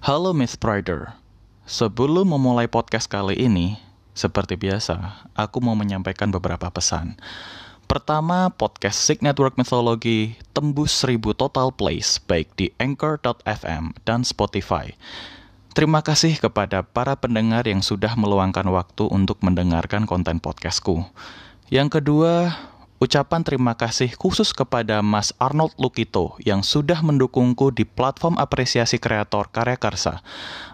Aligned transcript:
Halo 0.00 0.32
Miss 0.32 0.56
Prider. 0.56 1.12
Sebelum 1.68 2.32
memulai 2.32 2.64
podcast 2.64 3.04
kali 3.04 3.36
ini, 3.36 3.76
seperti 4.16 4.56
biasa, 4.56 5.28
aku 5.36 5.60
mau 5.60 5.76
menyampaikan 5.76 6.32
beberapa 6.32 6.72
pesan. 6.72 7.20
Pertama, 7.84 8.48
podcast 8.48 8.96
Sig 8.96 9.20
Network 9.20 9.60
Mythology 9.60 10.40
tembus 10.56 10.96
1000 11.04 11.20
total 11.36 11.68
plays 11.76 12.16
baik 12.16 12.48
di 12.56 12.72
Anchor.fm 12.80 13.92
dan 14.08 14.24
Spotify. 14.24 14.96
Terima 15.76 16.00
kasih 16.00 16.40
kepada 16.40 16.80
para 16.80 17.12
pendengar 17.20 17.68
yang 17.68 17.84
sudah 17.84 18.16
meluangkan 18.16 18.72
waktu 18.72 19.04
untuk 19.04 19.44
mendengarkan 19.44 20.08
konten 20.08 20.40
podcastku. 20.40 21.04
Yang 21.68 22.00
kedua, 22.00 22.56
Ucapan 23.00 23.40
terima 23.40 23.72
kasih 23.80 24.12
khusus 24.12 24.52
kepada 24.52 25.00
Mas 25.00 25.32
Arnold 25.40 25.72
Lukito 25.80 26.36
yang 26.44 26.60
sudah 26.60 27.00
mendukungku 27.00 27.72
di 27.72 27.88
platform 27.88 28.36
apresiasi 28.36 29.00
kreator 29.00 29.48
karya 29.48 29.80
karsa. 29.80 30.20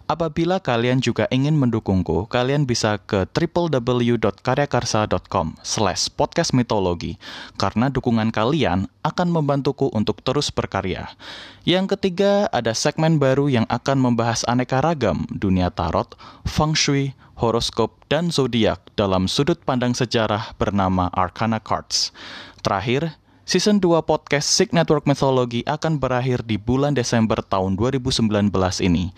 Apabila 0.06 0.62
kalian 0.62 1.02
juga 1.02 1.26
ingin 1.34 1.58
mendukungku, 1.58 2.30
kalian 2.30 2.62
bisa 2.62 2.94
ke 3.02 3.26
www.karyakarsa.com 3.26 5.58
slash 5.66 6.06
podcast 6.14 6.54
mitologi, 6.54 7.18
karena 7.58 7.90
dukungan 7.90 8.30
kalian 8.30 8.86
akan 9.02 9.28
membantuku 9.34 9.90
untuk 9.90 10.22
terus 10.22 10.54
berkarya. 10.54 11.10
Yang 11.66 11.98
ketiga, 11.98 12.46
ada 12.54 12.70
segmen 12.70 13.18
baru 13.18 13.50
yang 13.50 13.66
akan 13.66 13.98
membahas 13.98 14.46
aneka 14.46 14.78
ragam 14.78 15.26
dunia 15.26 15.74
tarot, 15.74 16.14
feng 16.46 16.78
shui, 16.78 17.10
horoskop, 17.42 17.98
dan 18.06 18.30
zodiak 18.30 18.78
dalam 18.94 19.26
sudut 19.26 19.58
pandang 19.66 19.90
sejarah 19.90 20.54
bernama 20.54 21.10
Arcana 21.18 21.58
Cards. 21.58 22.14
Terakhir, 22.62 23.18
Season 23.42 23.78
2 23.78 24.02
podcast 24.06 24.54
Sig 24.54 24.70
Network 24.74 25.06
Mythology 25.06 25.62
akan 25.70 26.02
berakhir 26.02 26.42
di 26.42 26.58
bulan 26.58 26.98
Desember 26.98 27.38
tahun 27.42 27.74
2019 27.74 28.30
ini. 28.82 29.10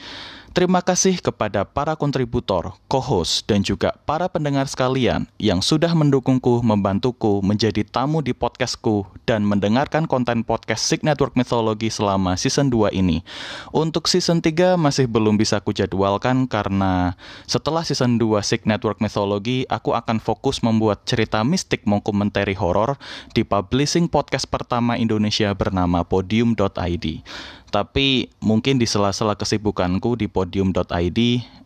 Terima 0.58 0.82
kasih 0.82 1.22
kepada 1.22 1.62
para 1.62 1.94
kontributor, 1.94 2.74
co-host, 2.90 3.46
dan 3.46 3.62
juga 3.62 3.94
para 4.02 4.26
pendengar 4.26 4.66
sekalian 4.66 5.30
yang 5.38 5.62
sudah 5.62 5.94
mendukungku, 5.94 6.66
membantuku 6.66 7.38
menjadi 7.46 7.86
tamu 7.86 8.26
di 8.26 8.34
podcastku 8.34 9.06
dan 9.22 9.46
mendengarkan 9.46 10.10
konten 10.10 10.42
podcast 10.42 10.82
Sig 10.82 11.06
Network 11.06 11.38
Mythology 11.38 11.94
selama 11.94 12.34
season 12.34 12.74
2 12.74 12.90
ini. 12.90 13.22
Untuk 13.70 14.10
season 14.10 14.42
3 14.42 14.74
masih 14.74 15.06
belum 15.06 15.38
bisa 15.38 15.62
kujadwalkan 15.62 16.50
karena 16.50 17.14
setelah 17.46 17.86
season 17.86 18.18
2 18.18 18.42
Sig 18.42 18.66
Network 18.66 18.98
Mythology, 18.98 19.62
aku 19.70 19.94
akan 19.94 20.18
fokus 20.18 20.66
membuat 20.66 21.06
cerita 21.06 21.38
mistik 21.46 21.86
mengkomentari 21.86 22.58
horor 22.58 22.98
di 23.30 23.46
publishing 23.46 24.10
podcast 24.10 24.50
pertama 24.50 24.98
Indonesia 24.98 25.54
bernama 25.54 26.02
podium.id. 26.02 27.22
Tapi 27.68 28.32
mungkin 28.40 28.80
di 28.80 28.88
sela-sela 28.88 29.36
kesibukanku 29.36 30.16
di 30.16 30.24
podium.id, 30.24 31.18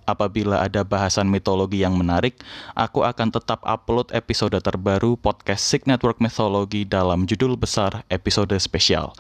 apabila 0.03 0.59
ada 0.63 0.83
bahasan 0.83 1.31
mitologi 1.31 1.83
yang 1.83 1.95
menarik, 1.95 2.43
aku 2.75 3.07
akan 3.07 3.31
tetap 3.31 3.63
upload 3.63 4.11
episode 4.11 4.59
terbaru 4.59 5.15
podcast 5.15 5.63
Sig 5.63 5.87
Network 5.87 6.19
Mythology 6.19 6.83
dalam 6.83 7.25
judul 7.25 7.55
besar 7.55 8.03
episode 8.11 8.55
spesial. 8.59 9.15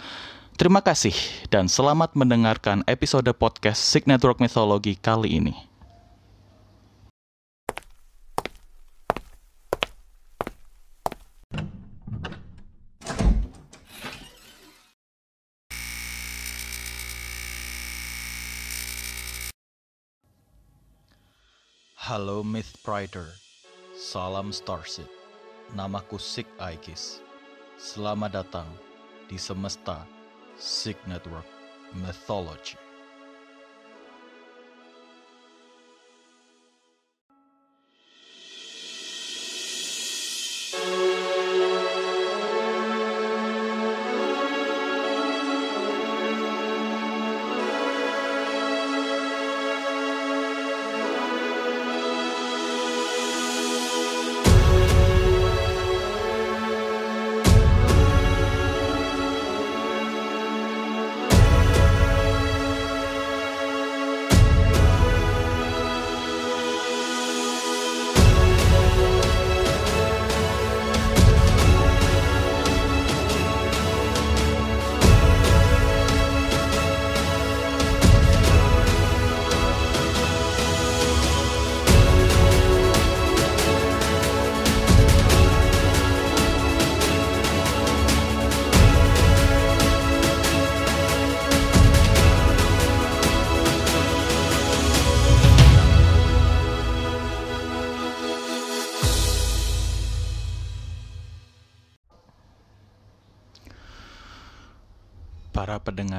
Terima 0.59 0.85
kasih 0.85 1.15
dan 1.49 1.71
selamat 1.71 2.13
mendengarkan 2.13 2.85
episode 2.85 3.31
podcast 3.35 3.81
Sig 3.81 4.05
Network 4.05 4.43
Mythology 4.43 4.99
kali 4.99 5.41
ini. 5.41 5.72
Halo 22.13 22.45
Myth 22.45 22.77
Prider, 22.85 23.41
salam 23.97 24.53
Starship. 24.53 25.09
Namaku 25.73 26.21
Sig 26.21 26.45
Aegis. 26.61 27.25
Selamat 27.81 28.37
datang 28.37 28.69
di 29.33 29.41
semesta 29.41 30.05
Sig 30.61 31.01
Network 31.09 31.49
Mythology. 31.97 32.82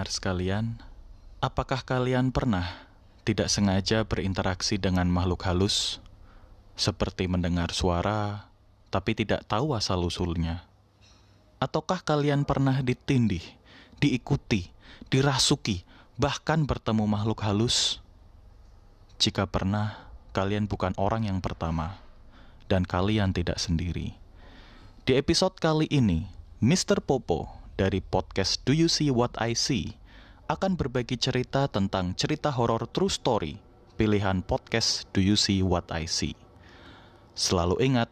Pendengar 0.03 0.19
sekalian, 0.19 0.66
apakah 1.40 1.80
kalian 1.80 2.36
pernah 2.36 2.91
tidak 3.24 3.47
sengaja 3.47 4.03
berinteraksi 4.03 4.75
dengan 4.75 5.08
makhluk 5.08 5.47
halus, 5.47 6.03
seperti 6.75 7.31
mendengar 7.31 7.72
suara 7.72 8.52
tapi 8.91 9.16
tidak 9.16 9.47
tahu 9.47 9.72
asal-usulnya? 9.72 10.68
Ataukah 11.56 12.03
kalian 12.03 12.44
pernah 12.44 12.84
ditindih, 12.84 13.47
diikuti, 14.03 14.68
dirasuki, 15.08 15.88
bahkan 16.20 16.68
bertemu 16.68 17.08
makhluk 17.08 17.40
halus? 17.40 18.03
Jika 19.24 19.47
pernah, 19.47 20.12
kalian 20.35 20.68
bukan 20.68 20.91
orang 21.00 21.31
yang 21.31 21.40
pertama, 21.40 22.03
dan 22.68 22.84
kalian 22.84 23.31
tidak 23.31 23.56
sendiri. 23.56 24.12
Di 25.08 25.16
episode 25.16 25.56
kali 25.64 25.88
ini, 25.88 26.28
Mr. 26.59 27.00
Popo 27.00 27.62
dari 27.73 28.00
podcast 28.01 28.61
Do 28.66 28.73
You 28.73 28.85
See 28.85 29.09
What 29.09 29.34
I 29.41 29.57
See 29.57 29.97
akan 30.45 30.78
berbagi 30.78 31.17
cerita 31.17 31.66
tentang 31.66 32.13
cerita 32.13 32.53
horor 32.53 32.85
true 32.94 33.09
story 33.09 33.57
pilihan 33.97 34.45
podcast 34.45 35.09
Do 35.13 35.22
You 35.22 35.34
See 35.34 35.66
What 35.66 35.89
I 35.89 36.06
See. 36.06 36.38
Selalu 37.34 37.81
ingat 37.81 38.09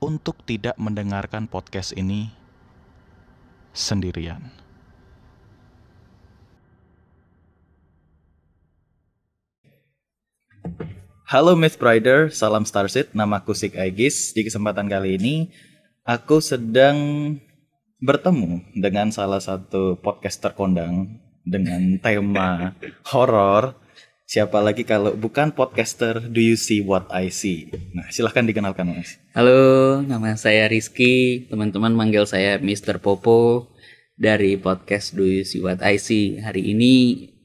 untuk 0.00 0.40
tidak 0.48 0.76
mendengarkan 0.80 1.48
podcast 1.48 1.92
ini 1.92 2.32
sendirian. 3.76 4.52
Halo 11.26 11.58
Miss 11.58 11.74
Brider, 11.74 12.30
salam 12.30 12.62
Starseed, 12.62 13.10
namaku 13.10 13.50
Sik 13.50 13.74
Aegis. 13.74 14.30
Di 14.30 14.46
kesempatan 14.46 14.86
kali 14.86 15.18
ini, 15.18 15.50
aku 16.06 16.38
sedang 16.38 16.96
bertemu 17.96 18.60
dengan 18.76 19.08
salah 19.08 19.40
satu 19.40 19.96
podcaster 19.96 20.52
kondang 20.52 21.16
dengan 21.48 21.96
tema 22.00 22.76
horor. 23.12 23.76
Siapa 24.26 24.58
lagi 24.58 24.82
kalau 24.82 25.14
bukan 25.14 25.54
podcaster 25.54 26.18
Do 26.18 26.42
You 26.42 26.58
See 26.58 26.82
What 26.82 27.14
I 27.14 27.30
See? 27.30 27.70
Nah, 27.94 28.10
silahkan 28.10 28.42
dikenalkan 28.42 28.90
Mas. 28.90 29.22
Halo, 29.38 30.02
nama 30.02 30.34
saya 30.34 30.66
Rizky. 30.66 31.46
Teman-teman 31.46 31.94
manggil 31.94 32.26
saya 32.26 32.58
Mr. 32.58 32.98
Popo 32.98 33.70
dari 34.18 34.58
podcast 34.58 35.14
Do 35.14 35.22
You 35.22 35.46
See 35.46 35.62
What 35.62 35.78
I 35.78 36.02
See. 36.02 36.42
Hari 36.42 36.58
ini 36.58 36.92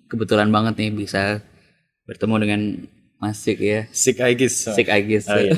kebetulan 0.09 0.49
banget 0.49 0.81
nih 0.81 0.91
bisa 1.05 1.45
bertemu 2.09 2.35
dengan 2.41 2.61
Masik 3.21 3.61
ya. 3.61 3.85
Sick 3.93 4.17
Aegis. 4.17 4.65
Sick 4.65 4.89
Aegis. 4.89 5.29
Oh, 5.29 5.37
iya. 5.37 5.53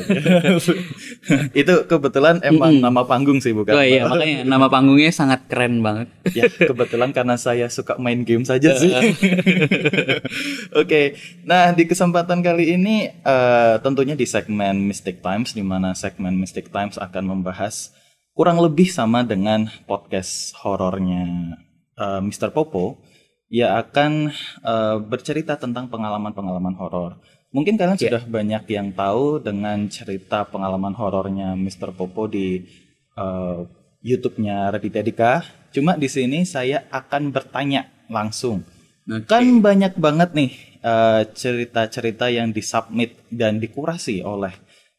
itu 1.63 1.74
kebetulan 1.88 2.44
emang 2.44 2.75
nama 2.83 3.07
panggung 3.07 3.39
sih 3.39 3.56
bukan? 3.56 3.71
Oh 3.71 3.80
iya, 3.80 4.04
makanya 4.04 4.44
nama 4.44 4.68
panggungnya 4.68 5.15
sangat 5.15 5.48
keren 5.48 5.80
banget. 5.80 6.12
ya 6.36 6.51
kebetulan 6.51 7.15
karena 7.15 7.39
saya 7.39 7.71
suka 7.71 7.95
main 7.95 8.27
game 8.27 8.44
saja 8.44 8.75
sih. 8.75 8.92
Oke, 10.83 11.15
nah 11.48 11.71
di 11.71 11.88
kesempatan 11.88 12.44
kali 12.44 12.75
ini 12.75 13.07
eh, 13.15 13.75
tentunya 13.80 14.19
di 14.19 14.27
segmen 14.27 14.83
Mystic 14.83 15.24
Times 15.24 15.56
di 15.56 15.63
mana 15.63 15.95
segmen 15.95 16.36
Mystic 16.36 16.68
Times 16.68 17.00
akan 17.00 17.31
membahas 17.31 17.95
kurang 18.36 18.60
lebih 18.60 18.92
sama 18.92 19.24
dengan 19.24 19.71
podcast 19.88 20.51
horornya 20.60 21.56
eh, 21.95 22.19
Mr. 22.19 22.51
Popo. 22.51 23.00
Ia 23.48 23.80
akan 23.80 24.36
eh, 24.68 24.98
bercerita 25.00 25.56
tentang 25.56 25.88
pengalaman-pengalaman 25.88 26.75
horor. 26.75 27.24
Mungkin 27.54 27.78
kalian 27.78 28.02
Ya. 28.02 28.10
sudah 28.10 28.24
banyak 28.26 28.64
yang 28.68 28.90
tahu 28.92 29.38
dengan 29.38 29.86
cerita 29.88 30.42
pengalaman 30.44 30.98
horornya 30.98 31.54
Mr. 31.54 31.94
Popo 31.94 32.26
di 32.26 32.66
eh, 33.14 33.60
YouTube-nya 34.02 34.74
Raditya 34.74 35.06
Dika. 35.06 35.34
Cuma 35.70 35.94
di 35.94 36.10
sini 36.10 36.44
saya 36.44 36.90
akan 36.90 37.30
bertanya 37.30 37.88
langsung. 38.10 38.66
Oke. 39.06 39.30
Kan 39.30 39.62
banyak 39.62 39.94
banget 39.96 40.34
nih 40.34 40.52
eh, 40.82 41.22
cerita-cerita 41.30 42.34
yang 42.34 42.50
disubmit 42.50 43.22
dan 43.30 43.62
dikurasi 43.62 44.26
oleh 44.26 44.52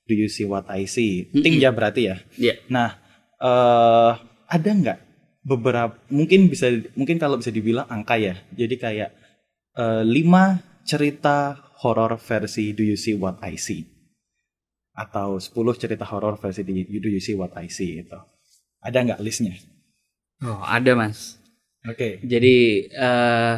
Do 0.06 0.14
You 0.14 0.30
See 0.30 0.46
What 0.46 0.70
I 0.70 0.86
See? 0.86 1.26
Ting 1.34 1.58
ya 1.58 1.74
berarti 1.74 2.06
ya. 2.06 2.16
Iya. 2.38 2.54
Nah, 2.70 2.90
eh 3.40 4.12
ada 4.46 4.70
nggak 4.70 4.98
beberapa 5.42 5.98
mungkin 6.08 6.46
bisa 6.46 6.70
mungkin 6.94 7.18
kalau 7.18 7.34
bisa 7.40 7.50
dibilang 7.50 7.90
angka 7.90 8.14
ya. 8.14 8.38
Jadi 8.54 8.78
kayak 8.78 9.10
eh, 9.74 10.02
lima 10.06 10.60
cerita 10.84 11.63
horor 11.82 12.14
versi 12.20 12.70
Do 12.76 12.84
You 12.86 12.94
See 12.94 13.16
What 13.18 13.42
I 13.42 13.56
See? 13.58 13.82
Atau 14.94 15.42
10 15.42 15.50
cerita 15.80 16.06
horor 16.06 16.38
versi 16.38 16.62
Do 16.62 17.08
You 17.10 17.22
See 17.22 17.34
What 17.34 17.58
I 17.58 17.66
See 17.66 17.98
itu. 17.98 18.20
Ada 18.84 19.02
nggak 19.02 19.22
listnya? 19.24 19.56
Oh, 20.44 20.60
ada 20.62 20.92
Mas. 20.94 21.40
Oke. 21.88 22.20
Jadi 22.22 22.88
eh 22.92 23.56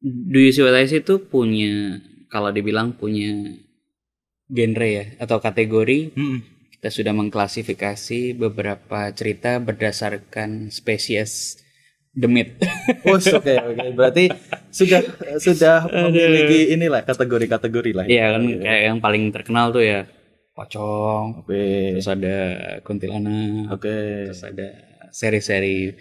Do 0.00 0.38
You 0.38 0.52
See 0.54 0.64
What 0.64 0.78
I 0.78 0.86
See 0.88 1.02
itu 1.02 1.18
punya 1.26 1.98
kalau 2.30 2.54
dibilang 2.54 2.94
punya 2.94 3.58
genre 4.48 4.88
ya 4.88 5.04
atau 5.20 5.38
kategori 5.44 6.16
Mm-mm. 6.16 6.40
kita 6.78 6.88
sudah 6.88 7.12
mengklasifikasi 7.12 8.32
beberapa 8.38 9.12
cerita 9.12 9.60
berdasarkan 9.60 10.72
spesies 10.72 11.60
demit. 12.14 12.58
Oh, 13.04 13.20
oke 13.20 13.52
oke. 13.52 13.86
Berarti 13.92 14.32
sudah 14.72 15.04
sudah 15.36 15.84
memiliki 16.08 16.72
inilah 16.72 17.04
kategori-kategori 17.04 17.92
lah. 17.92 18.04
Iya 18.08 18.32
kan 18.32 18.42
kayak 18.64 18.82
yang 18.88 18.98
paling 19.04 19.28
terkenal 19.28 19.76
tuh 19.76 19.84
ya 19.84 20.08
pocong, 20.58 21.46
Oke. 21.46 21.94
terus 21.94 22.10
ada 22.10 22.36
kuntilanak, 22.82 23.70
Oke. 23.70 24.26
terus 24.26 24.42
ada 24.42 24.68
seri-seri 25.14 25.94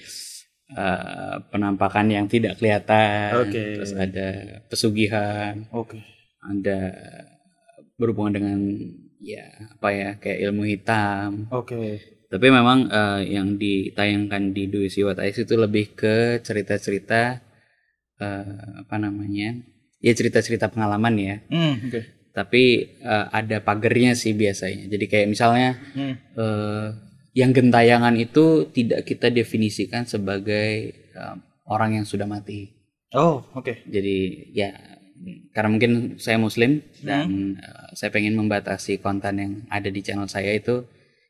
eh, 0.74 1.36
penampakan 1.54 2.10
yang 2.10 2.26
tidak 2.26 2.58
kelihatan, 2.58 3.38
Oke. 3.46 3.78
terus 3.78 3.94
ada 3.94 4.28
pesugihan, 4.66 5.70
Oke. 5.70 6.02
ada 6.42 6.80
berhubungan 8.02 8.34
dengan 8.42 8.60
ya 9.22 9.46
apa 9.78 9.88
ya 9.94 10.10
kayak 10.18 10.40
ilmu 10.50 10.64
hitam. 10.66 11.46
Oke. 11.54 12.17
Tapi 12.28 12.48
memang 12.52 12.92
eh, 12.92 13.22
yang 13.40 13.56
ditayangkan 13.56 14.52
di 14.52 14.68
Do 14.68 14.84
You 14.84 14.92
See 14.92 15.08
What 15.08 15.24
I 15.24 15.32
See 15.32 15.48
itu 15.48 15.56
lebih 15.56 15.96
ke 15.96 16.44
cerita-cerita 16.44 17.40
eh, 18.20 18.56
apa 18.84 18.96
namanya? 19.00 19.64
Ya 20.04 20.12
cerita-cerita 20.14 20.68
pengalaman 20.68 21.16
ya. 21.18 21.36
Hmm, 21.48 21.88
oke. 21.88 22.02
Tapi 22.36 22.64
eh, 23.00 23.26
ada 23.32 23.64
pagernya 23.64 24.14
sih 24.14 24.36
biasanya. 24.36 24.92
Jadi 24.92 25.06
kayak 25.08 25.28
misalnya 25.32 25.80
Hmm. 25.96 26.16
eh, 26.36 26.88
yang 27.38 27.54
gentayangan 27.54 28.18
itu 28.18 28.74
tidak 28.76 29.06
kita 29.08 29.32
definisikan 29.32 30.04
sebagai 30.04 30.70
eh, 31.16 31.36
orang 31.72 32.02
yang 32.02 32.06
sudah 32.06 32.28
mati. 32.28 32.76
Oh, 33.16 33.40
oke. 33.56 33.88
Jadi 33.88 34.52
ya 34.52 34.76
karena 35.56 35.70
mungkin 35.74 35.92
saya 36.20 36.36
muslim 36.36 36.84
dan 37.02 37.56
eh, 37.56 37.88
saya 37.96 38.12
pengen 38.12 38.36
membatasi 38.36 39.00
konten 39.00 39.34
yang 39.40 39.54
ada 39.72 39.88
di 39.88 40.04
channel 40.04 40.28
saya 40.28 40.52
itu 40.52 40.84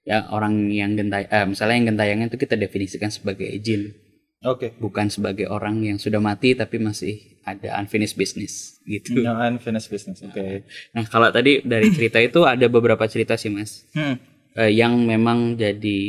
ya 0.07 0.31
orang 0.31 0.71
yang 0.71 0.95
gentay 0.95 1.27
eh, 1.27 1.44
misalnya 1.44 1.75
yang 1.75 1.88
gentayangan 1.92 2.31
itu 2.31 2.39
kita 2.39 2.56
definisikan 2.56 3.12
sebagai 3.12 3.51
jin 3.59 3.92
Oke. 4.39 4.71
bukan 4.80 5.12
sebagai 5.12 5.51
orang 5.51 5.83
yang 5.83 6.00
sudah 6.00 6.24
mati 6.24 6.56
tapi 6.56 6.80
masih 6.80 7.36
ada 7.44 7.75
unfinished 7.75 8.15
business 8.15 8.80
gitu. 8.83 9.19
No 9.19 9.36
unfinished 9.36 9.88
business. 9.88 10.19
Oke. 10.21 10.63
Nah 10.92 11.04
kalau 11.07 11.27
tadi 11.27 11.59
dari 11.63 11.92
cerita 11.92 12.19
itu 12.19 12.44
ada 12.44 12.68
beberapa 12.68 13.04
cerita 13.06 13.36
sih 13.36 13.51
mas 13.51 13.83
Hmm. 13.92 14.15
eh, 14.56 14.71
yang 14.71 14.95
memang 15.04 15.56
jadi 15.56 16.00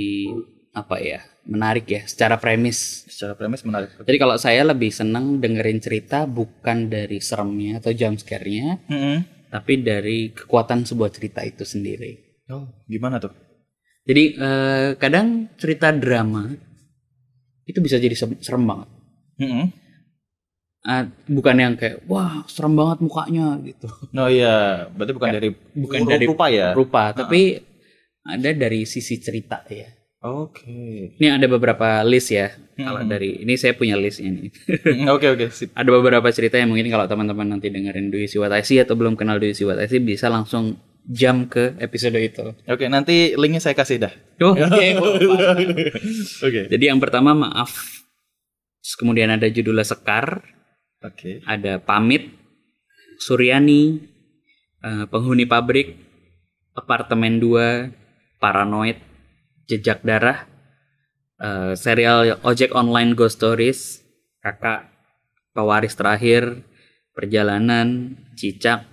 apa 0.71 0.99
ya 0.99 1.19
menarik 1.43 1.89
ya 1.89 2.03
secara 2.05 2.37
premis. 2.37 3.09
Secara 3.09 3.33
premis 3.35 3.65
menarik. 3.65 3.97
Jadi 3.97 4.19
kalau 4.21 4.37
saya 4.37 4.63
lebih 4.63 4.93
senang 4.93 5.41
dengerin 5.41 5.81
cerita 5.81 6.29
bukan 6.29 6.87
dari 6.87 7.19
seremnya 7.19 7.81
atau 7.81 7.91
jump 7.91 8.21
scare-nya, 8.21 8.77
Hmm. 8.87 9.25
tapi 9.49 9.81
dari 9.81 10.31
kekuatan 10.31 10.85
sebuah 10.85 11.09
cerita 11.09 11.41
itu 11.41 11.65
sendiri. 11.65 12.45
Oh, 12.53 12.69
gimana 12.85 13.17
tuh? 13.17 13.33
Jadi 14.09 14.23
eh, 14.35 14.89
kadang 14.97 15.53
cerita 15.55 15.93
drama 15.93 16.49
itu 17.63 17.79
bisa 17.79 18.01
jadi 18.01 18.17
se- 18.17 18.41
serem 18.41 18.65
banget. 18.65 18.89
Hmm. 19.37 19.69
Ah, 20.81 21.05
bukan 21.29 21.57
yang 21.59 21.75
kayak 21.77 22.01
wah 22.09 22.41
serem 22.49 22.73
banget 22.73 23.05
mukanya 23.05 23.61
gitu. 23.61 23.91
No 24.11 24.33
iya, 24.33 24.89
berarti 24.89 25.13
bukan 25.13 25.29
dari 25.29 25.49
bukan 25.77 26.01
dari 26.09 26.25
rupa 26.25 26.47
ya. 26.49 26.73
Rupa, 26.73 27.13
tapi 27.13 27.61
ada 28.25 28.51
dari 28.57 28.89
sisi 28.89 29.21
cerita 29.21 29.61
ya. 29.69 29.91
Oke. 30.19 31.15
Ini 31.15 31.39
ada 31.39 31.47
beberapa 31.47 32.01
list 32.03 32.33
ya. 32.33 32.51
Kalau 32.75 33.05
Hmm. 33.05 33.11
dari 33.11 33.43
ini 33.45 33.55
saya 33.55 33.77
punya 33.77 33.95
nih. 33.95 34.17
Hmm, 34.19 35.07
Oke 35.15 35.29
oke 35.29 35.47
ada 35.75 35.91
beberapa 35.93 36.27
cerita 36.33 36.57
yang 36.57 36.73
mungkin 36.73 36.89
kalau 36.89 37.07
teman-teman 37.07 37.47
nanti 37.47 37.69
dengerin 37.69 38.09
Do 38.09 38.19
You 38.19 38.27
See 38.27 38.41
What 38.41 38.51
I 38.51 38.65
See 38.65 38.81
atau 38.81 38.99
belum 38.99 39.15
kenal 39.15 39.39
Do 39.39 39.47
You 39.47 39.55
See 39.55 39.67
What 39.69 39.79
I 39.79 39.87
See 39.87 40.01
bisa 40.01 40.27
langsung 40.27 40.75
jump 41.09 41.57
ke 41.57 41.73
episode 41.81 42.21
itu. 42.21 42.53
Oke, 42.69 42.85
nanti 42.93 43.33
linknya 43.33 43.65
saya 43.65 43.73
kasih 43.73 43.97
dah. 44.05 44.13
Oh, 44.45 44.53
oke. 44.69 44.87
Oke. 46.45 46.61
Jadi 46.69 46.85
yang 46.85 47.01
pertama 47.01 47.33
maaf. 47.33 48.05
Terus 48.85 48.95
kemudian 49.01 49.33
ada 49.33 49.49
judulnya 49.49 49.85
Sekar, 49.89 50.45
Oke. 51.03 51.41
ada 51.49 51.81
Pamit, 51.81 52.31
Suryani, 53.19 54.05
eh, 54.85 55.05
Penghuni 55.09 55.49
Pabrik, 55.49 55.97
Apartemen 56.77 57.43
2, 57.43 57.91
Paranoid, 58.39 59.01
Jejak 59.67 60.07
Darah, 60.07 60.47
eh, 61.43 61.73
serial 61.75 62.39
Ojek 62.45 62.71
Online 62.77 63.13
Ghost 63.17 63.43
Stories, 63.43 64.05
Kakak, 64.41 64.89
Pewaris 65.53 65.99
Terakhir, 65.99 66.63
Perjalanan, 67.13 68.15
Cicak, 68.39 68.87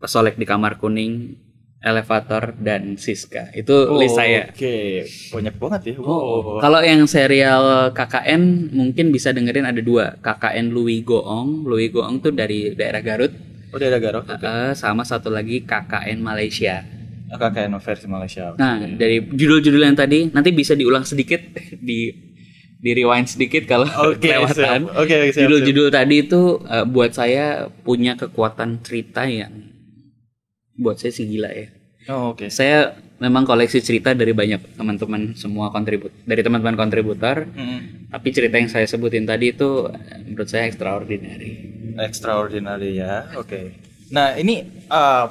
Pesolek 0.00 0.40
di 0.40 0.48
Kamar 0.48 0.80
Kuning, 0.80 1.36
Elevator, 1.78 2.58
dan 2.58 2.98
Siska. 2.98 3.54
Itu 3.54 3.94
list 3.94 4.18
saya. 4.18 4.50
Oke, 4.50 5.06
banyak 5.30 5.54
banget 5.56 5.80
ya. 5.82 5.94
Oh, 6.02 6.58
Wow. 6.58 6.58
kalau 6.58 6.82
yang 6.82 7.06
serial 7.06 7.94
KKN 7.94 8.74
mungkin 8.74 9.14
bisa 9.14 9.30
dengerin 9.30 9.62
ada 9.62 9.78
dua. 9.78 10.18
KKN 10.18 10.74
Louis 10.74 11.06
Goong, 11.06 11.62
Louis 11.62 11.86
Goong 11.88 12.18
tuh 12.18 12.34
dari 12.34 12.74
daerah 12.74 12.98
Garut, 12.98 13.30
Oh, 13.68 13.78
daerah 13.78 14.00
Garut. 14.00 14.24
Oke. 14.24 14.42
Eh, 14.42 14.72
sama 14.74 15.04
satu 15.04 15.30
lagi 15.30 15.62
KKN 15.62 16.18
Malaysia. 16.18 16.82
KKN 17.28 17.76
versi 17.78 18.06
Malaysia. 18.08 18.56
Nah, 18.56 18.80
dari 18.88 19.20
judul-judul 19.22 19.84
yang 19.84 19.94
tadi 19.94 20.32
nanti 20.32 20.50
bisa 20.50 20.72
diulang 20.72 21.04
sedikit 21.04 21.38
di 21.78 22.10
di 22.78 22.90
rewind 22.94 23.26
sedikit 23.28 23.68
kalau 23.68 23.86
Oke, 24.08 24.32
kelewatan. 24.32 24.88
Oke, 24.96 25.30
siap. 25.30 25.46
Judul-judul 25.46 25.92
tadi 25.92 26.26
itu 26.26 26.58
eh, 26.64 26.82
buat 26.82 27.12
saya 27.12 27.70
punya 27.70 28.16
kekuatan 28.16 28.82
cerita 28.82 29.28
yang 29.28 29.77
buat 30.78 30.96
saya 30.96 31.12
sih 31.12 31.26
gila 31.26 31.50
ya. 31.50 31.68
Oh, 32.08 32.32
oke. 32.32 32.48
Saya 32.48 32.96
memang 33.20 33.44
koleksi 33.44 33.84
cerita 33.84 34.14
dari 34.16 34.32
banyak 34.32 34.78
teman-teman 34.78 35.36
semua 35.36 35.68
kontribut 35.68 36.14
dari 36.24 36.40
teman-teman 36.40 36.78
kontributor. 36.78 37.44
Hmm. 37.52 38.08
Tapi 38.08 38.28
cerita 38.32 38.56
yang 38.56 38.70
saya 38.72 38.88
sebutin 38.88 39.28
tadi 39.28 39.52
itu 39.52 39.90
menurut 40.24 40.48
saya 40.48 40.70
extraordinary. 40.70 41.50
Extraordinary 42.00 42.96
ya. 42.96 43.28
Oke. 43.36 43.76
Nah, 44.08 44.38
ini 44.40 44.64
uh, 44.88 45.28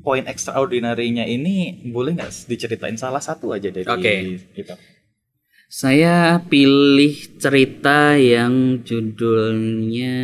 poin 0.00 0.24
extraordinary-nya 0.24 1.28
ini 1.28 1.84
boleh 1.92 2.16
nggak 2.16 2.48
diceritain 2.48 2.96
salah 2.96 3.20
satu 3.20 3.52
aja 3.52 3.68
dari 3.68 3.84
Oke. 3.84 4.14
kita? 4.56 4.80
Saya 5.72 6.40
pilih 6.40 7.16
cerita 7.40 8.16
yang 8.16 8.84
judulnya 8.84 10.16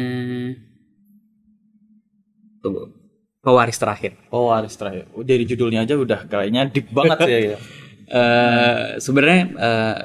Tunggu. 2.58 2.97
Pewaris 3.48 3.80
terakhir. 3.80 4.12
Oh, 4.28 4.52
Aris 4.52 4.76
terakhir. 4.76 5.08
Oh, 5.16 5.24
dari 5.24 5.48
judulnya 5.48 5.88
aja 5.88 5.96
udah 5.96 6.28
kayaknya 6.28 6.68
deep 6.68 6.92
banget 6.92 7.18
sih 7.24 7.32
ya. 7.56 7.60
Eh 8.08 8.96
sebenarnya 9.04 9.40
eh, 9.52 9.96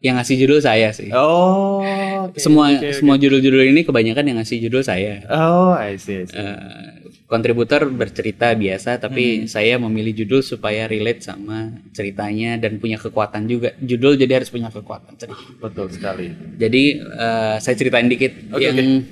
yang 0.00 0.16
ngasih 0.16 0.36
judul 0.40 0.64
saya 0.64 0.96
sih. 0.96 1.12
Oh, 1.12 1.84
Jadi 2.32 2.40
semua 2.40 2.72
oke, 2.72 2.88
oke. 2.88 2.96
semua 2.96 3.20
judul-judul 3.20 3.68
ini 3.68 3.84
kebanyakan 3.84 4.24
yang 4.32 4.40
ngasih 4.40 4.64
judul 4.64 4.80
saya. 4.80 5.20
Oh, 5.28 5.76
I 5.76 6.00
see, 6.00 6.24
I 6.24 6.24
see. 6.24 6.40
Eh, 6.40 7.12
kontributor 7.28 7.84
bercerita 7.92 8.56
biasa, 8.56 8.96
tapi 8.96 9.44
saya 9.44 9.76
memilih 9.76 10.24
judul 10.24 10.40
supaya 10.40 10.88
relate 10.88 11.20
sama 11.20 11.84
ceritanya 11.92 12.56
dan 12.56 12.80
punya 12.80 12.96
kekuatan 12.96 13.44
juga. 13.44 13.76
Judul 13.76 14.16
jadi 14.16 14.40
harus 14.40 14.48
punya 14.48 14.72
kekuatan. 14.72 15.20
cerita. 15.20 15.36
Betul 15.60 15.92
sekali. 15.92 16.32
Jadi 16.56 16.96
eh, 16.96 17.56
saya 17.60 17.74
ceritain 17.76 18.08
dikit 18.08 18.56
Oke, 18.56 18.72
yang 18.72 19.04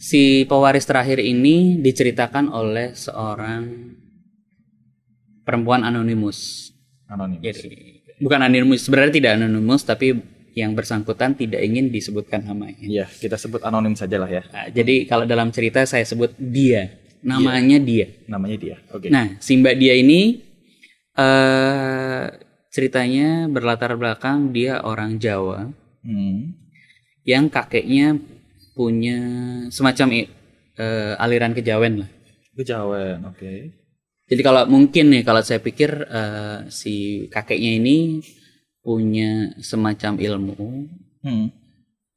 si 0.00 0.48
pewaris 0.48 0.88
terakhir 0.88 1.20
ini 1.20 1.76
diceritakan 1.76 2.48
oleh 2.48 2.96
seorang 2.96 3.92
perempuan 5.44 5.84
anonimus. 5.84 6.72
Anonim. 7.04 7.36
Jadi 7.44 8.00
bukan 8.16 8.40
anonimus, 8.40 8.88
sebenarnya 8.88 9.12
tidak 9.12 9.32
anonimus 9.36 9.84
tapi 9.84 10.16
yang 10.56 10.72
bersangkutan 10.74 11.36
tidak 11.36 11.60
ingin 11.62 11.92
disebutkan 11.92 12.42
namanya. 12.42 12.80
Iya, 12.80 13.06
kita 13.06 13.36
sebut 13.36 13.60
anonim 13.62 13.94
saja 13.94 14.16
lah 14.18 14.30
ya. 14.30 14.42
Nah, 14.50 14.66
jadi 14.72 15.04
kalau 15.04 15.28
dalam 15.28 15.52
cerita 15.52 15.84
saya 15.84 16.02
sebut 16.02 16.34
dia, 16.40 16.96
namanya 17.22 17.78
dia. 17.78 18.08
Namanya 18.26 18.56
dia. 18.56 18.76
Oke. 18.90 19.12
Nah, 19.12 19.36
si 19.38 19.60
Mbak 19.60 19.76
dia 19.78 19.94
ini 19.94 20.42
eh 21.14 22.24
ceritanya 22.70 23.50
berlatar 23.50 23.98
belakang 23.98 24.54
dia 24.54 24.80
orang 24.80 25.18
Jawa 25.18 25.74
Hmm. 26.00 26.56
yang 27.28 27.52
kakeknya 27.52 28.16
punya 28.80 29.16
semacam 29.68 30.06
eh, 30.16 31.12
aliran 31.20 31.52
kejawen 31.52 32.00
lah. 32.00 32.10
Kejawen, 32.56 33.20
oke. 33.28 33.52
Jadi 34.24 34.40
kalau 34.40 34.64
mungkin 34.64 35.12
nih 35.12 35.20
kalau 35.20 35.44
saya 35.44 35.60
pikir 35.60 35.90
eh, 36.08 36.58
si 36.72 36.94
kakeknya 37.28 37.76
ini 37.76 37.96
punya 38.80 39.52
semacam 39.60 40.16
ilmu 40.16 40.56
Hmm. 41.20 41.52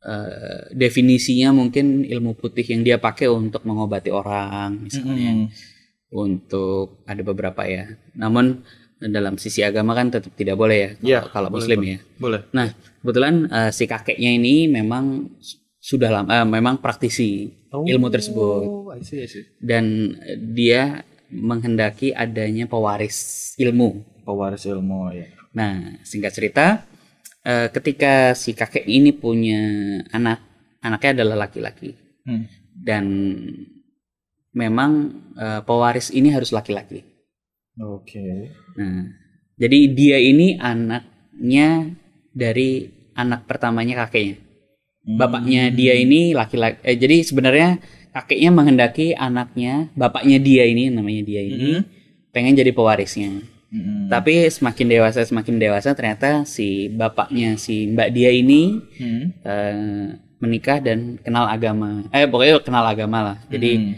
eh, 0.08 0.72
definisinya 0.72 1.52
mungkin 1.52 2.08
ilmu 2.08 2.40
putih 2.40 2.64
yang 2.64 2.88
dia 2.88 2.96
pakai 2.96 3.28
untuk 3.28 3.68
mengobati 3.68 4.08
orang 4.08 4.88
misalnya 4.88 5.32
Hmm. 5.44 5.48
untuk 6.16 7.04
ada 7.04 7.20
beberapa 7.20 7.68
ya. 7.68 7.92
Namun 8.16 8.64
dalam 9.04 9.36
sisi 9.36 9.60
agama 9.60 9.92
kan 9.92 10.08
tetap 10.08 10.32
tidak 10.40 10.56
boleh 10.56 10.78
ya 10.80 10.90
kalau, 10.96 11.04
Iya, 11.12 11.20
kalau 11.28 11.48
boleh, 11.52 11.60
muslim 11.60 11.80
ya. 11.84 11.98
Boleh. 12.16 12.42
Nah, 12.56 12.68
kebetulan 13.04 13.36
eh, 13.52 13.72
si 13.76 13.84
kakeknya 13.84 14.32
ini 14.32 14.72
memang 14.72 15.28
sudah 15.84 16.08
lama 16.08 16.32
eh, 16.32 16.48
memang 16.48 16.80
praktisi 16.80 17.52
ilmu 17.68 18.08
tersebut 18.08 18.62
Oh, 18.64 18.96
I 18.96 19.04
see, 19.04 19.20
I 19.20 19.28
see. 19.28 19.44
dan 19.60 20.16
dia 20.56 21.04
menghendaki 21.28 22.16
adanya 22.16 22.64
pewaris 22.66 23.52
ilmu. 23.58 24.06
Pewaris 24.24 24.64
ilmu 24.64 25.12
ya. 25.12 25.28
Nah, 25.52 26.00
singkat 26.02 26.32
cerita, 26.32 26.66
eh, 27.44 27.68
ketika 27.68 28.32
si 28.32 28.54
kakek 28.54 28.86
ini 28.86 29.12
punya 29.12 29.60
anak, 30.10 30.40
anaknya 30.80 31.12
adalah 31.20 31.46
laki-laki 31.46 31.92
Hmm. 32.24 32.48
dan 32.72 33.04
memang 34.54 34.92
eh, 35.34 35.62
pewaris 35.66 36.14
ini 36.14 36.30
harus 36.30 36.54
laki-laki. 36.54 37.02
Oke. 37.76 38.54
Nah, 38.78 39.10
jadi 39.58 39.80
dia 39.92 40.18
ini 40.22 40.56
anaknya 40.56 41.98
dari 42.30 42.86
anak 43.18 43.50
pertamanya 43.50 44.06
kakeknya. 44.06 44.38
Bapaknya 45.04 45.68
dia 45.68 45.94
ini 46.00 46.32
laki-laki. 46.32 46.80
Eh, 46.88 46.96
jadi 46.96 47.20
sebenarnya 47.28 47.70
kakeknya 48.16 48.50
menghendaki 48.56 49.12
anaknya, 49.12 49.92
bapaknya 50.00 50.40
dia 50.40 50.64
ini 50.64 50.88
namanya 50.88 51.22
dia 51.28 51.42
ini 51.44 51.84
pengen 52.32 52.56
jadi 52.56 52.72
pewarisnya. 52.72 53.44
Hmm. 53.74 54.08
Tapi 54.08 54.48
semakin 54.48 54.86
dewasa 54.88 55.26
semakin 55.26 55.60
dewasa 55.60 55.92
ternyata 55.92 56.46
si 56.46 56.88
bapaknya 56.88 57.58
si 57.58 57.90
Mbak 57.90 58.10
dia 58.14 58.30
ini 58.32 58.80
Hmm. 58.96 59.24
eh, 59.44 60.06
menikah 60.40 60.80
dan 60.80 61.20
kenal 61.20 61.50
agama. 61.50 62.06
Eh 62.14 62.24
pokoknya 62.30 62.62
kenal 62.64 62.86
agama 62.86 63.20
lah. 63.34 63.38
Jadi 63.50 63.72
Hmm. 63.76 63.94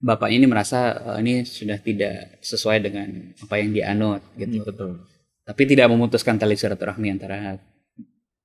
bapaknya 0.00 0.36
ini 0.40 0.48
merasa 0.48 0.78
eh, 1.14 1.18
ini 1.22 1.34
sudah 1.44 1.78
tidak 1.78 2.40
sesuai 2.42 2.80
dengan 2.82 3.06
apa 3.38 3.54
yang 3.60 3.70
dia 3.70 3.92
anut 3.92 4.24
gitu. 4.34 4.64
betul. 4.64 5.04
Tapi 5.46 5.62
tidak 5.62 5.86
memutuskan 5.94 6.40
tali 6.40 6.58
silaturahmi 6.58 7.06
antara 7.06 7.54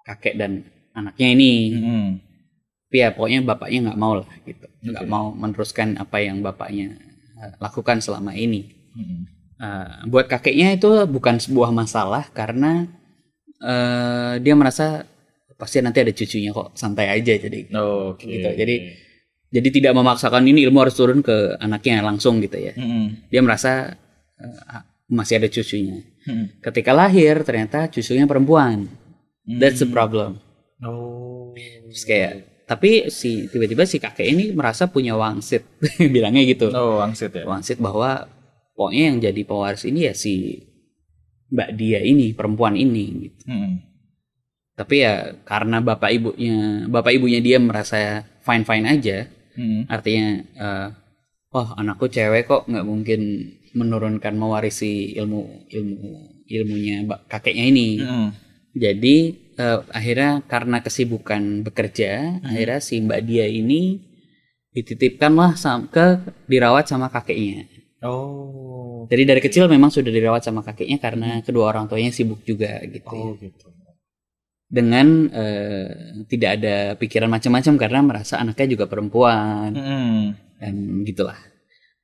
kakek 0.05 0.38
dan 0.38 0.62
anaknya 0.93 1.27
ini. 1.31 1.51
Hmm. 1.74 2.10
Tapi 2.88 2.98
ya 3.00 3.10
pokoknya 3.15 3.39
bapaknya 3.43 3.79
nggak 3.88 4.00
mau 4.00 4.13
lah 4.19 4.29
gitu. 4.43 4.67
Nggak 4.83 5.05
Oke. 5.05 5.12
mau 5.12 5.25
meneruskan 5.31 5.95
apa 5.95 6.17
yang 6.19 6.39
bapaknya 6.39 6.98
eh, 7.39 7.53
lakukan 7.57 8.00
selama 8.00 8.36
ini. 8.36 8.67
Hmm. 8.91 9.24
Eh, 9.55 9.89
buat 10.10 10.25
kakeknya 10.25 10.74
itu 10.75 10.89
bukan 11.05 11.38
sebuah 11.38 11.69
masalah 11.69 12.27
karena 12.31 12.89
eh, 13.60 14.33
dia 14.41 14.55
merasa 14.55 15.05
pasti 15.53 15.77
nanti 15.77 16.01
ada 16.01 16.10
cucunya 16.10 16.50
kok 16.50 16.74
santai 16.74 17.13
aja 17.13 17.38
jadi 17.38 17.69
Oke. 18.10 18.25
Gitu, 18.25 18.50
jadi- 18.57 18.81
jadi 19.51 19.67
tidak 19.69 19.93
memaksakan 19.93 20.41
ini 20.48 20.65
ilmu 20.65 20.81
harus 20.81 20.98
turun 20.98 21.21
ke 21.21 21.53
anaknya 21.62 22.01
langsung 22.01 22.41
gitu 22.41 22.57
ya 22.57 22.74
Hmm. 22.74 23.21
dia 23.29 23.45
merasa 23.45 23.93
eh, 24.41 24.81
masih 25.05 25.38
ada 25.38 25.45
cucunya 25.45 26.01
Hmm. 26.25 26.50
ketika 26.65 26.91
lahir 26.91 27.45
ternyata 27.45 27.86
cucunya 27.88 28.25
perempuan 28.25 28.89
that's 29.62 29.77
the 29.77 29.86
problem 29.86 30.41
Oh. 30.81 31.53
Terus 31.88 32.03
kayak 32.03 32.31
tapi 32.65 33.11
si 33.11 33.51
tiba-tiba 33.51 33.83
si 33.83 34.00
kakek 34.00 34.23
ini 34.25 34.55
merasa 34.55 34.88
punya 34.88 35.13
wangsit 35.13 35.67
bilangnya 36.13 36.43
gitu 36.47 36.71
Oh, 36.71 37.03
wangsit 37.03 37.35
ya. 37.35 37.43
wangsit 37.43 37.77
bahwa 37.77 38.31
pokoknya 38.73 39.03
yang 39.11 39.17
jadi 39.19 39.41
pewaris 39.43 39.83
ini 39.83 40.07
ya 40.07 40.15
si 40.15 40.63
mbak 41.51 41.75
dia 41.75 42.00
ini 42.00 42.31
perempuan 42.31 42.79
ini 42.79 43.27
gitu. 43.27 43.43
Hmm. 43.43 43.83
tapi 44.71 45.03
ya 45.03 45.35
karena 45.43 45.83
bapak 45.83 46.09
ibunya 46.15 46.88
bapak 46.88 47.11
ibunya 47.11 47.43
dia 47.43 47.59
merasa 47.59 48.23
fine 48.41 48.63
fine 48.63 48.88
aja 48.88 49.17
Hmm. 49.51 49.83
artinya 49.91 50.27
eh, 50.47 50.88
wah 51.51 51.75
anakku 51.75 52.07
cewek 52.07 52.47
kok 52.47 52.71
nggak 52.71 52.88
mungkin 52.88 53.19
menurunkan 53.75 54.31
mewarisi 54.31 55.11
ilmu 55.11 55.67
ilmu 55.67 56.11
ilmunya 56.47 57.03
mbak 57.03 57.27
kakeknya 57.27 57.65
ini 57.67 57.88
Hmm. 58.00 58.29
jadi 58.71 59.15
eh, 59.62 59.77
akhirnya 59.94 60.41
karena 60.50 60.82
kesibukan 60.82 61.62
bekerja 61.62 62.41
akhirnya 62.41 62.80
si 62.82 62.98
mbak 63.06 63.22
dia 63.30 63.46
ini 63.46 64.01
dititipkanlah 64.74 65.53
ke 65.94 66.06
dirawat 66.50 66.89
sama 66.89 67.13
kakeknya 67.13 67.70
Oh. 68.01 69.06
Jadi 69.06 69.24
dari 69.30 69.41
kecil 69.46 69.70
memang 69.70 69.94
sudah 69.94 70.10
dirawat 70.10 70.41
sama 70.41 70.65
kakeknya 70.65 70.98
karena 70.98 71.30
kedua 71.46 71.70
orang 71.70 71.86
tuanya 71.86 72.10
sibuk 72.10 72.41
juga 72.41 72.82
gitu. 72.89 73.06
ya. 73.06 73.22
Oh, 73.22 73.38
gitu. 73.38 73.70
Dengan 74.65 75.30
eh, 75.30 75.89
tidak 76.25 76.50
ada 76.58 76.75
pikiran 76.98 77.30
macam-macam 77.30 77.74
karena 77.77 78.00
merasa 78.01 78.41
anaknya 78.41 78.74
juga 78.74 78.89
perempuan 78.89 79.70
Hmm. 79.77 80.34
dan 80.58 81.06
gitulah. 81.06 81.38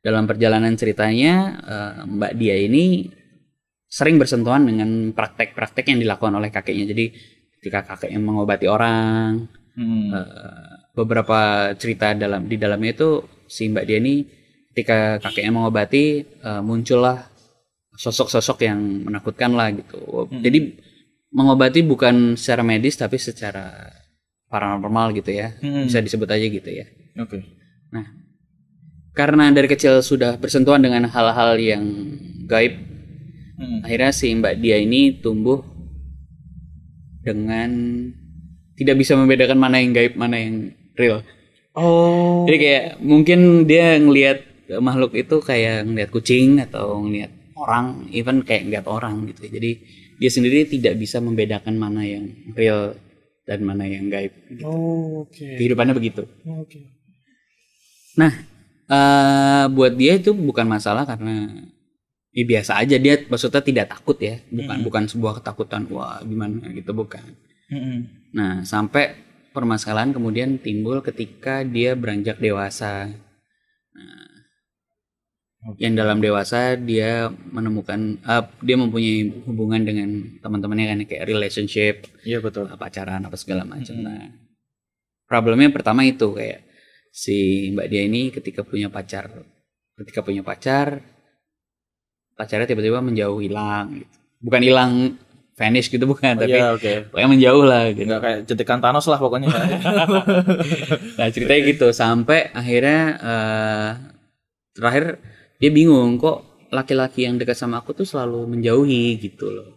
Dalam 0.06 0.30
perjalanan 0.30 0.78
ceritanya 0.78 1.34
eh, 1.66 1.94
Mbak 2.06 2.34
dia 2.38 2.56
ini 2.62 3.10
sering 3.90 4.22
bersentuhan 4.22 4.70
dengan 4.70 5.16
praktek-praktek 5.18 5.90
yang 5.90 5.98
dilakukan 5.98 6.38
oleh 6.38 6.54
kakeknya. 6.54 6.94
Jadi 6.94 7.06
ketika 7.60 7.84
kakeknya 7.84 8.20
mengobati 8.22 8.66
orang, 8.66 9.48
Hmm. 9.78 10.10
eh, 10.10 10.74
beberapa 10.98 11.70
cerita 11.78 12.18
dalam 12.18 12.50
di 12.50 12.58
dalamnya 12.58 12.98
itu 12.98 13.10
si 13.46 13.70
Mbak 13.70 13.86
dia 13.86 13.98
ini 14.02 14.26
ketika 14.74 15.22
kakeknya 15.22 15.54
mengobati 15.54 16.26
eh, 16.26 16.62
muncullah 16.66 17.30
sosok-sosok 17.98 18.58
yang 18.66 18.80
menakutkan 19.06 19.54
lah 19.54 19.74
gitu. 19.74 20.30
Jadi 20.30 20.78
mengobati 21.34 21.82
bukan 21.82 22.38
secara 22.38 22.62
medis 22.62 22.98
tapi 22.98 23.18
secara 23.18 23.90
paranormal 24.50 25.14
gitu 25.18 25.34
ya. 25.34 25.54
Hmm. 25.62 25.86
Bisa 25.86 26.02
disebut 26.02 26.30
aja 26.30 26.46
gitu 26.46 26.70
ya. 26.70 26.86
Oke. 27.18 27.42
Karena 29.18 29.50
dari 29.50 29.66
kecil 29.66 29.98
sudah 30.06 30.38
bersentuhan 30.38 30.78
dengan 30.78 31.10
hal-hal 31.10 31.58
yang 31.58 31.84
gaib, 32.46 32.78
Hmm. 33.58 33.82
akhirnya 33.82 34.14
si 34.14 34.30
Mbak 34.30 34.62
dia 34.62 34.78
ini 34.78 35.18
tumbuh 35.18 35.66
dengan 37.34 37.69
tidak 38.77 38.96
bisa 39.01 39.17
membedakan 39.17 39.57
mana 39.57 39.81
yang 39.81 39.91
gaib, 39.91 40.13
mana 40.15 40.38
yang 40.38 40.72
real. 40.93 41.25
Oh. 41.74 42.46
Jadi 42.46 42.57
kayak 42.57 42.86
mungkin 43.01 43.65
dia 43.65 43.98
ngelihat 43.98 44.46
makhluk 44.81 45.17
itu 45.17 45.41
kayak 45.41 45.88
ngelihat 45.88 46.10
kucing 46.13 46.62
atau 46.62 47.01
ngelihat 47.01 47.31
orang, 47.57 48.05
even 48.13 48.46
kayak 48.46 48.69
ngelihat 48.69 48.86
orang 48.86 49.25
gitu. 49.34 49.50
Jadi 49.50 49.72
dia 50.17 50.29
sendiri 50.34 50.65
tidak 50.65 50.98
bisa 50.98 51.22
membedakan 51.22 51.77
mana 51.77 52.05
yang 52.05 52.29
real 52.57 52.98
dan 53.48 53.63
mana 53.63 53.86
yang 53.88 54.10
gaib. 54.10 54.34
Oh, 54.65 55.25
oke. 55.25 55.39
Kehidupannya 55.57 55.93
begitu. 55.96 56.25
Oke. 56.46 56.93
Nah, 58.17 58.34
eh 58.89 59.65
buat 59.72 59.93
dia 59.93 60.17
itu 60.17 60.34
bukan 60.34 60.65
masalah 60.65 61.05
karena 61.05 61.48
ya 62.38 62.46
biasa 62.46 62.77
aja 62.77 63.01
dia 63.01 63.25
maksudnya 63.25 63.65
tidak 63.65 63.98
takut 63.98 64.22
ya, 64.22 64.38
bukan 64.53 64.77
bukan 64.86 65.03
sebuah 65.10 65.41
ketakutan 65.41 65.89
wah 65.89 66.22
gimana 66.22 66.62
gitu 66.70 66.94
bukan. 66.94 67.25
Hmm. 67.74 68.06
Nah, 68.38 68.62
sampai 68.62 69.17
permasalahan 69.58 70.13
kemudian 70.13 70.62
timbul 70.62 71.01
ketika 71.01 71.65
dia 71.65 71.98
beranjak 71.98 72.38
dewasa. 72.38 73.10
Nah, 73.98 74.29
Oke. 75.74 75.82
yang 75.82 75.98
dalam 75.98 76.22
dewasa 76.22 76.77
dia 76.77 77.34
menemukan 77.34 78.22
eh, 78.22 78.46
dia 78.62 78.77
mempunyai 78.77 79.41
hubungan 79.50 79.82
dengan 79.82 80.10
teman-temannya 80.38 80.86
kan 80.94 81.00
kayak 81.10 81.25
relationship, 81.25 82.06
Iya 82.22 82.38
betul. 82.46 82.70
pacaran 82.77 83.25
apa 83.25 83.34
segala 83.34 83.65
macam. 83.65 83.98
Mm-mm. 83.98 84.06
Nah, 84.06 84.29
problemnya 85.25 85.74
pertama 85.74 86.06
itu 86.06 86.38
kayak 86.38 86.70
si 87.10 87.67
Mbak 87.74 87.88
Dia 87.89 88.01
ini 88.06 88.29
ketika 88.29 88.62
punya 88.62 88.94
pacar, 88.94 89.34
ketika 89.98 90.22
punya 90.22 90.46
pacar, 90.46 91.01
pacarnya 92.38 92.70
tiba-tiba 92.70 93.01
menjauh 93.01 93.41
hilang 93.41 93.98
gitu. 93.98 94.13
Bukan 94.38 94.62
hilang 94.62 94.91
vanish 95.58 95.89
gitu 95.89 96.06
bukan, 96.13 96.38
Oh, 96.38 96.41
tapi 96.46 96.53
iya, 96.53 96.70
oke. 96.72 97.10
pokoknya 97.10 97.29
menjauh 97.34 97.63
lah 97.65 97.84
gitu. 97.91 98.06
Nggak 98.06 98.22
kayak 98.22 98.39
jentikan 98.46 98.79
Thanos 98.79 99.10
lah 99.10 99.17
pokoknya. 99.17 99.50
Nah 101.17 101.27
ceritanya 101.34 101.62
gitu 101.65 101.88
sampai 101.89 102.53
akhirnya 102.53 103.00
eh, 103.17 103.89
terakhir 104.77 105.17
dia 105.58 105.74
bingung 105.74 106.22
kok 106.22 106.46
laki-laki 106.70 107.25
yang 107.25 107.41
dekat 107.41 107.58
sama 107.58 107.82
aku 107.82 107.98
tuh 107.98 108.06
selalu 108.06 108.46
menjauhi 108.53 109.17
gitu 109.17 109.50
loh. 109.50 109.70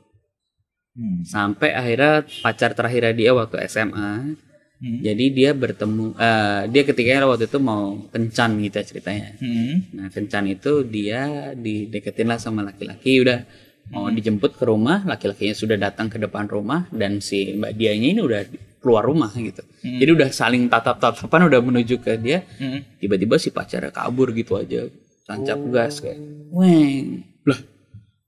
Hmm. 0.93 1.25
Sampai 1.25 1.73
akhirnya 1.73 2.29
pacar 2.45 2.77
terakhir 2.77 3.17
dia 3.17 3.33
waktu 3.33 3.57
SMA. 3.65 4.37
Hmm. 4.81 5.05
Jadi 5.05 5.25
dia 5.31 5.53
bertemu 5.53 6.17
eh, 6.17 6.63
dia 6.73 6.83
ketika 6.83 7.29
waktu 7.29 7.45
itu 7.45 7.59
mau 7.61 8.01
kencan 8.09 8.57
gitu 8.59 8.77
ya 8.81 8.85
ceritanya. 8.85 9.29
Hmm. 9.37 9.75
Nah 9.93 10.09
kencan 10.09 10.45
itu 10.49 10.73
dia 10.83 11.21
dideketin 11.53 12.27
lah 12.27 12.41
sama 12.41 12.65
laki-laki 12.65 13.21
udah 13.21 13.45
mau 13.91 14.09
dijemput 14.09 14.57
ke 14.57 14.65
rumah 14.65 15.05
laki-lakinya 15.05 15.53
sudah 15.53 15.77
datang 15.77 16.09
ke 16.09 16.17
depan 16.17 16.47
rumah 16.47 16.89
dan 16.91 17.21
si 17.21 17.53
mbak 17.53 17.77
dianya 17.77 18.09
ini 18.15 18.21
udah 18.23 18.41
keluar 18.81 19.05
rumah 19.05 19.29
gitu. 19.33 19.61
Jadi 19.85 20.11
udah 20.11 20.33
saling 20.33 20.65
tatap-tatapan 20.67 21.53
udah 21.53 21.61
menuju 21.61 22.01
ke 22.01 22.17
dia 22.17 22.41
Hmm. 22.57 22.81
tiba-tiba 22.97 23.37
si 23.37 23.53
pacarnya 23.53 23.93
kabur 23.93 24.33
gitu 24.33 24.57
aja 24.57 24.89
tancap 25.29 25.61
gas 25.69 26.01
kayak 26.01 26.17
weng 26.51 27.23
lah 27.45 27.61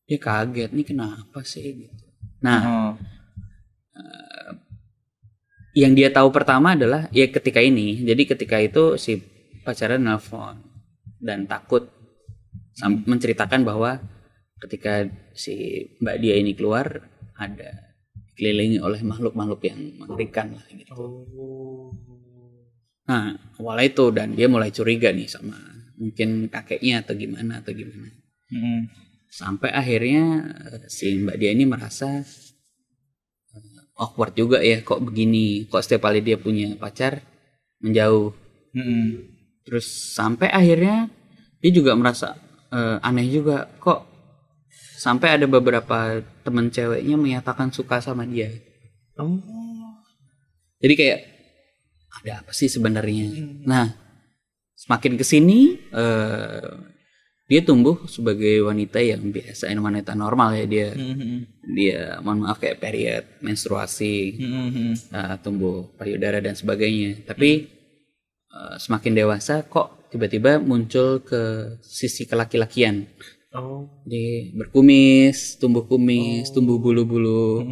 dia 0.05 0.19
kaget 0.19 0.71
nih 0.71 0.85
kenapa 0.85 1.41
sih 1.43 1.89
gitu 1.89 2.05
nah 2.39 2.61
Oh. 2.63 2.93
Yang 5.73 5.93
dia 5.97 6.13
tahu 6.13 6.29
pertama 6.33 6.77
adalah 6.77 7.09
ya 7.15 7.29
ketika 7.29 7.61
ini 7.61 8.05
jadi 8.05 8.23
ketika 8.37 8.57
itu 8.61 8.97
si 9.01 9.21
pacarnya 9.65 9.99
nelfon 9.99 10.61
dan 11.23 11.49
takut 11.49 11.89
sam- 12.77 13.05
menceritakan 13.09 13.65
bahwa 13.65 14.01
ketika 14.61 15.09
si 15.33 15.87
mbak 15.99 16.21
dia 16.21 16.37
ini 16.37 16.53
keluar 16.53 17.09
ada 17.39 17.97
dikelilingi 18.33 18.79
oleh 18.81 19.01
makhluk-makhluk 19.01 19.61
yang 19.65 19.81
mengerikan 19.99 20.55
lah 20.57 20.65
gitu 20.71 20.93
Nah, 23.03 23.35
awalnya 23.59 23.87
itu 23.91 24.05
dan 24.15 24.39
dia 24.39 24.47
mulai 24.47 24.71
curiga 24.71 25.11
nih 25.11 25.27
sama 25.27 25.59
mungkin 25.99 26.47
kakeknya 26.49 27.03
atau 27.03 27.15
gimana 27.19 27.61
atau 27.61 27.75
gimana. 27.75 28.09
Hmm. 28.49 28.89
Sampai 29.27 29.75
akhirnya 29.75 30.25
eh, 30.71 30.87
si 30.87 31.19
Mbak 31.19 31.37
dia 31.41 31.51
ini 31.51 31.65
merasa 31.67 32.23
awkward 34.03 34.35
juga 34.35 34.59
ya 34.59 34.83
kok 34.83 34.99
begini, 34.99 35.71
kok 35.71 35.83
setiap 35.87 36.11
kali 36.11 36.19
dia 36.19 36.35
punya 36.35 36.75
pacar 36.75 37.23
menjauh. 37.79 38.35
Hmm. 38.75 39.31
Terus 39.63 39.87
sampai 40.19 40.51
akhirnya 40.51 41.07
dia 41.63 41.71
juga 41.71 41.95
merasa 41.95 42.35
eh, 42.75 42.99
aneh 43.07 43.31
juga 43.31 43.71
kok 43.79 44.11
sampai 44.99 45.39
ada 45.39 45.47
beberapa 45.47 46.23
temen 46.43 46.71
ceweknya 46.75 47.15
menyatakan 47.15 47.71
suka 47.71 48.03
sama 48.03 48.27
dia. 48.27 48.51
Oh. 49.19 49.39
Jadi 50.83 50.95
kayak 50.99 51.21
ada 52.23 52.43
apa 52.43 52.51
sih 52.51 52.67
sebenarnya? 52.67 53.31
Nah, 53.67 53.87
semakin 54.75 55.15
ke 55.15 55.25
sini 55.27 55.79
eh, 55.95 56.92
dia 57.51 57.61
tumbuh 57.61 58.07
sebagai 58.09 58.63
wanita 58.65 59.03
yang 59.03 59.29
biasa, 59.29 59.69
wanita 59.75 60.15
normal 60.17 60.57
ya 60.57 60.65
dia. 60.65 60.89
Hmm. 60.95 61.45
Dia 61.75 62.23
mohon 62.23 62.47
maaf 62.47 62.63
kayak 62.63 62.81
period, 62.81 63.25
menstruasi, 63.43 64.39
Hmm. 64.39 64.95
eh, 64.95 65.35
tumbuh 65.43 65.91
payudara 65.99 66.39
dan 66.41 66.55
sebagainya. 66.55 67.27
Tapi 67.27 67.51
eh, 68.53 68.75
semakin 68.79 69.13
dewasa 69.17 69.65
kok 69.65 70.13
tiba-tiba 70.13 70.61
muncul 70.61 71.25
ke 71.25 71.77
sisi 71.81 72.29
kelaki-lakian. 72.29 73.09
Oh. 73.53 73.85
Jadi 74.09 74.53
berkumis, 74.57 75.57
tumbuh 75.61 75.85
kumis, 75.85 76.49
tumbuh 76.53 76.81
bulu-bulu 76.81 77.65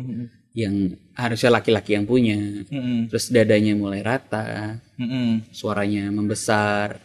yang 0.52 0.92
harusnya 1.16 1.56
laki-laki 1.56 1.96
yang 1.96 2.04
punya. 2.04 2.36
Hmm. 2.68 3.08
Terus 3.08 3.32
dadanya 3.32 3.76
mulai 3.76 4.02
rata, 4.04 4.76
Hmm. 4.98 5.46
suaranya 5.52 6.08
membesar 6.12 7.00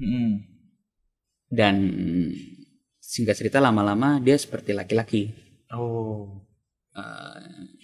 Hmm. 0.00 0.49
Dan 1.50 1.74
singkat 3.02 3.34
cerita 3.34 3.58
lama-lama 3.58 4.22
dia 4.22 4.38
seperti 4.38 4.70
laki-laki. 4.70 5.34
Oh. 5.74 6.46
Eh, 6.90 7.38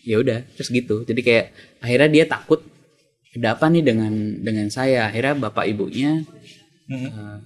ya 0.07 0.17
udah, 0.23 0.43
terus 0.55 0.71
gitu. 0.71 1.03
Jadi 1.03 1.21
kayak 1.23 1.47
akhirnya 1.83 2.09
dia 2.11 2.25
takut 2.27 2.63
ada 3.37 3.59
apa 3.59 3.67
nih 3.69 3.83
dengan 3.85 4.13
dengan 4.41 4.67
saya. 4.71 5.11
Akhirnya 5.11 5.51
bapak 5.51 5.67
ibunya 5.69 6.23
Hmm. 6.87 7.03
eh, 7.03 7.39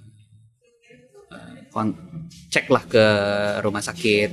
eh, 1.32 1.52
kon- 1.72 1.96
ceklah 2.52 2.84
ke 2.84 3.04
rumah 3.64 3.80
sakit. 3.80 4.30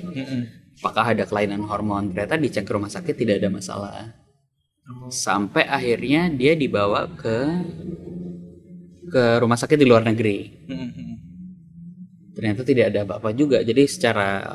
Apakah 0.84 1.16
ada 1.16 1.24
kelainan 1.24 1.64
hormon? 1.64 2.12
Ternyata 2.12 2.36
dicek 2.36 2.68
ke 2.68 2.72
rumah 2.76 2.92
sakit 2.92 3.16
tidak 3.16 3.40
ada 3.40 3.50
masalah. 3.50 4.14
Sampai 5.08 5.64
akhirnya 5.68 6.28
dia 6.32 6.56
dibawa 6.56 7.08
ke 7.16 7.40
ke 9.08 9.24
rumah 9.40 9.56
sakit 9.56 9.80
di 9.80 9.88
luar 9.88 10.04
negeri. 10.04 10.68
Ternyata 12.38 12.62
tidak 12.62 12.94
ada 12.94 13.02
apa-apa 13.02 13.34
juga. 13.34 13.66
Jadi 13.66 13.90
secara 13.90 14.46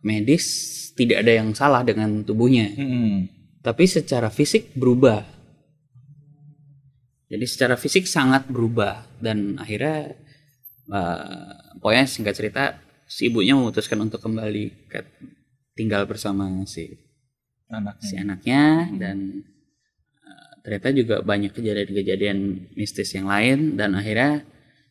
medis 0.00 0.44
tidak 0.96 1.20
ada 1.20 1.32
yang 1.36 1.52
salah 1.52 1.84
dengan 1.84 2.24
tubuhnya, 2.24 2.72
Hmm. 2.72 3.28
tapi 3.60 3.84
secara 3.84 4.32
fisik 4.32 4.72
berubah. 4.72 5.20
Jadi 7.26 7.44
secara 7.44 7.76
fisik 7.76 8.08
sangat 8.08 8.48
berubah 8.48 9.04
dan 9.20 9.60
akhirnya 9.60 10.14
eh, 10.86 11.50
pokoknya 11.82 12.06
singkat 12.06 12.34
cerita 12.38 12.62
si 13.04 13.26
ibunya 13.26 13.58
memutuskan 13.58 13.98
untuk 13.98 14.22
kembali 14.22 14.86
ke 14.86 15.02
tinggal 15.74 16.06
bersama 16.06 16.46
si 16.64 16.94
Anaknya. 17.66 18.06
si 18.06 18.14
anaknya 18.14 18.62
dan 18.94 19.42
eh, 20.22 20.50
ternyata 20.62 20.88
juga 20.94 21.16
banyak 21.26 21.50
kejadian-kejadian 21.50 22.38
mistis 22.78 23.10
yang 23.12 23.26
lain 23.26 23.74
dan 23.74 23.98
akhirnya 23.98 24.46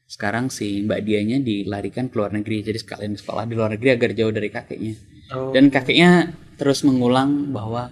sekarang 0.06 0.48
si 0.48 0.82
mbak 0.82 1.02
dianya 1.02 1.38
dilarikan 1.40 2.08
ke 2.08 2.16
luar 2.16 2.30
negeri 2.30 2.62
jadi 2.62 2.78
sekalian 2.78 3.14
sekolah 3.14 3.44
di 3.44 3.54
luar 3.54 3.74
negeri 3.74 3.90
agar 3.92 4.10
jauh 4.12 4.30
dari 4.30 4.50
kakeknya 4.50 4.96
Oh. 5.26 5.50
dan 5.50 5.74
kakeknya 5.74 6.30
terus 6.54 6.86
mengulang 6.86 7.50
bahwa 7.50 7.90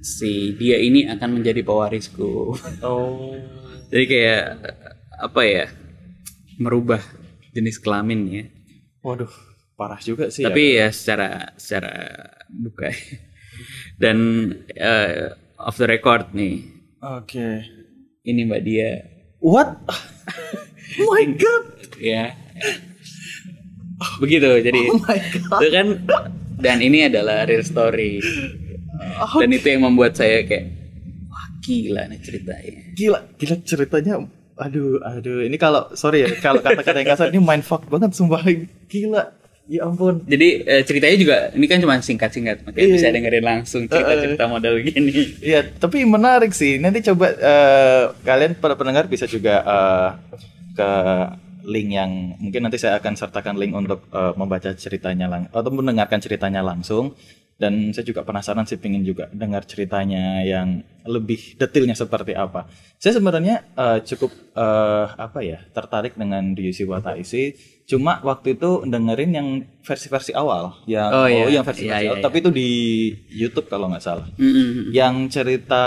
si 0.00 0.56
dia 0.56 0.80
ini 0.80 1.04
akan 1.04 1.36
menjadi 1.36 1.60
pewarisku 1.60 2.56
Oh. 2.80 3.36
jadi 3.92 4.04
kayak 4.06 4.42
apa 5.18 5.40
ya 5.42 5.64
merubah 6.56 7.04
jenis 7.52 7.76
kelamin 7.76 8.20
ya 8.26 8.44
Waduh, 9.04 9.28
parah 9.76 10.00
juga 10.00 10.32
sih. 10.32 10.42
ya. 10.42 10.48
tapi 10.48 10.62
ya 10.74 10.88
secara 10.88 11.52
secara 11.54 11.92
buka 12.48 12.88
dan 14.02 14.16
eh, 14.72 15.30
off 15.56 15.76
the 15.76 15.84
record 15.84 16.32
nih 16.32 16.64
Oke. 16.98 17.68
ini 18.24 18.40
mbak 18.44 18.64
dia 18.64 19.04
What? 19.46 19.78
oh 21.00 21.06
my 21.06 21.24
god. 21.38 21.64
ya 22.02 22.34
begitu 24.20 24.44
jadi 24.60 24.80
Oh 24.90 24.98
my 25.00 25.18
god. 25.22 25.60
itu 25.62 25.66
kan 25.72 25.86
dan 26.58 26.82
ini 26.82 27.06
adalah 27.06 27.46
real 27.46 27.62
story 27.62 28.18
dan 29.38 29.48
itu 29.48 29.66
yang 29.70 29.86
membuat 29.86 30.18
saya 30.18 30.42
kayak 30.44 30.66
wah 31.30 31.46
gila 31.62 32.10
nih 32.10 32.20
ceritanya 32.20 32.86
Gila, 32.96 33.20
gila 33.36 33.56
ceritanya. 33.60 34.14
Aduh, 34.56 34.96
aduh. 35.04 35.44
Ini 35.44 35.60
kalau 35.60 35.92
sorry 35.92 36.24
ya, 36.24 36.32
kalau 36.40 36.64
kata-kata 36.64 37.04
yang 37.04 37.12
kasar 37.12 37.28
ini 37.28 37.44
mindfuck 37.44 37.84
banget 37.92 38.16
sumpah. 38.16 38.40
Gila. 38.88 39.36
Ya 39.66 39.82
ampun. 39.82 40.22
jadi 40.30 40.62
eh, 40.62 40.82
ceritanya 40.86 41.16
juga 41.18 41.36
ini 41.50 41.66
kan 41.66 41.82
cuma 41.82 41.98
singkat-singkat 41.98 42.62
makanya 42.62 42.86
Iya, 42.86 42.94
bisa 42.94 43.06
dengerin 43.10 43.42
langsung 43.42 43.82
cerita-cerita 43.90 44.46
model 44.46 44.78
gini 44.78 45.10
Iya, 45.42 45.66
tapi 45.74 46.06
menarik 46.06 46.54
sih. 46.54 46.78
Nanti 46.78 47.02
coba 47.02 47.34
eh, 47.34 48.04
kalian 48.22 48.54
para 48.62 48.78
pendengar 48.78 49.10
bisa 49.10 49.26
juga 49.26 49.66
eh, 49.66 50.10
ke 50.78 50.90
link 51.66 51.88
yang 51.90 52.38
mungkin 52.38 52.62
nanti 52.62 52.78
saya 52.78 53.02
akan 53.02 53.18
sertakan 53.18 53.58
link 53.58 53.74
untuk 53.74 54.06
eh, 54.14 54.32
membaca 54.38 54.70
ceritanya 54.70 55.26
lang 55.26 55.50
atau 55.50 55.70
mendengarkan 55.74 56.22
ceritanya 56.22 56.62
langsung. 56.62 57.18
Dan 57.56 57.88
saya 57.96 58.04
juga 58.04 58.20
penasaran 58.20 58.68
sih 58.68 58.76
pengen 58.76 59.00
juga 59.00 59.32
dengar 59.32 59.64
ceritanya 59.64 60.44
yang 60.44 60.84
lebih 61.08 61.56
detailnya 61.56 61.96
seperti 61.96 62.36
apa. 62.36 62.68
Saya 63.02 63.16
sebenarnya 63.18 63.66
eh, 63.74 63.98
cukup 64.06 64.30
eh, 64.54 65.06
apa 65.10 65.40
ya 65.42 65.58
tertarik 65.74 66.14
dengan 66.14 66.54
Ryushi 66.54 66.86
Wataisi. 66.86 67.74
Cuma 67.86 68.18
waktu 68.20 68.52
itu 68.52 68.82
dengerin 68.82 69.30
yang 69.30 69.48
versi-versi 69.80 70.34
awal, 70.34 70.74
yang 70.84 71.06
Oh, 71.08 71.24
iya. 71.24 71.46
yang 71.48 71.62
versi-versi 71.62 71.86
Iya, 71.86 71.96
iya, 71.96 72.08
awal. 72.08 72.18
iya. 72.18 72.24
Tapi 72.26 72.36
itu 72.36 72.50
di 72.50 72.70
YouTube 73.32 73.66
kalau 73.66 73.86
nggak 73.86 74.02
salah 74.02 74.26
Mm-mm. 74.34 74.90
yang 74.90 75.14
cerita 75.26 75.82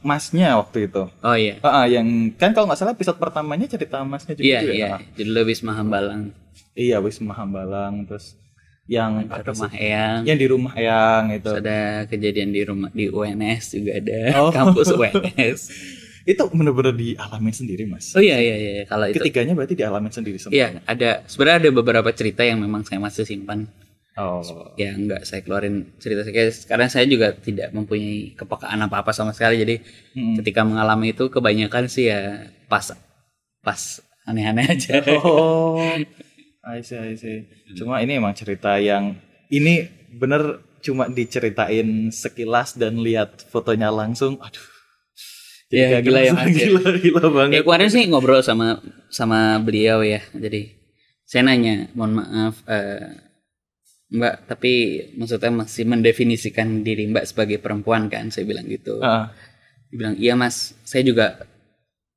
masnya 0.00 0.54
waktu 0.54 0.84
itu. 0.86 1.08
oh 1.08 1.32
iya 1.34 1.56
Ah, 1.60 1.82
ah, 1.82 1.86
yang 1.86 2.04
kan 2.34 2.52
kalau 2.52 2.68
nggak 2.68 2.76
salah 2.78 2.92
episode 2.92 3.16
pertamanya 3.16 3.64
cerita 3.66 4.00
masnya 4.02 4.32
juga. 4.34 4.44
iya 4.44 4.58
tuh 4.58 4.68
ya? 4.68 4.74
iya 4.74 4.88
Ah, 4.90 5.00
judulnya 5.14 5.42
Wisma 5.42 5.72
Hambalang 5.72 6.22
iya, 6.72 6.96
Wisma 6.98 7.32
Hambalang 7.32 7.94
terus 8.04 8.36
yang 8.84 9.24
apa 9.24 9.46
rumah 9.46 9.70
sih? 9.70 9.78
Eyang 9.80 10.20
yang 10.26 10.36
di 10.36 10.46
rumah 10.46 10.74
yang 10.74 11.22
itu. 11.30 11.46
Terus 11.46 11.62
ada 11.62 11.80
kejadian 12.04 12.50
di 12.50 12.62
rumah 12.62 12.90
di 12.90 13.06
UNS 13.08 13.64
juga 13.72 13.92
ada 13.96 14.18
Oh. 14.36 14.50
kampus 14.56 14.90
UNS 14.90 15.60
itu 16.28 16.42
bener-bener 16.52 16.92
dialamin 16.92 17.54
sendiri 17.54 17.88
mas. 17.88 18.12
Oh 18.12 18.20
iya 18.20 18.36
iya 18.36 18.56
iya 18.56 18.72
kalau 18.84 19.08
itu 19.08 19.20
Ketiganya 19.20 19.56
berarti 19.56 19.74
dialamin 19.76 20.12
sendiri 20.12 20.36
semua. 20.36 20.52
Iya, 20.52 20.84
ada 20.84 21.24
sebenarnya 21.24 21.58
ada 21.68 21.70
beberapa 21.72 22.10
cerita 22.12 22.44
yang 22.44 22.60
memang 22.60 22.84
saya 22.84 23.00
masih 23.00 23.24
simpan. 23.24 23.64
Oh. 24.20 24.42
Ya 24.76 24.92
nggak 24.92 25.24
saya 25.24 25.40
keluarin 25.40 25.96
cerita 25.96 26.26
saya 26.26 26.52
karena 26.68 26.86
saya 26.92 27.04
juga 27.08 27.32
tidak 27.32 27.72
mempunyai 27.72 28.36
kepekaan 28.36 28.84
apa-apa 28.84 29.16
sama 29.16 29.32
sekali. 29.32 29.56
Jadi 29.64 29.80
Mm-mm. 30.12 30.36
ketika 30.44 30.60
mengalami 30.66 31.16
itu 31.16 31.32
kebanyakan 31.32 31.88
sih 31.88 32.12
ya 32.12 32.52
pas 32.68 32.92
pas 33.64 33.80
aneh-aneh 34.28 34.66
aja. 34.68 35.00
Oh. 35.24 35.80
I 36.60 36.84
see, 36.84 37.00
I 37.00 37.16
see. 37.16 37.48
Cuma 37.72 38.04
ini 38.04 38.20
emang 38.20 38.36
cerita 38.36 38.76
yang 38.76 39.16
ini 39.48 39.88
bener 40.12 40.60
cuma 40.84 41.08
diceritain 41.08 42.12
sekilas 42.12 42.76
dan 42.76 43.00
lihat 43.00 43.48
fotonya 43.48 43.88
langsung. 43.88 44.36
Aduh. 44.36 44.69
Ya, 45.70 45.86
kayak 45.86 46.02
gila 46.02 46.20
ya, 46.20 46.32
ngerasa 46.34 46.50
Mas, 46.50 46.50
ya. 46.50 46.66
Gila, 46.66 46.90
gila 46.98 47.20
Ya 47.22 47.30
banget. 47.30 47.60
kemarin 47.62 47.88
sih 47.94 48.02
ngobrol 48.10 48.42
sama 48.42 48.82
sama 49.06 49.62
beliau 49.62 50.02
ya. 50.02 50.18
Jadi 50.34 50.74
saya 51.22 51.46
nanya, 51.46 51.86
mohon 51.94 52.18
maaf 52.18 52.58
eh, 52.66 53.30
Mbak, 54.10 54.34
tapi 54.50 54.72
maksudnya 55.14 55.54
masih 55.54 55.86
mendefinisikan 55.86 56.82
diri 56.82 57.06
Mbak 57.06 57.30
sebagai 57.30 57.62
perempuan 57.62 58.10
kan? 58.10 58.34
Saya 58.34 58.42
bilang 58.50 58.66
gitu. 58.66 58.98
Ah. 58.98 59.30
Dia 59.94 59.96
bilang, 59.96 60.14
iya 60.18 60.34
Mas, 60.34 60.74
saya 60.82 61.06
juga 61.06 61.46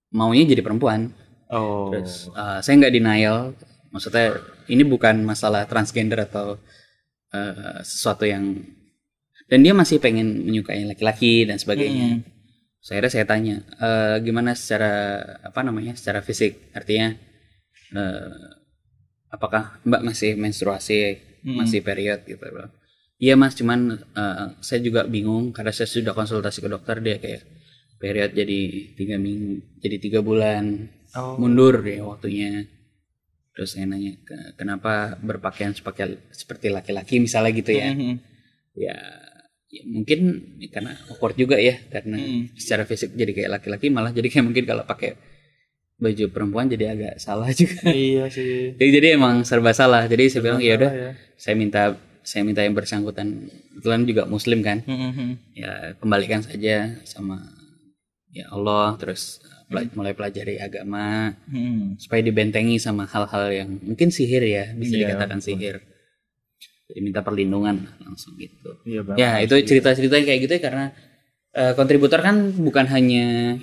maunya 0.10 0.50
jadi 0.50 0.66
perempuan. 0.66 1.14
Oh. 1.54 1.94
Terus 1.94 2.34
eh, 2.34 2.60
saya 2.66 2.74
nggak 2.82 2.94
denial, 2.98 3.54
maksudnya 3.94 4.42
ini 4.66 4.82
bukan 4.82 5.22
masalah 5.22 5.70
transgender 5.70 6.26
atau 6.26 6.58
eh, 7.30 7.86
sesuatu 7.86 8.26
yang 8.26 8.66
dan 9.46 9.62
dia 9.62 9.78
masih 9.78 10.02
pengen 10.02 10.42
menyukai 10.42 10.90
laki-laki 10.90 11.46
dan 11.46 11.62
sebagainya. 11.62 12.18
Hmm. 12.18 12.33
Saya 12.84 13.08
saya 13.08 13.24
tanya, 13.24 13.64
"Eh, 13.80 14.16
gimana 14.28 14.52
secara 14.60 14.92
apa 15.40 15.60
namanya, 15.64 15.96
secara 15.96 16.20
fisik, 16.20 16.70
artinya 16.76 17.16
eh, 17.94 18.34
apakah 19.30 19.78
Mbak 19.86 20.02
masih 20.04 20.32
menstruasi, 20.36 20.98
Hmm. 21.46 21.62
masih 21.64 21.80
period 21.86 22.26
gitu? 22.28 22.42
Bilang, 22.42 22.74
Iya 23.22 23.40
Mas, 23.40 23.54
cuman 23.56 23.80
eh, 24.04 24.46
saya 24.60 24.80
juga 24.84 25.08
bingung 25.08 25.56
karena 25.56 25.72
saya 25.72 25.88
sudah 25.88 26.12
konsultasi 26.12 26.60
ke 26.60 26.68
dokter 26.68 27.00
dia 27.00 27.18
kayak 27.24 27.42
period 28.02 28.36
jadi 28.36 28.60
tiga 29.00 29.16
minggu, 29.16 29.80
jadi 29.80 29.98
tiga 30.04 30.20
bulan 30.20 30.90
Oh. 31.16 31.38
mundur 31.40 31.80
ya 31.88 32.04
waktunya. 32.04 32.66
Terus 33.54 33.78
saya 33.78 33.86
nanya, 33.86 34.18
"Ke- 34.28 34.58
kenapa 34.60 35.16
berpakaian 35.22 35.72
sepakai 35.78 36.18
seperti 36.34 36.68
laki-laki 36.74 37.22
misalnya 37.22 37.54
gitu 37.54 37.72
ya? 37.72 37.94
Mhm. 37.94 38.14
Ya, 38.76 38.98
ya 39.74 39.82
mungkin 39.86 40.20
ya 40.62 40.70
karena 40.70 40.94
awkward 41.10 41.34
juga 41.34 41.58
ya 41.58 41.82
karena 41.88 42.14
Hmm. 42.16 42.54
secara 42.54 42.86
fisik 42.86 43.10
jadi 43.12 43.34
kayak 43.34 43.50
laki-laki 43.52 43.90
malah 43.90 44.14
jadi 44.14 44.30
kayak 44.30 44.46
mungkin 44.46 44.64
kalau 44.64 44.86
pakai 44.86 45.18
baju 45.98 46.26
perempuan 46.30 46.68
jadi 46.68 46.94
agak 46.94 47.14
salah 47.18 47.50
juga. 47.58 47.80
Iya 47.88 48.30
sih. 48.30 48.76
jadi, 48.76 48.90
jadi 48.94 49.08
emang 49.16 49.42
serba 49.42 49.72
salah. 49.72 50.06
Jadi 50.06 50.24
saya 50.28 50.42
bilang 50.44 50.60
ya 50.60 50.76
udah, 50.76 50.92
ya. 50.92 51.10
saya 51.36 51.56
minta 51.56 51.96
saya 52.22 52.44
minta 52.44 52.62
yang 52.62 52.72
bersangkutan 52.72 53.50
kebetulan 53.74 54.02
juga 54.04 54.24
muslim 54.26 54.60
kan. 54.62 54.84
Mhm. 54.84 55.28
Ya 55.56 55.72
kembalikan 55.98 56.40
saja 56.40 57.00
sama 57.04 57.40
ya 58.30 58.50
Allah 58.50 58.94
terus 58.96 59.40
uh, 59.42 59.64
pela- 59.70 59.90
mulai 59.94 60.14
pelajari 60.14 60.58
agama 60.58 61.34
Mhm. 61.48 61.98
supaya 61.98 62.22
dibentengi 62.22 62.78
sama 62.78 63.06
hal-hal 63.06 63.50
yang 63.50 63.70
mungkin 63.80 64.10
sihir 64.10 64.44
ya 64.44 64.74
bisa 64.74 64.94
Iya, 64.94 65.08
dikatakan 65.08 65.40
sihir. 65.40 65.82
Minta 66.94 67.24
perlindungan 67.24 67.80
langsung 68.04 68.36
gitu. 68.36 68.76
Iya 68.84 69.02
banget. 69.08 69.18
Ya 69.24 69.32
itu 69.40 69.56
cerita-cerita 69.64 70.20
yang 70.20 70.28
kayak 70.28 70.42
gitu 70.44 70.54
ya 70.60 70.62
karena 70.62 70.86
eh, 71.54 71.74
kontributor 71.74 72.20
kan 72.20 72.36
bukan 72.52 72.86
hanya 72.92 73.56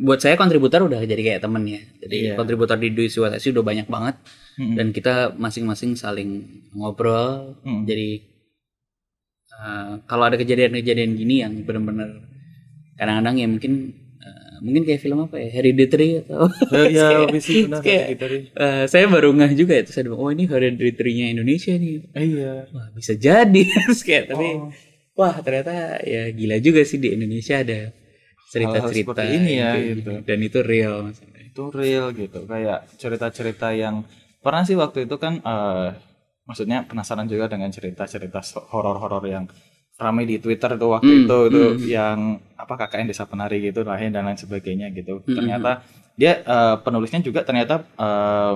buat 0.00 0.16
saya 0.16 0.36
kontributor 0.36 0.86
udah 0.86 1.02
jadi 1.04 1.20
kayak 1.20 1.40
temen 1.44 1.64
ya. 1.66 1.80
Jadi 2.00 2.16
Iya. 2.30 2.34
kontributor 2.38 2.76
di 2.80 2.88
Dui 2.94 3.08
Siwatasi 3.08 3.52
udah 3.52 3.64
banyak 3.64 3.86
banget 3.90 4.16
Mhm. 4.56 4.74
dan 4.76 4.86
kita 4.92 5.14
masing-masing 5.36 5.92
saling 5.94 6.30
ngobrol. 6.72 7.58
Mhm. 7.64 7.84
Jadi 7.84 8.08
eh, 9.50 9.92
kalau 10.06 10.24
ada 10.24 10.36
kejadian-kejadian 10.38 11.10
gini 11.18 11.42
yang 11.44 11.52
benar-benar 11.66 12.08
kadang-kadang 12.96 13.36
ya 13.36 13.46
mungkin 13.50 13.72
mungkin 14.60 14.82
kayak 14.84 15.00
film 15.00 15.18
apa 15.24 15.36
ya 15.36 15.48
Hereditary 15.50 16.22
atau 16.22 16.46
Ya, 16.70 16.82
ya, 16.86 17.06
bisa 17.26 17.50
benar 17.66 17.80
kayak, 17.80 18.04
gitu 18.12 18.24
eh, 18.52 18.84
saya 18.86 19.04
baru 19.06 19.32
ngeh 19.32 19.52
juga 19.54 19.74
itu 19.76 19.90
saya 19.90 20.04
bilang, 20.04 20.20
oh 20.20 20.30
ini 20.30 20.44
Hereditary-nya 20.44 21.26
Indonesia 21.32 21.72
nih 21.74 21.96
Iya. 22.12 22.52
wah 22.68 22.88
bisa 22.92 23.12
jadi 23.14 23.62
Terus 23.88 24.00
kayak 24.00 24.24
tapi 24.28 24.46
Oh. 24.56 24.68
wah 25.16 25.36
ternyata 25.40 26.00
ya 26.00 26.28
gila 26.30 26.56
juga 26.58 26.80
sih 26.82 26.96
di 26.96 27.12
Indonesia 27.12 27.58
ada 27.58 27.92
cerita-cerita 28.48 29.14
seperti 29.14 29.36
ini 29.36 29.52
ya, 29.56 29.70
gitu. 29.76 30.10
gini. 30.10 30.24
dan 30.24 30.38
itu 30.40 30.58
real 30.60 30.94
maksudnya. 31.06 31.40
itu 31.40 31.62
real 31.70 32.06
gitu 32.10 32.40
kayak 32.44 32.78
cerita-cerita 32.96 33.68
yang 33.72 34.02
pernah 34.38 34.62
sih 34.62 34.74
waktu 34.74 35.04
itu 35.04 35.16
kan 35.16 35.38
eh 35.38 35.88
maksudnya 36.42 36.82
penasaran 36.82 37.30
juga 37.30 37.46
dengan 37.46 37.70
cerita-cerita 37.70 38.42
horor-horor 38.72 39.22
yang 39.24 39.46
ramai 40.00 40.24
di 40.24 40.40
Twitter 40.40 40.74
tuh 40.74 40.90
waktu 40.90 41.06
Hmm, 41.06 41.22
itu 41.22 41.38
itu 41.46 41.60
hmm. 41.62 41.78
yang 41.86 42.18
apa 42.56 42.74
KKN 42.74 43.06
Desa 43.06 43.24
Penari 43.24 43.60
gitu 43.60 43.84
lain 43.84 44.10
dan 44.10 44.24
lain 44.24 44.36
sebagainya 44.36 44.88
gitu. 44.90 45.20
Hmm, 45.22 45.36
ternyata 45.36 45.84
dia 46.16 46.40
eh, 46.40 46.76
penulisnya 46.80 47.20
juga 47.20 47.44
ternyata 47.44 47.84
eh, 47.96 48.54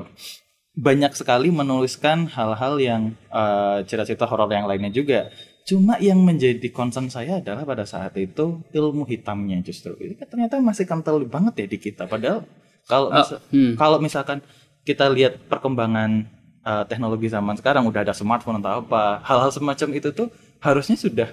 banyak 0.75 1.13
sekali 1.15 1.55
menuliskan 1.55 2.27
hal-hal 2.27 2.75
yang 2.81 3.03
eh, 3.31 3.79
cerita-cerita 3.85 4.27
horor 4.27 4.49
yang 4.49 4.65
lainnya 4.65 4.91
juga. 4.91 5.31
Cuma 5.65 5.97
yang 5.97 6.21
menjadi 6.21 6.69
concern 6.69 7.09
saya 7.09 7.41
adalah 7.41 7.65
pada 7.65 7.85
saat 7.85 8.13
itu 8.17 8.61
ilmu 8.69 9.05
hitamnya 9.05 9.61
justru. 9.61 9.97
Ini 9.97 10.13
kan 10.15 10.29
ternyata 10.29 10.61
masih 10.61 10.85
kental 10.85 11.23
banget 11.25 11.55
ya 11.57 11.67
di 11.67 11.79
kita. 11.79 12.05
Padahal 12.05 12.45
kalau 12.85 13.09
Oh, 13.09 13.17
misa- 13.17 13.41
hmm. 13.49 13.73
kalau 13.77 13.97
misalkan 13.97 14.45
kita 14.85 15.09
lihat 15.09 15.41
perkembangan 15.49 16.29
uh, 16.61 16.85
teknologi 16.85 17.33
zaman 17.33 17.57
sekarang 17.57 17.89
udah 17.89 18.05
ada 18.05 18.13
smartphone 18.13 18.61
atau 18.61 18.85
apa 18.85 19.25
hal-hal 19.25 19.49
semacam 19.49 19.89
itu 19.97 20.13
tuh 20.13 20.29
harusnya 20.65 20.97
sudah 20.97 21.29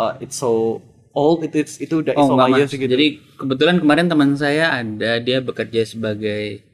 uh, 0.00 0.16
it's 0.24 0.40
so 0.40 0.80
old 1.12 1.44
it, 1.44 1.52
it's, 1.52 1.76
itu 1.76 2.00
udah 2.00 2.16
it's 2.16 2.22
Oh 2.24 2.32
so 2.32 2.38
layer 2.40 2.64
mas. 2.64 2.72
gitu. 2.72 2.88
Jadi 2.88 3.06
kebetulan 3.36 3.76
kemarin 3.82 4.06
teman 4.08 4.32
saya 4.40 4.80
ada 4.80 5.20
dia 5.20 5.38
bekerja 5.44 5.84
sebagai 5.84 6.64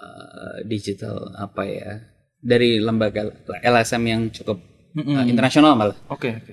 uh, 0.00 0.64
digital 0.64 1.30
apa 1.36 1.62
ya 1.68 1.92
dari 2.40 2.80
lembaga 2.80 3.28
LSM 3.60 4.02
yang 4.06 4.22
cukup 4.32 4.58
uh, 4.96 5.24
internasional 5.26 5.76
malah. 5.76 5.98
oke 6.08 6.28
oke 6.30 6.52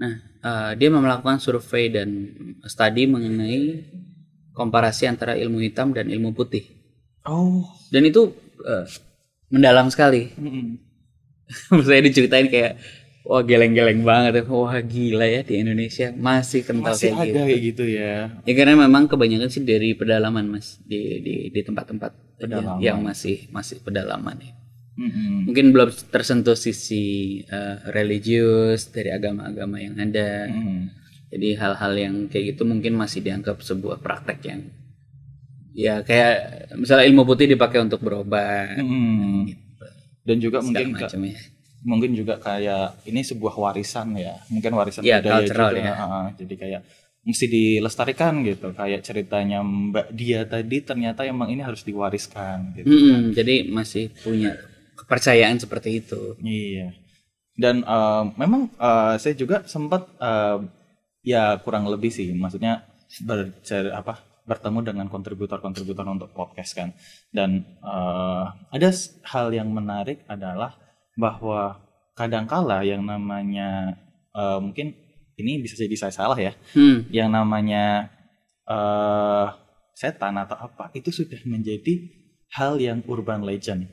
Nah 0.00 0.14
uh, 0.40 0.70
dia 0.76 0.88
melakukan 0.88 1.40
survei 1.42 1.92
dan 1.92 2.08
studi 2.64 3.04
mengenai 3.04 3.84
komparasi 4.54 5.08
antara 5.08 5.36
ilmu 5.36 5.60
hitam 5.64 5.90
dan 5.96 6.08
ilmu 6.12 6.36
putih. 6.36 6.64
oh 7.24 7.64
Dan 7.90 8.06
itu 8.06 8.30
uh, 8.64 8.84
mendalam 9.50 9.88
sekali. 9.90 10.30
saya 11.82 12.00
diceritain 12.06 12.46
kayak 12.46 12.78
wah 13.30 13.42
geleng-geleng 13.46 14.02
banget 14.02 14.32
ya. 14.34 14.42
Wah 14.50 14.74
gila 14.82 15.22
ya 15.22 15.40
di 15.46 15.54
Indonesia 15.62 16.10
masih 16.10 16.66
kental 16.66 16.98
masih 16.98 17.14
kayak 17.14 17.22
gitu. 17.22 17.38
ada 17.38 17.40
kayak 17.46 17.62
gitu 17.62 17.84
ya 17.86 18.14
Ya 18.42 18.52
karena 18.58 18.74
memang 18.74 19.06
kebanyakan 19.06 19.46
sih 19.46 19.62
dari 19.62 19.94
pedalaman 19.94 20.50
mas 20.50 20.82
di 20.82 21.22
di 21.22 21.34
di 21.54 21.60
tempat-tempat 21.62 22.10
Pedalaman. 22.42 22.82
yang 22.82 22.98
masih 23.06 23.46
masih 23.54 23.78
pedalaman 23.80 24.34
ya. 24.42 24.52
Mm-mm. 24.98 25.46
Mungkin 25.48 25.70
belum 25.70 25.88
tersentuh 26.10 26.58
sisi 26.58 27.04
eh, 27.46 27.76
religius 27.88 28.90
dari 28.90 29.14
agama-agama 29.14 29.78
yang 29.78 29.94
ada. 29.96 30.50
Mm-mm. 30.50 30.90
Jadi 31.30 31.48
hal-hal 31.54 31.92
yang 31.94 32.14
kayak 32.26 32.58
gitu 32.58 32.66
mungkin 32.66 32.98
masih 32.98 33.22
dianggap 33.22 33.62
sebuah 33.62 34.02
praktek 34.02 34.38
yang 34.50 34.60
ya 35.70 36.02
kayak 36.02 36.34
misalnya 36.74 37.06
ilmu 37.06 37.22
putih 37.22 37.46
dipakai 37.46 37.78
untuk 37.78 38.02
berobat 38.02 38.74
Mm-mm. 38.82 39.46
dan 40.26 40.36
juga 40.42 40.58
segala 40.58 40.66
mungkin 40.66 40.86
macam 40.98 41.20
ya. 41.22 41.38
Mungkin 41.84 42.12
juga 42.12 42.36
kayak 42.36 43.04
ini 43.08 43.20
sebuah 43.24 43.54
warisan 43.56 44.12
ya. 44.16 44.36
Mungkin 44.52 44.72
warisan 44.76 45.02
Iya, 45.04 45.20
budaya 45.24 45.40
cultural 45.44 45.70
juga 45.72 45.80
ya. 45.82 45.94
Ah, 45.96 46.26
jadi 46.36 46.54
kayak 46.56 46.82
mesti 47.20 47.46
dilestarikan 47.48 48.34
gitu. 48.44 48.72
Kayak 48.72 49.00
ceritanya 49.04 49.60
Mbak 49.64 50.06
Dia 50.12 50.40
tadi 50.48 50.76
ternyata 50.84 51.24
emang 51.24 51.48
ini 51.52 51.60
harus 51.64 51.84
diwariskan 51.84 52.72
gitu 52.76 52.88
Mm-mm, 52.88 53.36
jadi 53.36 53.68
masih 53.68 54.12
punya 54.24 54.56
kepercayaan 54.96 55.56
seperti 55.60 56.00
itu. 56.04 56.36
iya. 56.44 56.92
Dan 57.56 57.84
eh, 57.84 58.24
memang 58.40 58.72
eh, 58.80 59.14
saya 59.20 59.34
juga 59.36 59.64
sempat 59.68 60.08
eh, 60.16 60.58
ya 61.24 61.60
kurang 61.60 61.88
lebih 61.92 62.08
sih. 62.08 62.32
Maksudnya 62.32 62.84
bercer 63.24 63.92
apa 63.92 64.20
bertemu 64.48 64.80
dengan 64.82 65.06
kontributor-kontributor 65.12 66.02
untuk 66.08 66.32
podcast 66.32 66.72
kan. 66.72 66.92
Dan 67.28 67.64
eh, 67.84 68.44
ada 68.72 68.88
hal 69.28 69.46
yang 69.52 69.68
menarik 69.68 70.24
adalah 70.24 70.72
bahwa 71.16 71.80
kadangkala 72.14 72.82
yang 72.82 73.02
namanya 73.02 73.96
eh, 74.30 74.58
mungkin 74.60 74.94
ini 75.34 75.64
bisa 75.64 75.74
jadi 75.74 75.96
saya 75.96 76.12
salah 76.12 76.36
ya 76.36 76.52
Hmm. 76.76 77.08
yang 77.08 77.32
namanya 77.32 78.12
eh 78.68 79.46
setan 79.96 80.36
atau 80.36 80.56
apa 80.56 80.88
itu 80.94 81.10
sudah 81.12 81.40
menjadi 81.44 82.08
hal 82.56 82.80
yang 82.80 83.04
urban 83.04 83.44
legend 83.44 83.88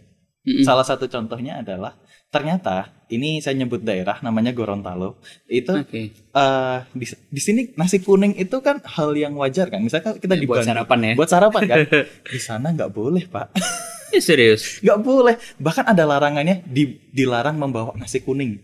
Mm-mm. 0.47 0.63
Salah 0.63 0.87
satu 0.87 1.11
contohnya 1.11 1.59
adalah 1.59 1.99
ternyata 2.27 2.91
ini 3.07 3.39
saya 3.39 3.55
nyebut 3.55 3.79
daerah 3.81 4.19
namanya 4.19 4.51
Gorontalo. 4.51 5.15
Itu 5.47 5.79
Oke. 5.79 6.11
eh 6.11 6.77
di, 6.91 7.05
di 7.07 7.41
sini 7.41 7.61
nasi 7.79 8.03
kuning 8.03 8.35
itu 8.35 8.59
kan 8.59 8.83
hal 8.83 9.15
yang 9.15 9.33
wajar 9.39 9.71
kan. 9.71 9.79
Misalkan 9.79 10.19
kita 10.19 10.35
di 10.35 10.43
Buat 10.43 10.63
Bandung- 10.63 10.69
sarapan 10.75 10.99
ya. 10.99 11.13
Buat 11.15 11.29
sarapan 11.31 11.61
kan. 11.63 11.77
di 12.35 12.39
sana 12.43 12.67
nggak 12.75 12.91
boleh, 12.91 13.23
Pak. 13.31 13.47
Eh, 14.11 14.19
serius. 14.19 14.61
nggak 14.83 14.99
boleh. 14.99 15.35
Bahkan 15.55 15.87
ada 15.87 16.03
larangannya 16.03 16.67
di, 16.67 16.99
dilarang 17.15 17.55
membawa 17.55 17.95
nasi 17.95 18.19
kuning. 18.19 18.59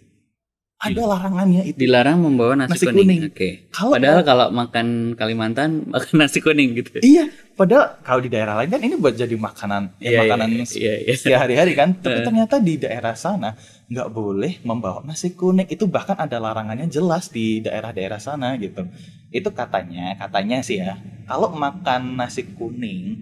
Ada 0.83 1.01
larangannya 1.07 1.61
itu. 1.63 1.77
Dilarang 1.79 2.19
membawa 2.19 2.53
nasi, 2.59 2.75
Nasi 2.75 2.85
kuning. 2.85 2.99
kuning. 2.99 3.21
Oke. 3.31 3.49
Kalau- 3.71 3.93
Padahal 3.95 4.21
kalau 4.21 4.47
makan 4.51 4.87
Kalimantan 5.15 5.69
makan 5.93 6.13
nasi 6.19 6.39
kuning 6.39 6.75
gitu. 6.75 6.99
Iya, 6.99 7.25
padahal 7.53 8.03
kalau 8.03 8.19
di 8.19 8.27
daerah 8.27 8.59
lain 8.59 8.67
kan 8.67 8.79
ini 8.79 8.95
buat 8.95 9.15
jadi 9.15 9.31
makanan, 9.31 9.95
ya, 9.97 10.09
Iya, 10.09 10.19
makanan 10.27 10.47
iya, 10.51 10.65
iya, 10.75 10.93
iya. 11.07 11.15
sehari-hari 11.15 11.71
kan. 11.73 11.95
Tapi 12.03 12.19
ternyata 12.21 12.59
di 12.59 12.75
daerah 12.75 13.15
sana 13.15 13.55
nggak 13.87 14.09
boleh 14.09 14.59
membawa 14.61 14.99
nasi 15.01 15.31
kuning. 15.31 15.67
Itu 15.67 15.87
bahkan 15.87 16.17
ada 16.17 16.35
larangannya 16.37 16.85
jelas 16.87 17.27
di 17.27 17.59
daerah-daerah 17.59 18.19
sana 18.19 18.59
gitu. 18.59 18.83
Itu 19.29 19.49
katanya, 19.49 20.19
katanya 20.19 20.59
sih 20.59 20.77
ya. 20.77 20.99
Kalau 21.23 21.49
makan 21.49 22.19
nasi 22.19 22.43
kuning, 22.43 23.17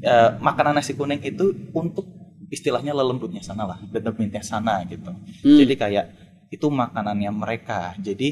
eh, 0.00 0.30
makanan 0.38 0.78
nasi 0.78 0.94
kuning 0.94 1.18
itu 1.20 1.50
untuk 1.74 2.06
istilahnya 2.48 2.90
lelembutnya 2.90 3.38
sana 3.40 3.62
lah, 3.62 3.78
determinnya 3.88 4.40
sana 4.40 4.82
gitu. 4.84 5.10
Hmm. 5.42 5.58
Jadi 5.58 5.74
kayak 5.74 6.06
itu 6.50 6.66
makanannya 6.66 7.30
mereka. 7.30 7.94
Jadi 7.96 8.28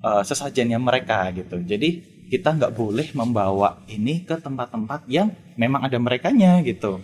eh, 0.00 0.22
sesajennya 0.24 0.80
mereka 0.80 1.28
gitu. 1.30 1.60
Jadi 1.60 1.88
kita 2.28 2.52
nggak 2.52 2.72
boleh 2.76 3.08
membawa 3.16 3.80
ini 3.88 4.20
ke 4.20 4.36
tempat-tempat 4.36 5.08
yang 5.08 5.32
memang 5.56 5.84
ada 5.84 5.96
merekanya 5.96 6.60
gitu. 6.60 7.00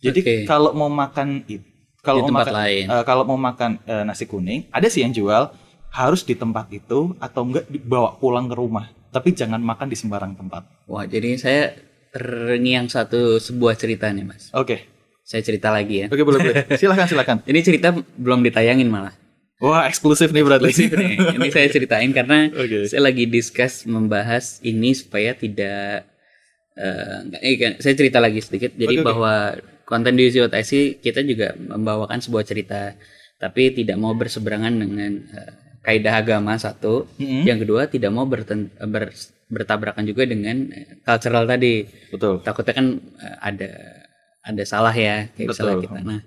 Jadi 0.00 0.20
Oke. 0.20 0.34
kalau 0.44 0.76
mau 0.76 0.92
makan 0.92 1.40
itu, 1.48 1.64
kalau 2.04 2.24
mau 2.24 2.28
tempat 2.28 2.46
makan 2.48 2.56
lain. 2.60 2.84
eh, 2.88 3.04
kalau 3.04 3.24
mau 3.24 3.38
makan 3.40 3.70
eh, 3.84 4.04
nasi 4.04 4.28
kuning, 4.28 4.68
ada 4.68 4.88
sih 4.88 5.00
yang 5.00 5.16
jual 5.16 5.48
harus 5.88 6.20
di 6.20 6.36
tempat 6.36 6.68
itu 6.68 7.16
atau 7.16 7.40
enggak 7.44 7.64
dibawa 7.66 8.20
pulang 8.20 8.44
ke 8.46 8.54
rumah. 8.54 8.92
Tapi 9.08 9.32
jangan 9.32 9.56
makan 9.58 9.88
di 9.88 9.96
sembarang 9.96 10.36
tempat. 10.36 10.84
Wah, 10.84 11.08
jadi 11.08 11.40
saya 11.40 11.72
terngiang 12.12 12.84
satu 12.86 13.40
sebuah 13.40 13.72
cerita 13.76 14.12
nih, 14.12 14.24
Mas. 14.24 14.52
Oke, 14.52 14.84
Saya 15.26 15.42
cerita 15.42 15.74
lagi 15.74 16.04
ya. 16.04 16.06
oke 16.06 16.22
boleh 16.22 16.38
boleh. 16.38 16.54
Silakan 16.80 17.08
silakan. 17.08 17.36
Ini 17.48 17.58
cerita 17.58 17.90
belum 17.96 18.44
ditayangin 18.44 18.86
malah. 18.86 19.10
Wah 19.56 19.88
eksklusif 19.88 20.36
nih 20.36 20.44
berarti. 20.44 20.68
Eksklusif 20.68 20.92
nih. 20.92 21.16
Ini 21.40 21.48
saya 21.48 21.68
ceritain 21.72 22.10
karena 22.12 22.52
Oke. 22.52 22.84
saya 22.92 23.00
lagi 23.00 23.24
discuss 23.24 23.88
membahas 23.88 24.60
ini 24.60 24.92
supaya 24.92 25.32
tidak 25.32 26.04
eh, 26.76 27.16
nggak- 27.24 27.42
eh, 27.42 27.56
kan, 27.56 27.72
saya 27.80 27.94
cerita 27.96 28.20
lagi 28.20 28.44
sedikit. 28.44 28.76
Jadi 28.76 29.00
oke. 29.00 29.04
bahwa 29.06 29.56
konten 29.88 30.12
di 30.12 30.28
UCOTIC 30.28 31.00
kita 31.00 31.24
juga 31.24 31.56
membawakan 31.56 32.20
sebuah 32.20 32.44
cerita, 32.44 32.92
tapi 33.40 33.72
tidak 33.72 33.96
mau 33.96 34.12
berseberangan 34.12 34.76
dengan 34.76 35.24
eh, 35.24 35.52
kaidah 35.80 36.20
agama 36.20 36.52
satu. 36.60 37.08
Mm-mm. 37.16 37.48
Yang 37.48 37.58
kedua 37.64 37.82
tidak 37.88 38.10
mau 38.12 38.28
berten- 38.28 38.68
ber- 38.76 39.16
bertabrakan 39.48 40.04
juga 40.04 40.28
dengan 40.28 40.68
eh, 40.68 41.00
cultural 41.00 41.48
tadi. 41.48 41.88
Betul. 42.12 42.44
Takutnya 42.44 42.74
kan 42.76 42.86
eh, 43.24 43.36
ada 43.40 43.70
ada 44.44 44.62
salah 44.68 44.92
ya 44.92 45.32
kayak 45.32 45.48
Betul. 45.48 45.64
misalnya 45.64 45.76
kita. 45.80 46.00
Nah, 46.04 46.20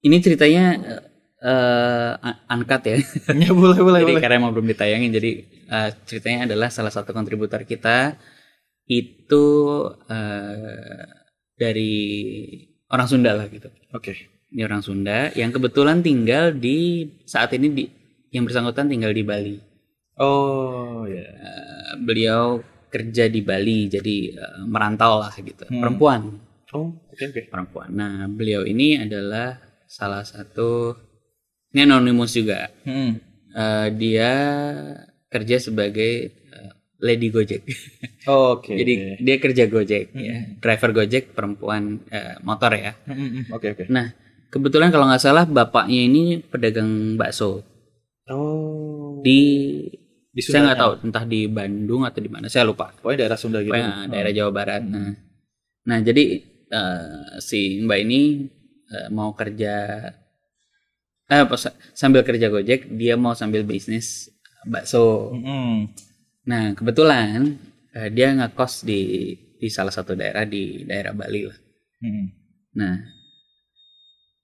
ini 0.00 0.16
ceritanya 0.24 0.64
eh, 0.80 1.02
un- 1.40 2.40
uncut 2.52 2.82
ya. 2.84 2.96
ya 3.44 3.50
boleh 3.52 3.80
boleh 3.80 4.00
jadi 4.04 4.12
boleh. 4.12 4.22
karena 4.22 4.36
emang 4.40 4.52
belum 4.52 4.68
ditayangin 4.76 5.10
jadi 5.16 5.30
eh, 5.68 5.90
ceritanya 6.04 6.40
adalah 6.52 6.68
salah 6.68 6.92
satu 6.92 7.10
kontributor 7.16 7.64
kita 7.64 8.20
itu 8.90 9.44
eh, 10.10 11.04
dari 11.56 11.94
orang 12.90 13.06
Sunda 13.06 13.32
lah 13.36 13.46
gitu. 13.48 13.68
Oke. 13.94 14.12
Ini 14.50 14.66
orang 14.66 14.82
Sunda 14.82 15.30
yang 15.38 15.54
kebetulan 15.54 16.02
tinggal 16.02 16.50
di 16.52 17.06
saat 17.22 17.54
ini 17.54 17.66
di 17.70 17.84
yang 18.30 18.46
bersangkutan 18.46 18.90
tinggal 18.90 19.14
di 19.14 19.22
Bali. 19.22 19.56
Oh 20.18 21.06
ya. 21.06 21.22
Eh, 21.24 21.92
beliau 22.02 22.60
kerja 22.90 23.30
di 23.30 23.40
Bali 23.40 23.86
jadi 23.86 24.16
eh, 24.34 24.56
merantau 24.66 25.22
lah 25.22 25.32
gitu. 25.38 25.64
Hmm. 25.70 25.80
Perempuan, 25.80 26.20
Oh 26.70 26.94
oke 27.10 27.24
oke. 27.30 27.42
perempuan. 27.50 27.88
Nah, 27.90 28.26
beliau 28.30 28.62
ini 28.62 28.94
adalah 28.98 29.58
salah 29.90 30.22
satu 30.22 30.94
ini 31.70 31.80
anonimus 31.82 32.32
juga. 32.32 32.68
Hmm. 32.82 33.18
Eh, 33.50 33.86
dia 33.94 34.30
kerja 35.26 35.56
sebagai 35.58 36.12
eh, 36.30 36.70
lady 36.98 37.30
Gojek. 37.30 37.62
Oke. 38.26 38.74
Jadi 38.74 38.92
dia 39.18 39.36
kerja 39.38 39.64
Gojek 39.66 40.10
Hmm. 40.10 40.22
ya. 40.22 40.36
Driver 40.58 40.90
Gojek 40.92 41.34
perempuan 41.34 42.02
eh, 42.08 42.38
motor 42.42 42.74
ya. 42.74 42.94
Hmm, 43.06 43.14
hmm, 43.14 43.30
hmm. 43.30 43.44
Oke 43.50 43.66
oke. 43.72 43.84
Nah, 43.88 44.10
kebetulan 44.48 44.90
kalau 44.90 45.06
nggak 45.06 45.22
salah 45.22 45.44
bapaknya 45.46 46.00
ini 46.04 46.22
pedagang 46.40 47.14
bakso 47.14 47.62
Oh. 48.30 49.18
di 49.22 49.42
Di 50.30 50.46
saya 50.46 50.70
nggak 50.70 50.78
tahu 50.78 50.92
entah 51.10 51.26
di 51.26 51.50
Bandung 51.50 52.06
atau 52.06 52.22
di 52.22 52.30
mana 52.30 52.46
saya 52.46 52.62
lupa. 52.62 52.94
Pokoknya 52.94 53.26
daerah 53.26 53.34
Sunda 53.34 53.58
gitu. 53.58 53.74
Pokoknya 53.74 54.06
daerah 54.06 54.30
Jawa 54.30 54.50
Barat. 54.54 54.82
Nah, 54.86 55.10
nah 55.82 55.98
jadi 55.98 56.24
eh, 56.70 57.40
si 57.42 57.82
Mbak 57.82 57.98
ini 58.06 58.46
eh, 58.86 59.08
mau 59.10 59.34
kerja 59.34 59.74
eh, 61.30 61.44
pas- 61.46 61.76
sambil 61.94 62.26
kerja 62.26 62.50
Gojek 62.50 62.90
dia 62.98 63.14
mau 63.14 63.32
sambil 63.38 63.62
bisnis 63.62 64.28
bakso. 64.66 65.30
Hmm. 65.32 65.88
Nah 66.44 66.74
kebetulan 66.74 67.56
eh, 67.94 68.10
dia 68.10 68.34
ngekos 68.34 68.84
di 68.84 69.00
di 69.60 69.68
salah 69.70 69.94
satu 69.94 70.18
daerah 70.18 70.44
di 70.44 70.84
daerah 70.84 71.14
Bali 71.14 71.46
lah. 71.46 71.58
Hmm. 72.02 72.26
Nah 72.76 72.94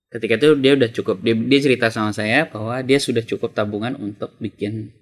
ketika 0.06 0.38
itu 0.38 0.48
dia 0.62 0.72
udah 0.78 0.90
cukup 0.94 1.16
dia, 1.20 1.34
dia 1.34 1.60
cerita 1.60 1.90
sama 1.90 2.14
saya 2.14 2.46
bahwa 2.48 2.78
dia 2.80 2.96
sudah 3.02 3.26
cukup 3.26 3.52
tabungan 3.52 3.98
untuk 3.98 4.32
bikin 4.38 4.94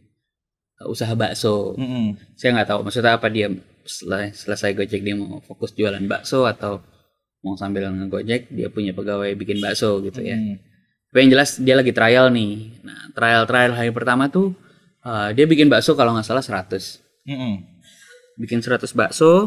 eh, 0.80 0.86
usaha 0.88 1.12
bakso. 1.12 1.76
Hmm. 1.76 2.16
Saya 2.34 2.56
nggak 2.58 2.68
tahu 2.72 2.80
maksudnya 2.88 3.20
apa 3.20 3.28
dia 3.28 3.52
setelah 3.84 4.32
selesai 4.32 4.72
Gojek 4.72 5.04
dia 5.04 5.12
mau 5.12 5.44
fokus 5.44 5.76
jualan 5.76 6.00
bakso 6.08 6.48
atau 6.48 6.80
mau 7.44 7.52
sambil 7.60 7.92
ngegojek 7.92 8.48
dia 8.56 8.72
punya 8.72 8.96
pegawai 8.96 9.36
bikin 9.36 9.60
bakso 9.60 10.00
gitu 10.00 10.24
ya. 10.24 10.40
Hmm. 10.40 10.56
Tapi 11.14 11.30
yang 11.30 11.38
jelas 11.38 11.62
dia 11.62 11.78
lagi 11.78 11.94
trial 11.94 12.26
nih. 12.34 12.82
Nah, 12.82 13.14
trial-trial 13.14 13.70
hari 13.70 13.94
pertama 13.94 14.26
tuh 14.26 14.50
uh, 15.06 15.30
dia 15.30 15.46
bikin 15.46 15.70
bakso 15.70 15.94
kalau 15.94 16.10
nggak 16.10 16.26
salah 16.26 16.42
100. 16.42 16.74
Hmm. 17.30 17.62
Bikin 18.34 18.58
100 18.58 18.82
bakso, 18.98 19.46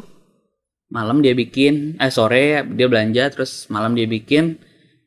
malam 0.87 1.19
dia 1.19 1.35
bikin, 1.35 1.99
eh 1.99 2.07
sore 2.07 2.63
dia 2.71 2.87
belanja, 2.87 3.27
terus 3.35 3.67
malam 3.67 3.99
dia 3.99 4.07
bikin, 4.07 4.55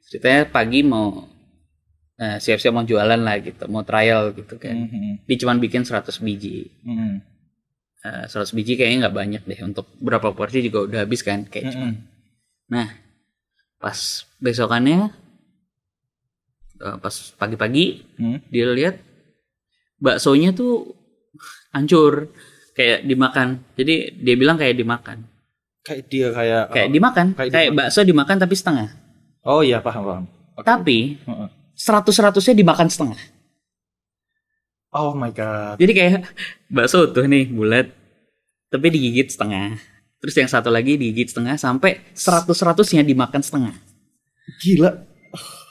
ceritanya 0.05 0.53
pagi 0.53 0.85
mau 0.85 1.25
eh, 2.21 2.37
siap-siap 2.37 2.77
mau 2.77 2.85
jualan 2.85 3.17
lah 3.17 3.41
gitu, 3.41 3.65
mau 3.73 3.81
trial 3.81 4.37
gitu 4.37 4.61
kan. 4.61 4.77
Hmm. 4.77 5.17
Dia 5.25 5.37
cuma 5.41 5.57
bikin 5.57 5.89
100 5.89 6.13
biji. 6.21 6.69
Hmm. 6.85 7.25
Eh, 8.05 8.29
100 8.29 8.53
biji 8.53 8.77
kayaknya 8.77 9.09
nggak 9.09 9.17
banyak 9.17 9.43
deh 9.49 9.61
untuk 9.65 9.89
berapa 9.97 10.37
porsi 10.37 10.61
juga 10.61 10.85
udah 10.85 11.09
habis 11.09 11.25
kan 11.25 11.49
kayak 11.49 11.73
cuma. 11.73 11.89
Hmm. 11.89 12.05
Nah, 12.69 12.93
pas 13.81 14.29
besokannya 14.45 15.09
eh, 16.81 16.97
pas 16.99 17.15
pagi-pagi 17.37 17.85
Hmm. 18.17 18.39
dia 18.49 18.67
lihat 18.73 18.99
baksonya 20.01 20.57
tuh 20.57 20.97
hancur 21.71 22.33
kayak 22.75 23.05
dimakan. 23.07 23.63
Jadi 23.77 24.17
dia 24.19 24.35
bilang 24.35 24.57
kayak 24.57 24.75
dimakan. 24.81 25.29
Kayak 25.85 26.03
dia 26.09 26.29
kayak. 26.33 26.65
Kayak 26.73 26.89
oh. 26.89 26.93
dimakan, 26.93 27.27
kayak 27.37 27.51
kayak, 27.53 27.71
bakso 27.77 28.01
dimakan 28.05 28.37
tapi 28.41 28.55
setengah. 28.57 28.89
Oh 29.45 29.61
iya 29.65 29.81
paham 29.81 30.03
paham. 30.05 30.25
Oke. 30.57 30.67
Tapi 30.67 30.99
Heeh. 31.25 31.49
seratus-seratusnya 31.77 32.55
dimakan 32.57 32.89
setengah. 32.89 33.21
Oh 34.91 35.15
my 35.15 35.31
god. 35.31 35.79
Jadi 35.79 35.93
kayak 35.95 36.13
bakso 36.75 37.09
tuh 37.13 37.25
nih 37.25 37.49
bulat 37.49 37.89
tapi 38.69 38.87
digigit 38.93 39.29
setengah. 39.33 39.77
Terus 40.21 40.37
yang 40.37 40.51
satu 40.53 40.69
lagi 40.69 41.01
digigit 41.01 41.33
setengah 41.33 41.57
sampai 41.57 42.13
seratus-seratusnya 42.13 43.01
dimakan 43.01 43.41
setengah. 43.41 43.75
Gila. 44.61 44.93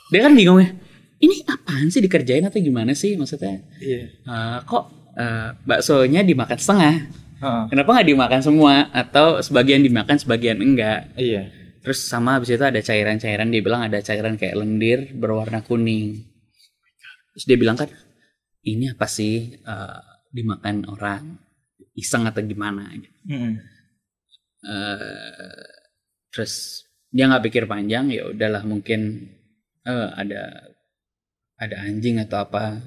Dia 0.10 0.26
kan 0.26 0.34
bingung 0.34 0.58
ya. 0.58 0.74
Ini 1.20 1.36
apaan 1.52 1.92
sih 1.92 2.00
dikerjain 2.00 2.48
atau 2.48 2.60
gimana 2.64 2.96
sih 2.96 3.20
maksudnya? 3.20 3.60
Iya. 3.84 4.08
Eh, 4.08 4.58
kok 4.64 4.84
eh, 5.20 5.52
baksonya 5.68 6.24
dimakan 6.24 6.60
setengah? 6.60 6.96
Heeh. 7.40 7.64
Kenapa 7.72 7.90
nggak 7.96 8.10
dimakan 8.12 8.42
semua 8.44 8.74
atau 8.92 9.44
sebagian 9.44 9.84
dimakan 9.84 10.16
sebagian 10.16 10.60
enggak? 10.64 11.12
Iya. 11.20 11.52
Terus 11.84 12.00
sama 12.08 12.40
habis 12.40 12.52
itu 12.52 12.64
ada 12.64 12.80
cairan-cairan 12.80 13.52
dia 13.52 13.62
bilang 13.64 13.84
ada 13.84 14.00
cairan 14.00 14.36
kayak 14.40 14.56
lendir 14.60 15.12
berwarna 15.16 15.60
kuning. 15.64 16.24
Terus 17.36 17.44
dia 17.48 17.58
bilang 17.60 17.76
kan 17.76 17.92
ini 18.64 18.92
apa 18.92 19.08
sih 19.08 19.60
eh, 19.60 20.00
dimakan 20.32 20.88
orang 20.88 21.36
iseng 22.00 22.24
atau 22.28 22.40
gimana? 22.44 22.88
gitu. 22.96 23.12
Hmm. 23.28 23.60
Eh, 24.60 25.56
terus 26.32 26.84
dia 27.12 27.28
nggak 27.28 27.44
pikir 27.48 27.64
panjang 27.66 28.12
ya 28.12 28.32
udahlah 28.32 28.64
mungkin 28.64 29.32
eh, 29.88 30.10
ada 30.16 30.72
ada 31.60 31.76
anjing 31.84 32.18
atau 32.18 32.40
apa 32.42 32.80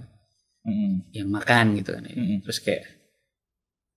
Hmm. 0.63 1.03
yang 1.11 1.27
makan 1.27 1.75
gitu 1.75 1.91
kan. 1.91 2.07
Mm-mm. 2.07 2.39
Terus 2.47 2.59
kayak 2.63 2.87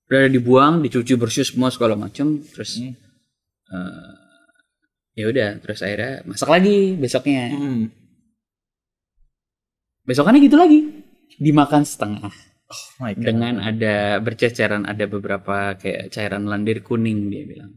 udah 0.10 0.26
dibuang, 0.28 0.82
dicuci 0.82 1.14
bersih 1.14 1.46
semua 1.46 1.70
segala 1.70 1.94
macam, 1.94 2.42
terus 2.42 2.82
Mm. 2.82 2.94
eh, 3.70 4.14
ya 5.16 5.26
udah 5.30 5.50
terus 5.62 5.80
akhirnya 5.80 6.26
masak 6.26 6.50
lagi 6.50 6.94
besoknya 6.94 7.54
Hmm. 7.54 7.88
besokannya 10.06 10.42
gitu 10.44 10.58
lagi 10.60 10.80
dimakan 11.40 11.82
setengah 11.82 12.34
Oh 12.66 12.86
my 13.00 13.14
God. 13.14 13.24
dengan 13.24 13.62
ada 13.62 14.18
berceceran 14.20 14.84
ada 14.84 15.06
beberapa 15.06 15.78
kayak 15.78 16.10
cairan 16.12 16.46
lendir 16.46 16.82
kuning 16.82 17.30
dia 17.30 17.46
bilang 17.46 17.74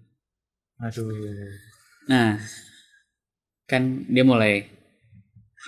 Aduh. 0.81 1.13
nah 2.09 2.41
kan 3.65 4.09
dia 4.09 4.25
mulai 4.25 4.65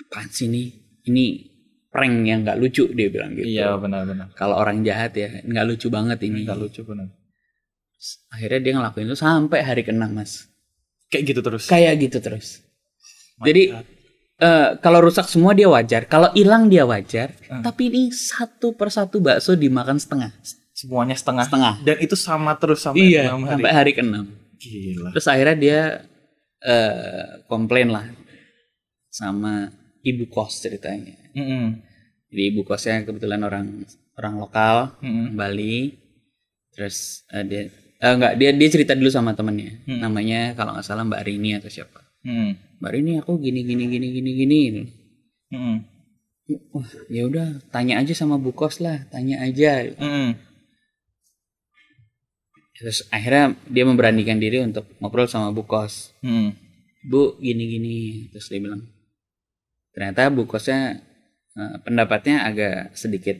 apaan 0.05 0.27
sih 0.27 0.49
ini 0.49 0.80
ini 1.03 1.49
prank 1.87 2.15
yang 2.23 2.39
nggak 2.41 2.55
lucu 2.55 2.87
dia 2.89 3.07
bilang 3.07 3.33
gitu 3.33 3.47
Iya 3.49 3.75
benar-benar. 3.75 4.31
kalau 4.33 4.55
orang 4.55 4.79
jahat 4.81 5.11
ya 5.13 5.41
nggak 5.41 5.65
lucu 5.65 5.87
banget 5.87 6.19
ini 6.21 6.43
Nggak 6.43 6.59
lucu 6.59 6.81
benar. 6.81 7.09
akhirnya 8.29 8.59
dia 8.59 8.73
ngelakuin 8.73 9.05
itu 9.05 9.17
sampai 9.17 9.59
hari 9.61 9.81
keenam 9.81 10.11
mas 10.11 10.47
Kayak 11.07 11.23
gitu 11.27 11.41
terus. 11.41 11.63
kayak 11.65 11.99
gitu 11.99 12.17
terus 12.17 12.63
My 13.35 13.45
jadi 13.45 13.63
God. 13.73 13.85
eh, 14.39 14.69
kalau 14.79 14.99
rusak 15.01 15.27
semua 15.27 15.51
dia 15.51 15.67
wajar 15.67 16.05
kalau 16.05 16.31
hilang 16.31 16.65
dia 16.65 16.81
wajar 16.83 17.35
Hmm. 17.45 17.61
tapi 17.61 17.87
ini 17.87 18.01
satu 18.09 18.71
persatu 18.71 19.19
bakso 19.19 19.53
dimakan 19.53 19.97
setengah 19.97 20.31
semuanya 20.71 21.13
setengah. 21.13 21.43
setengah 21.45 21.73
Dan 21.83 21.97
itu 21.99 22.15
sama 22.15 22.55
terus 22.55 22.79
sampai 22.79 23.03
iya 23.03 23.29
hari. 23.29 23.43
sampai 23.51 23.71
hari 23.71 23.91
keenam 23.91 24.25
Gila. 24.55 25.11
terus 25.11 25.27
akhirnya 25.27 25.57
dia 25.57 25.79
eh 26.59 27.25
komplain 27.45 27.89
lah 27.89 28.05
sama 29.09 29.67
ibu 30.01 30.25
kos 30.27 30.59
ceritanya 30.59 31.15
Mm-mm. 31.33 31.77
jadi 32.27 32.41
ibu 32.49 32.61
kosnya 32.63 33.01
kebetulan 33.01 33.41
orang 33.41 33.85
orang 34.15 34.33
lokal 34.37 34.75
Mm-mm. 34.99 35.33
orang 35.33 35.35
Bali 35.35 35.95
terus 36.71 37.27
eh, 37.29 37.43
dia 37.43 37.61
eh, 37.97 38.11
enggak 38.11 38.33
dia 38.35 38.49
dia 38.51 38.69
cerita 38.69 38.93
dulu 38.93 39.09
sama 39.09 39.33
temennya 39.33 39.83
Hmm. 39.85 39.99
namanya 39.99 40.53
kalau 40.53 40.73
nggak 40.73 40.85
salah 40.85 41.03
Mbak 41.03 41.21
Rini 41.23 41.57
atau 41.57 41.69
siapa 41.69 42.01
Mm. 42.21 42.77
Mbak 42.77 42.91
Rini 42.93 43.11
aku 43.17 43.41
gini 43.41 43.65
gini 43.65 43.89
gini 43.89 44.07
gini 44.13 44.31
gini 44.35 44.59
Mm-mm. 45.49 45.77
wah 46.69 46.85
ya 47.09 47.25
udah 47.25 47.47
tanya 47.69 47.97
aja 47.97 48.13
sama 48.13 48.37
bu 48.37 48.53
kos 48.53 48.77
lah 48.77 49.09
tanya 49.09 49.41
aja 49.41 49.89
Mm-mm. 49.97 50.37
terus 52.77 53.05
akhirnya 53.09 53.53
dia 53.69 53.85
memberanikan 53.85 54.37
diri 54.37 54.61
untuk 54.61 54.85
ngobrol 54.97 55.25
sama 55.25 55.49
bu 55.49 55.65
kos 55.65 56.13
Mm. 56.21 56.53
bu 57.05 57.37
gini 57.37 57.63
gini 57.67 57.97
terus 58.29 58.49
dia 58.49 58.61
bilang 58.61 58.85
ternyata 59.91 60.31
bu 60.31 60.47
kosnya 60.47 60.99
eh, 61.55 61.75
pendapatnya 61.83 62.47
agak 62.47 62.95
sedikit 62.95 63.37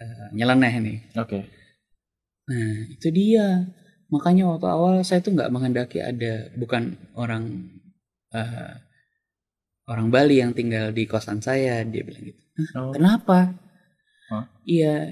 eh, 0.00 0.26
nyeleneh 0.32 0.74
nih 0.80 0.98
Oke. 1.16 1.38
nah 2.48 2.72
itu 2.88 3.08
dia 3.08 3.64
makanya 4.12 4.48
waktu 4.52 4.66
awal 4.68 4.94
saya 5.02 5.24
tuh 5.24 5.32
nggak 5.32 5.52
menghendaki 5.52 5.98
ada 6.00 6.52
bukan 6.56 6.94
orang 7.16 7.72
eh, 8.32 8.74
orang 9.84 10.08
Bali 10.08 10.40
yang 10.40 10.52
tinggal 10.52 10.92
di 10.92 11.04
kosan 11.04 11.40
saya 11.40 11.84
dia 11.84 12.02
bilang 12.04 12.24
gitu 12.24 12.40
Oh. 12.78 12.94
kenapa 12.94 13.50
Hah? 14.30 14.46
iya 14.62 15.10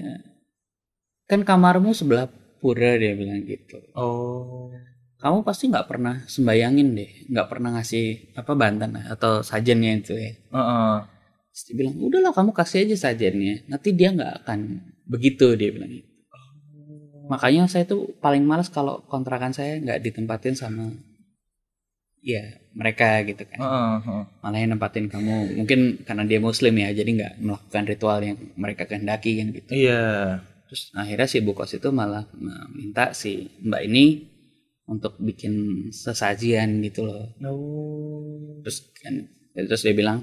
kan 1.27 1.43
kamarmu 1.43 1.91
sebelah 1.91 2.31
pura 2.63 2.95
dia 2.95 3.11
bilang 3.19 3.43
gitu 3.43 3.75
Oh. 3.99 4.71
Kamu 5.23 5.39
pasti 5.41 5.71
nggak 5.71 5.87
pernah 5.87 6.15
sembayangin 6.27 6.87
deh 6.93 7.11
nggak 7.31 7.47
pernah 7.47 7.69
ngasih 7.79 8.35
apa 8.35 8.51
bantan 8.53 8.91
atau 9.07 9.39
sajennya 9.39 9.91
itu 9.97 10.13
ya 10.13 10.31
Heeh. 10.51 10.95
Terus 11.53 11.61
dia 11.69 11.75
bilang 11.79 11.95
udahlah 11.97 12.33
kamu 12.33 12.51
kasih 12.51 12.83
aja 12.83 13.07
sajennya 13.07 13.63
nanti 13.65 13.95
dia 13.95 14.11
nggak 14.11 14.43
akan 14.43 14.59
begitu 15.07 15.55
dia 15.55 15.71
bilang 15.71 15.89
gitu 15.89 16.09
makanya 17.23 17.71
saya 17.71 17.87
tuh 17.87 18.11
paling 18.19 18.43
males 18.43 18.67
kalau 18.67 18.99
kontrakan 19.07 19.55
saya 19.55 19.79
nggak 19.79 20.03
ditempatin 20.03 20.59
sama 20.59 20.91
ya 22.19 22.43
mereka 22.71 23.19
gitu 23.23 23.43
kan 23.43 23.59
Heeh, 23.59 23.95
heeh. 24.07 24.23
malah 24.39 24.59
yang 24.59 24.71
nempatin 24.75 25.07
kamu 25.07 25.55
mungkin 25.55 25.79
karena 26.03 26.23
dia 26.23 26.39
muslim 26.39 26.71
ya 26.73 26.91
jadi 26.91 27.09
nggak 27.15 27.33
melakukan 27.39 27.83
ritual 27.85 28.19
yang 28.19 28.37
mereka 28.55 28.83
kehendaki 28.87 29.39
kan 29.39 29.47
gitu 29.51 29.71
Iya. 29.71 30.03
terus 30.67 30.91
akhirnya 30.95 31.27
si 31.27 31.39
bu 31.39 31.51
kos 31.51 31.75
itu 31.75 31.91
malah 31.91 32.27
minta 32.71 33.11
si 33.11 33.51
mbak 33.61 33.83
ini 33.87 34.32
untuk 34.83 35.15
bikin 35.19 35.53
sesajian 35.89 36.83
gitu 36.83 37.07
loh 37.07 37.31
Oh. 37.41 38.59
terus 38.61 38.91
kan 38.99 39.15
terus 39.55 39.81
dia 39.81 39.95
bilang 39.95 40.21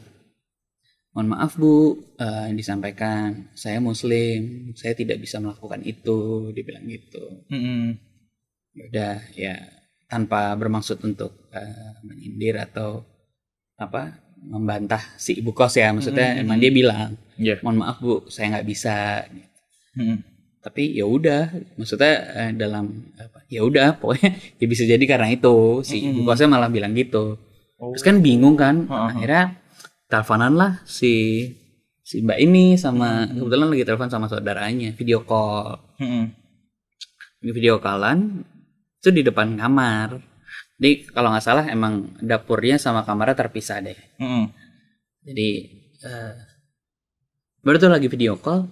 mohon 1.11 1.33
maaf 1.33 1.59
bu 1.59 1.97
eh, 2.17 2.55
disampaikan 2.55 3.51
saya 3.55 3.83
muslim 3.83 4.71
saya 4.77 4.95
tidak 4.95 5.19
bisa 5.19 5.43
melakukan 5.43 5.83
itu 5.83 6.19
dia 6.55 6.63
bilang 6.63 6.85
gitu 6.87 7.25
Mm-mm. 7.51 7.99
Ya 8.71 8.83
udah 8.87 9.15
ya 9.35 9.55
tanpa 10.07 10.55
bermaksud 10.55 11.03
untuk 11.03 11.51
eh, 11.51 11.91
menyindir 12.07 12.63
atau 12.63 13.03
apa 13.75 14.15
membantah 14.41 15.03
si 15.19 15.37
ibu 15.37 15.51
kos 15.51 15.75
ya 15.77 15.91
maksudnya 15.91 16.37
Mm-mm. 16.37 16.43
emang 16.47 16.59
dia 16.61 16.71
bilang 16.71 17.11
Iya. 17.41 17.59
mohon 17.65 17.81
maaf 17.83 17.99
bu 17.99 18.29
saya 18.31 18.47
nggak 18.55 18.69
bisa 18.69 19.25
Mm-mm. 19.97 20.19
Tapi 20.61 20.93
ya 20.93 21.09
udah 21.09 21.49
maksudnya 21.75 22.15
eh, 22.37 22.51
dalam 22.53 22.93
ya 23.49 23.65
udah 23.65 23.97
pokoknya 23.97 24.31
ya 24.61 24.67
bisa 24.69 24.85
jadi 24.85 25.01
karena 25.05 25.33
itu 25.33 25.81
si 25.81 26.05
ibu 26.05 26.21
Mm-mm. 26.21 26.29
kosnya 26.29 26.49
malah 26.49 26.69
bilang 26.69 26.93
gitu 26.93 27.37
Oh. 27.81 27.97
terus 27.97 28.05
kan 28.05 28.21
bingung 28.21 28.61
kan 28.61 28.85
Heeh. 28.85 29.09
akhirnya 29.17 29.45
teleponan 30.05 30.53
lah 30.53 30.73
si 30.85 31.49
si 32.05 32.21
mbak 32.21 32.37
ini 32.37 32.77
sama 32.77 33.25
kebetulan 33.25 33.73
lagi 33.73 33.85
telepon 33.89 34.13
sama 34.13 34.29
saudaranya 34.29 34.93
video 34.93 35.25
call 35.25 35.81
Mm-mm. 35.97 36.29
Ini 37.41 37.51
video 37.57 37.81
callan 37.81 38.45
itu 39.01 39.09
di 39.09 39.25
depan 39.25 39.57
kamar 39.57 40.13
jadi 40.77 41.09
kalau 41.09 41.33
nggak 41.33 41.41
salah 41.41 41.65
emang 41.73 42.21
dapurnya 42.21 42.77
sama 42.77 43.01
kamarnya 43.01 43.49
terpisah 43.49 43.81
deh 43.81 43.97
Mm-mm. 44.21 44.53
jadi 45.25 45.49
eh, 46.05 46.33
baru 47.65 47.81
tuh 47.81 47.89
lagi 47.89 48.13
video 48.13 48.37
call 48.37 48.69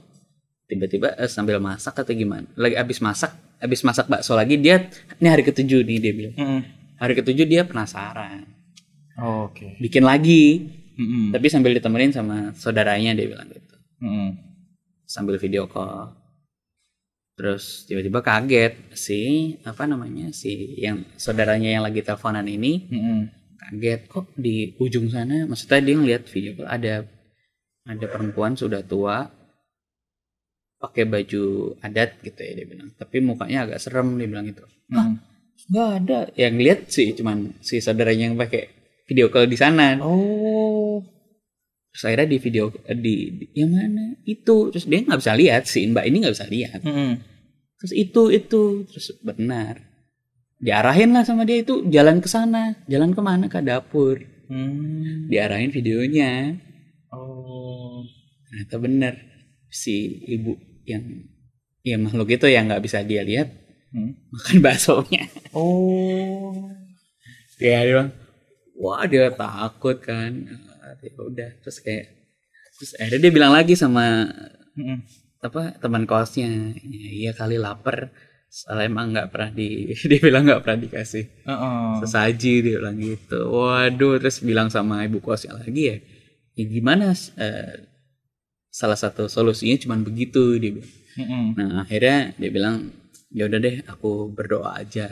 tiba-tiba 0.69 1.17
eh, 1.17 1.27
sambil 1.27 1.57
masak 1.59 1.97
atau 1.97 2.13
gimana 2.13 2.45
lagi 2.55 2.77
habis 2.77 3.01
masak 3.01 3.33
habis 3.59 3.81
masak 3.83 4.07
bakso 4.07 4.37
lagi 4.37 4.61
dia 4.61 4.87
ini 5.19 5.27
hari 5.27 5.43
ketujuh 5.43 5.81
nih 5.83 5.99
dia 5.99 6.13
bilang 6.13 6.37
Mm-mm. 6.37 6.61
hari 7.01 7.17
ketujuh 7.17 7.47
dia 7.49 7.65
penasaran 7.65 8.45
Oh, 9.19 9.51
Oke. 9.51 9.75
bikin 9.83 10.07
lagi 10.07 10.71
Mm-mm. 10.95 11.35
tapi 11.35 11.51
sambil 11.51 11.75
ditemenin 11.75 12.15
sama 12.15 12.53
saudaranya 12.55 13.17
dia 13.17 13.27
bilang 13.27 13.49
gitu 13.51 13.75
Mm-mm. 13.99 14.31
sambil 15.03 15.41
video 15.41 15.67
call 15.67 16.15
terus 17.35 17.87
tiba-tiba 17.87 18.21
kaget 18.21 18.75
si 18.93 19.19
apa 19.63 19.87
namanya 19.87 20.31
si 20.31 20.75
yang 20.77 21.03
saudaranya 21.15 21.71
yang 21.71 21.83
lagi 21.83 22.03
teleponan 22.03 22.47
ini 22.47 22.87
Mm-mm. 22.87 23.21
kaget 23.59 24.01
kok 24.07 24.27
di 24.37 24.77
ujung 24.77 25.09
sana 25.09 25.47
maksudnya 25.47 25.81
dia 25.83 25.95
ngeliat 25.97 26.23
video 26.29 26.53
call 26.55 26.69
ada 26.69 26.95
ada 27.89 28.07
perempuan 28.07 28.53
sudah 28.55 28.83
tua 28.83 29.31
pakai 30.79 31.05
baju 31.11 31.75
adat 31.83 32.23
gitu 32.23 32.39
ya 32.39 32.53
dia 32.55 32.67
bilang. 32.67 32.91
Tapi 32.95 33.17
mukanya 33.19 33.67
agak 33.67 33.83
serem 33.83 34.15
dia 34.15 34.31
bilang 34.31 34.47
gitu. 34.47 34.65
Mm-mm. 34.95 35.19
nggak 35.69 35.89
ada. 36.03 36.21
Yang 36.39 36.55
lihat 36.63 36.81
sih 36.89 37.09
cuman 37.19 37.59
si 37.61 37.83
saudaranya 37.83 38.31
yang 38.31 38.39
pakai 38.39 38.71
video 39.11 39.29
call 39.29 39.51
di 39.51 39.59
sana. 39.59 39.99
Oh. 40.01 41.03
terus 41.89 42.05
akhirnya 42.05 42.29
di 42.31 42.39
video 42.39 42.65
di, 42.95 43.15
di 43.43 43.47
yang 43.59 43.75
mana? 43.75 44.15
Itu. 44.23 44.71
Terus 44.71 44.87
dia 44.87 45.03
nggak 45.03 45.19
bisa 45.19 45.35
lihat 45.35 45.63
si 45.67 45.83
mbak 45.91 46.05
ini 46.07 46.17
nggak 46.23 46.35
bisa 46.39 46.47
lihat. 46.47 46.81
Mm-mm. 46.87 47.13
terus 47.83 47.93
itu 47.93 48.23
itu. 48.31 48.65
Terus 48.87 49.19
benar. 49.27 49.83
Diarahin 50.59 51.15
lah 51.15 51.23
sama 51.27 51.43
dia 51.43 51.59
itu 51.63 51.87
jalan 51.91 52.23
ke 52.23 52.31
sana. 52.31 52.79
Jalan 52.87 53.15
ke 53.15 53.21
mana 53.21 53.51
ke 53.51 53.59
dapur. 53.59 54.23
Hmm. 54.49 55.29
diarahin 55.29 55.69
videonya. 55.69 56.57
Oh. 57.13 58.01
ternyata 58.49 58.77
benar. 58.81 59.15
Si 59.69 60.25
ibu 60.25 60.57
yang 60.89 61.05
ya 61.83 61.97
makhluk 61.97 62.29
itu 62.31 62.47
yang 62.49 62.67
nggak 62.67 62.83
bisa 62.83 63.05
dia 63.05 63.23
lihat 63.23 63.49
Hmm. 63.89 64.13
makan 64.29 64.57
baksonya 64.61 65.25
Oh. 65.57 66.69
ya 67.57 67.81
dia 67.81 67.89
bilang 67.89 68.11
wah 68.77 69.01
dia 69.05 69.33
takut 69.33 69.97
kan 69.99 70.33
Ah, 70.79 70.93
ya 71.01 71.13
udah 71.17 71.51
terus 71.61 71.81
kayak 71.81 72.05
terus 72.77 72.93
akhirnya 72.97 73.21
dia 73.25 73.33
bilang 73.33 73.53
lagi 73.53 73.73
sama 73.75 74.29
Mm-mm. 74.73 75.05
apa 75.41 75.73
teman 75.77 76.05
kosnya 76.05 76.49
"Ya, 76.77 77.09
iya 77.11 77.31
kali 77.33 77.57
lapar 77.57 78.13
soalnya 78.49 78.89
emang 78.89 79.07
nggak 79.13 79.29
pernah 79.29 79.51
di 79.53 79.69
dia 80.11 80.21
bilang 80.21 80.45
nggak 80.45 80.61
pernah 80.65 80.79
dikasih 80.81 81.25
Heeh. 81.49 81.89
sesaji 82.01 82.53
dia 82.61 82.77
bilang 82.77 82.97
gitu 82.97 83.41
waduh 83.49 84.17
terus 84.17 84.41
bilang 84.41 84.69
sama 84.69 85.01
ibu 85.05 85.17
kosnya 85.19 85.57
lagi 85.57 85.83
ya 85.93 85.97
ya 86.57 86.65
gimana 86.67 87.13
eh, 87.37 87.88
salah 88.69 88.95
satu 88.95 89.27
solusinya 89.27 89.77
cuman 89.79 90.01
begitu 90.03 90.57
dia 90.57 90.73
bilang 90.73 90.93
Mm-mm. 91.17 91.45
nah 91.55 91.83
akhirnya 91.83 92.33
dia 92.35 92.51
bilang 92.51 92.77
ya 93.29 93.45
udah 93.45 93.59
deh 93.59 93.77
aku 93.85 94.11
berdoa 94.29 94.77
aja 94.77 95.09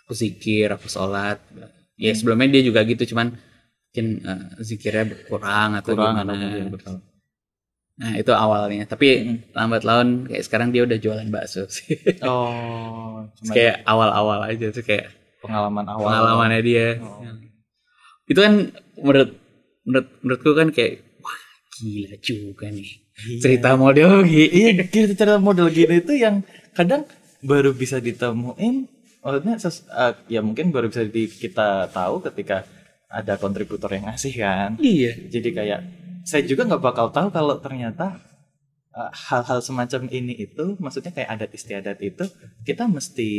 aku 0.00 0.12
zikir 0.12 0.70
aku 0.70 0.86
sholat 0.86 1.40
ya 1.96 2.12
Hmm. 2.12 2.14
sebelumnya 2.14 2.48
dia 2.52 2.62
juga 2.62 2.80
gitu 2.82 3.08
cuman 3.10 3.32
mungkin 3.32 4.06
eh, 4.22 4.42
zikirnya 4.60 5.04
berkurang 5.08 5.70
atau 5.74 5.92
Kurang 5.92 6.20
gimana 6.20 6.32
atau 6.36 6.68
betul. 6.70 6.96
nah 7.96 8.12
itu 8.12 8.28
awalnya 8.30 8.84
tapi 8.84 9.08
Mm. 9.24 9.36
lambat 9.56 9.82
laun 9.82 10.08
kayak 10.28 10.44
sekarang 10.44 10.68
dia 10.68 10.84
udah 10.84 10.96
jualan 10.96 11.24
bakso 11.26 11.64
sih 11.66 11.96
Oh. 12.20 13.24
Cuma 13.40 13.52
kayak 13.52 13.80
awal-awal 13.82 14.44
aja 14.44 14.68
tuh 14.68 14.84
kayak 14.84 15.08
pengalaman 15.40 15.88
awal. 15.88 16.04
pengalamannya 16.04 16.60
dia 16.60 17.00
Oh. 17.00 17.24
itu 18.28 18.36
kan 18.36 18.68
menurut 19.00 19.32
menurut 19.82 20.08
menurutku 20.20 20.50
kan 20.52 20.68
kayak 20.70 21.05
gila 21.80 22.16
juga 22.20 22.66
nih. 22.72 22.90
Cerita 23.40 23.76
model 23.76 24.24
gitu 24.28 24.52
iya 24.52 24.70
gitu 24.76 25.12
cerita 25.16 25.40
model 25.40 25.72
gini 25.72 26.04
itu 26.04 26.12
yang 26.16 26.44
kadang 26.76 27.08
baru 27.40 27.72
bisa 27.72 27.96
ditemuin 28.00 28.88
maksudnya 29.24 29.54
ses- 29.58 29.86
eh, 29.90 30.14
ya 30.30 30.40
mungkin 30.44 30.70
baru 30.70 30.86
bisa 30.86 31.02
di, 31.02 31.26
kita 31.26 31.90
tahu 31.90 32.22
ketika 32.30 32.62
ada 33.10 33.34
kontributor 33.38 33.90
yang 33.90 34.06
ngasih 34.10 34.34
kan. 34.38 34.70
Iya. 34.78 35.30
Jadi 35.32 35.48
kayak 35.50 35.80
saya 36.26 36.42
juga 36.42 36.66
nggak 36.66 36.82
bakal 36.82 37.06
tahu 37.10 37.28
kalau 37.32 37.56
ternyata 37.58 38.20
eh, 38.94 39.10
hal-hal 39.30 39.58
semacam 39.64 40.06
ini 40.12 40.34
itu 40.36 40.76
maksudnya 40.78 41.10
kayak 41.10 41.30
adat 41.40 41.50
istiadat 41.54 41.98
itu 42.02 42.24
kita 42.62 42.86
mesti 42.86 43.30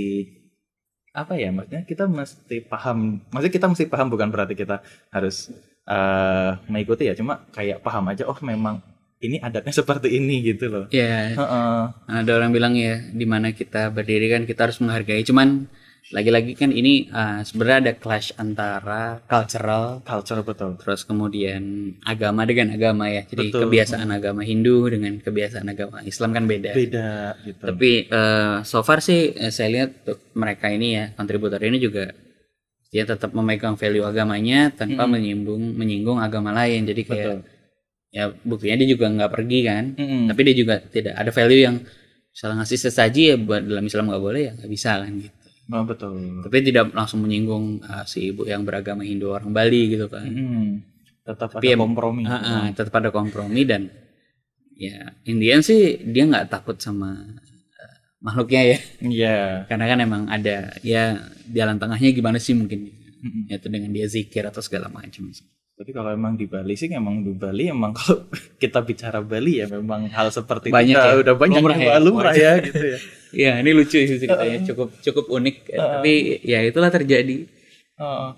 apa 1.17 1.33
ya 1.33 1.49
maksudnya 1.49 1.81
kita 1.81 2.05
mesti 2.05 2.61
paham 2.69 3.25
maksudnya 3.33 3.53
kita 3.57 3.67
mesti 3.71 3.85
paham 3.89 4.07
bukan 4.13 4.29
berarti 4.29 4.53
kita 4.53 4.85
harus 5.09 5.49
eh, 5.87 6.51
mengikuti 6.67 7.07
ya 7.07 7.15
cuma 7.15 7.47
kayak 7.55 7.79
paham 7.79 8.11
aja 8.11 8.27
oh 8.27 8.37
memang 8.43 8.83
ini 9.23 9.41
adatnya 9.41 9.73
seperti 9.81 10.13
ini 10.13 10.45
gitu 10.45 10.69
loh. 10.69 10.85
Ya 10.93 11.33
Heeh. 11.33 11.79
ada 12.05 12.31
orang 12.37 12.53
bilang 12.53 12.77
ya 12.77 13.01
di 13.09 13.25
mana 13.25 13.55
kita 13.55 13.89
berdiri 13.89 14.29
kan 14.29 14.43
kita 14.45 14.69
harus 14.69 14.77
menghargai. 14.83 15.25
Cuman 15.25 15.65
lagi-lagi 16.07 16.55
kan 16.55 16.71
ini 16.71 17.11
uh, 17.11 17.43
sebenarnya 17.43 17.77
ada 17.83 17.93
clash 17.99 18.31
antara 18.39 19.19
cultural 19.27 19.99
culture 20.07 20.39
betul. 20.39 20.79
terus 20.79 21.03
kemudian 21.03 21.93
agama 22.07 22.47
dengan 22.47 22.71
agama 22.71 23.11
ya. 23.11 23.27
Jadi 23.27 23.51
Betul. 23.51 23.67
kebiasaan 23.67 24.07
agama 24.07 24.47
Hindu 24.47 24.87
dengan 24.87 25.19
kebiasaan 25.19 25.67
agama 25.67 25.99
Islam 26.07 26.31
kan 26.31 26.47
beda. 26.47 26.71
Beda 26.71 27.35
gitu. 27.43 27.59
Tapi 27.59 27.91
eh, 28.07 28.55
so 28.63 28.79
far 28.87 29.03
sih 29.03 29.35
saya 29.51 29.67
lihat 29.67 30.07
mereka 30.31 30.71
ini 30.71 30.95
ya 30.95 31.05
kontributor 31.11 31.59
ini 31.59 31.75
juga 31.75 32.07
dia 32.87 33.03
tetap 33.03 33.35
memegang 33.35 33.75
value 33.75 34.07
agamanya 34.07 34.71
tanpa 34.71 35.03
menyinggung 35.05 35.75
menyinggung 35.75 36.17
agama 36.23 36.55
lain. 36.55 36.87
Jadi 36.87 37.01
kayak 37.03 37.25
betul. 37.27 37.39
ya 38.15 38.23
buktinya 38.47 38.75
dia 38.79 38.87
juga 38.87 39.05
nggak 39.11 39.31
pergi 39.31 39.59
kan. 39.67 39.83
Mm-mm. 39.99 40.23
tapi 40.31 40.41
dia 40.47 40.55
juga 40.55 40.75
tidak 40.79 41.13
ada 41.19 41.31
value 41.35 41.61
yang 41.67 41.75
misalnya 42.31 42.55
ngasih 42.63 42.79
sesaji 42.79 43.21
ya 43.33 43.35
buat 43.35 43.61
dalam 43.65 43.83
Islam 43.83 44.13
nggak 44.13 44.23
boleh 44.23 44.41
ya 44.47 44.51
nggak 44.55 44.71
bisa 44.71 44.91
kan 45.03 45.11
gitu. 45.19 45.37
Oh, 45.67 45.83
betul. 45.83 46.15
Tapi 46.47 46.57
tidak 46.63 46.95
langsung 46.95 47.27
menyinggung 47.27 47.83
uh, 47.83 48.07
si 48.07 48.31
ibu 48.31 48.47
yang 48.47 48.63
beragama 48.63 49.03
Hindu 49.03 49.35
orang 49.35 49.51
Bali 49.51 49.91
gitu 49.91 50.07
kan. 50.07 50.23
Mm-mm. 50.23 50.79
tetap 51.27 51.59
Tapi 51.59 51.75
ada 51.75 51.75
em- 51.75 51.83
kompromi. 51.83 52.23
Ah, 52.23 52.39
ah, 52.39 52.65
tetap 52.71 52.93
ada 53.03 53.11
kompromi 53.11 53.67
dan 53.67 53.91
ya 54.79 55.11
Indian 55.27 55.59
sih 55.59 55.99
dia 56.07 56.23
nggak 56.23 56.47
takut 56.47 56.79
sama 56.79 57.19
uh, 57.19 57.46
makhluknya 58.17 58.61
ya 58.73 58.77
iya 59.03 59.35
karena 59.69 59.85
kan 59.85 59.99
emang 60.01 60.23
ada 60.27 60.73
ya 60.81 61.21
jalan 61.47 61.77
tengahnya 61.77 62.09
gimana 62.11 62.37
sih 62.37 62.57
mungkin 62.57 62.89
Mm-mm. 63.17 63.49
yaitu 63.49 63.67
dengan 63.69 63.89
dia 63.93 64.05
zikir 64.05 64.45
atau 64.45 64.61
segala 64.61 64.89
macam 64.89 65.29
Tapi 65.77 65.93
kalau 65.93 66.09
emang 66.09 66.33
di 66.33 66.49
Bali 66.49 66.73
sih 66.73 66.89
emang 66.89 67.21
di 67.21 67.37
Bali 67.37 67.69
emang 67.69 67.93
kalau 67.93 68.25
kita 68.61 68.81
bicara 68.81 69.21
Bali 69.21 69.61
ya 69.61 69.69
memang 69.69 70.09
hal 70.09 70.33
seperti 70.33 70.73
Banyak 70.73 70.97
itu 70.97 71.09
ya? 71.13 71.21
udah 71.21 71.35
banyak 71.37 71.61
Lumrah 71.61 71.77
ya? 71.77 71.95
lumrah 72.01 72.33
ya 72.33 72.51
gitu 72.57 72.81
ya. 72.81 72.97
ya 73.45 73.51
ini 73.61 73.71
lucu 73.77 74.01
sih 74.01 74.17
ceritanya 74.17 74.65
cukup 74.65 74.89
cukup 75.05 75.25
unik 75.29 75.57
ya. 75.69 75.77
tapi 76.01 76.13
ya 76.41 76.59
itulah 76.65 76.89
terjadi 76.89 77.45
Oh. 77.97 78.29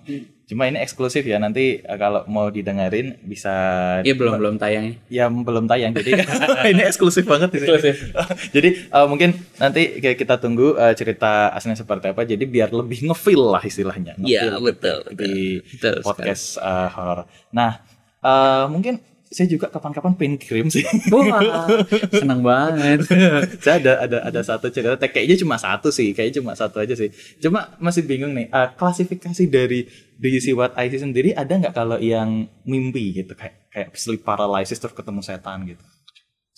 Cuma 0.49 0.65
ini 0.65 0.81
eksklusif 0.81 1.21
ya 1.29 1.37
nanti 1.37 1.77
eh, 1.77 1.97
kalau 2.01 2.25
mau 2.25 2.49
didengerin 2.49 3.21
bisa 3.21 3.53
ya 4.01 4.17
belum 4.17 4.41
belum 4.41 4.55
tayang 4.57 4.97
ya 5.05 5.29
belum 5.29 5.69
tayang 5.69 5.93
jadi 5.93 6.25
ini 6.73 6.81
eksklusif 6.89 7.21
banget. 7.29 7.53
Eksklusif. 7.53 8.09
jadi 8.57 8.69
eh, 8.89 9.05
mungkin 9.05 9.37
nanti 9.61 10.01
kita 10.01 10.41
tunggu 10.41 10.73
eh, 10.73 10.97
cerita 10.97 11.53
aslinya 11.53 11.77
seperti 11.77 12.09
apa 12.09 12.25
jadi 12.25 12.41
biar 12.49 12.73
lebih 12.73 13.13
ngefeel 13.13 13.53
lah 13.53 13.61
istilahnya 13.61 14.17
Iya, 14.17 14.57
ngefeel 14.57 14.57
betul, 14.65 14.99
di 15.13 15.61
Betul 15.61 16.01
podcast 16.01 16.57
eh, 16.57 16.89
horor. 16.97 17.29
Nah 17.53 17.85
eh, 18.25 18.65
mungkin 18.73 18.97
saya 19.29 19.45
juga 19.45 19.69
kapan-kapan 19.69 20.17
pengen 20.17 20.37
kirim 20.41 20.67
sih. 20.73 20.81
Wah, 21.13 21.69
senang 22.09 22.41
banget. 22.41 23.05
saya 23.63 23.77
ada 23.77 23.93
ada 24.01 24.17
ada 24.25 24.41
satu 24.41 24.73
cerita 24.73 25.05
kayaknya 25.05 25.37
cuma 25.37 25.61
satu 25.61 25.93
sih 25.93 26.17
kayaknya 26.17 26.41
cuma 26.41 26.57
satu 26.57 26.81
aja 26.81 26.97
sih 26.97 27.13
cuma 27.37 27.77
masih 27.77 28.05
bingung 28.09 28.33
nih 28.33 28.49
eh, 28.49 28.69
klasifikasi 28.73 29.43
dari 29.45 29.85
Do 30.17 30.27
You 30.27 30.41
See 30.41 30.57
What 30.57 30.73
I 30.75 30.89
See 30.89 30.97
sendiri 30.97 31.37
ada 31.37 31.53
nggak 31.53 31.77
kalau 31.77 32.01
yang 32.01 32.49
mimpi 32.65 33.13
gitu 33.13 33.37
kayak 33.37 33.69
kayak 33.69 33.89
sleep 33.93 34.25
paralysis 34.25 34.81
terus 34.81 34.97
ketemu 34.97 35.21
setan 35.21 35.69
gitu 35.69 35.85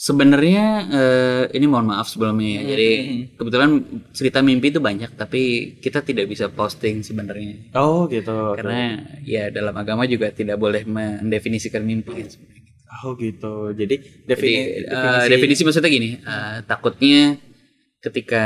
Sebenarnya 0.02 0.66
eh, 0.90 1.44
ini 1.54 1.70
mohon 1.70 1.94
maaf 1.94 2.10
sebelumnya 2.10 2.58
ya. 2.58 2.74
Jadi 2.74 2.90
kebetulan 3.38 3.86
cerita 4.10 4.42
mimpi 4.42 4.74
itu 4.74 4.82
banyak, 4.82 5.14
tapi 5.14 5.78
kita 5.78 6.02
tidak 6.02 6.26
bisa 6.26 6.50
posting 6.50 7.06
sebenarnya. 7.06 7.70
oh 7.78 8.10
gitu 8.10 8.58
Karena 8.58 8.98
ya 9.22 9.54
dalam 9.54 9.78
agama 9.78 10.10
juga 10.10 10.34
tidak 10.34 10.58
boleh 10.58 10.90
mendefinisikan 10.90 11.86
mimpi. 11.86 12.18
kan 12.18 12.34
sebenarnya. 12.34 12.61
Oh 13.00 13.16
gitu 13.16 13.72
jadi 13.72 13.96
Jadi 13.96 14.28
defini- 14.28 14.68
eh, 14.84 15.26
definisi 15.28 15.62
maksudnya 15.64 15.88
gini, 15.88 16.10
eh, 16.18 16.58
takutnya 16.64 17.40
ketika 18.00 18.44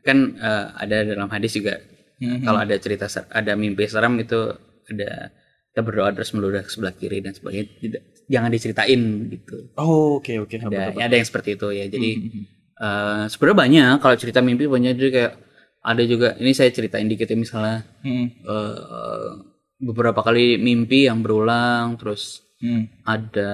kan 0.00 0.18
eh, 0.34 0.66
ada 0.74 0.96
dalam 1.04 1.28
hadis 1.28 1.52
juga 1.52 1.76
Mhm. 2.18 2.42
kalau 2.42 2.58
ada 2.58 2.74
cerita 2.76 3.06
ada 3.30 3.52
mimpi 3.54 3.86
seram 3.86 4.16
itu 4.16 4.40
ada 4.88 5.30
kita 5.68 5.80
berdoa 5.80 6.10
terus 6.10 6.32
meludah 6.32 6.60
ke 6.60 6.70
sebelah 6.72 6.90
kiri 6.90 7.20
dan 7.20 7.30
sebagainya 7.30 7.66
tidak 7.78 8.02
jangan 8.26 8.50
diceritain 8.50 9.00
gitu. 9.28 9.70
oh 9.76 10.18
oke 10.18 10.32
oke 10.40 10.54
ada 10.56 10.66
betul, 10.66 10.90
betul. 10.90 11.00
ada 11.00 11.14
yang 11.14 11.28
seperti 11.28 11.50
itu 11.54 11.68
ya 11.70 11.84
jadi 11.86 12.10
Mhm. 12.16 12.42
eh, 12.74 13.22
sebenarnya 13.28 13.58
banyak 13.58 13.92
kalau 13.98 14.16
cerita 14.16 14.40
mimpi 14.40 14.64
banyak 14.66 14.94
juga 14.94 15.10
kayak 15.12 15.34
ada 15.80 16.02
juga 16.02 16.28
ini 16.36 16.50
saya 16.50 16.70
ceritain 16.70 17.06
dikit 17.06 17.28
ya 17.28 17.36
misalnya 17.36 17.86
Mhm. 18.02 18.26
eh, 18.42 19.30
beberapa 19.78 20.20
kali 20.20 20.58
mimpi 20.58 21.06
yang 21.06 21.22
berulang 21.22 21.94
terus 21.94 22.42
Mhm. 22.58 23.06
ada 23.06 23.50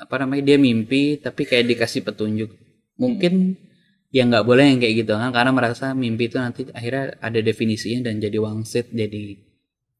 apa 0.00 0.14
namanya 0.16 0.42
dia 0.48 0.56
mimpi 0.56 1.20
tapi 1.20 1.44
kayak 1.44 1.68
dikasih 1.68 2.00
petunjuk 2.00 2.48
mungkin 2.96 3.60
ya 4.08 4.24
nggak 4.24 4.42
boleh 4.42 4.64
yang 4.72 4.80
kayak 4.80 5.04
gitu 5.04 5.12
kan 5.14 5.30
karena 5.30 5.52
merasa 5.52 5.92
mimpi 5.92 6.32
itu 6.32 6.40
nanti 6.40 6.64
akhirnya 6.72 7.20
ada 7.20 7.38
definisinya 7.38 8.08
dan 8.08 8.18
jadi 8.18 8.40
wangsit 8.40 8.88
jadi 8.90 9.36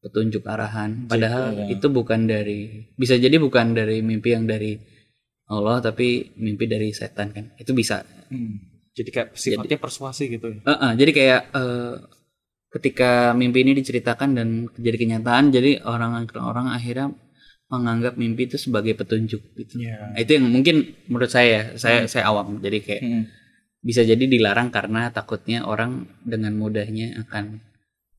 petunjuk 0.01 0.41
arahan 0.43 1.05
padahal 1.05 1.53
ya. 1.53 1.77
itu 1.77 1.87
bukan 1.87 2.25
dari 2.25 2.89
bisa 2.97 3.15
jadi 3.15 3.37
bukan 3.37 3.77
dari 3.77 4.01
mimpi 4.01 4.33
yang 4.33 4.49
dari 4.49 4.81
Allah 5.45 5.77
tapi 5.79 6.33
mimpi 6.41 6.65
dari 6.65 6.89
setan 6.91 7.29
kan 7.29 7.53
itu 7.55 7.71
bisa 7.71 8.01
Mhm. 8.33 8.89
jadi 8.97 9.09
kayak 9.13 9.29
sifatnya 9.37 9.77
persuasi 9.77 10.25
gitu 10.27 10.47
ya 10.49 10.59
Eh, 10.65 10.73
eh, 10.73 10.91
jadi 10.97 11.11
kayak 11.13 11.41
eh, 11.53 11.95
ketika 12.71 13.37
mimpi 13.37 13.61
ini 13.61 13.77
diceritakan 13.77 14.29
dan 14.33 14.47
jadi 14.73 14.97
kenyataan 14.97 15.53
jadi 15.53 15.85
orang 15.85 16.25
orang 16.33 16.73
akhirnya 16.73 17.13
menganggap 17.71 18.19
mimpi 18.19 18.45
itu 18.45 18.59
sebagai 18.59 18.93
petunjuk 18.93 19.41
gitu 19.55 19.79
Iya. 19.79 20.11
Nah, 20.11 20.19
itu 20.19 20.31
yang 20.35 20.45
mungkin 20.45 20.75
menurut 21.07 21.31
saya 21.31 21.79
saya 21.79 22.03
saya 22.05 22.27
awam 22.27 22.59
jadi 22.59 22.77
kayak 22.77 23.01
Mhm. 23.01 23.23
bisa 23.81 24.03
jadi 24.03 24.19
dilarang 24.21 24.69
karena 24.69 25.07
takutnya 25.09 25.63
orang 25.63 26.05
dengan 26.21 26.51
mudahnya 26.53 27.15
akan 27.17 27.63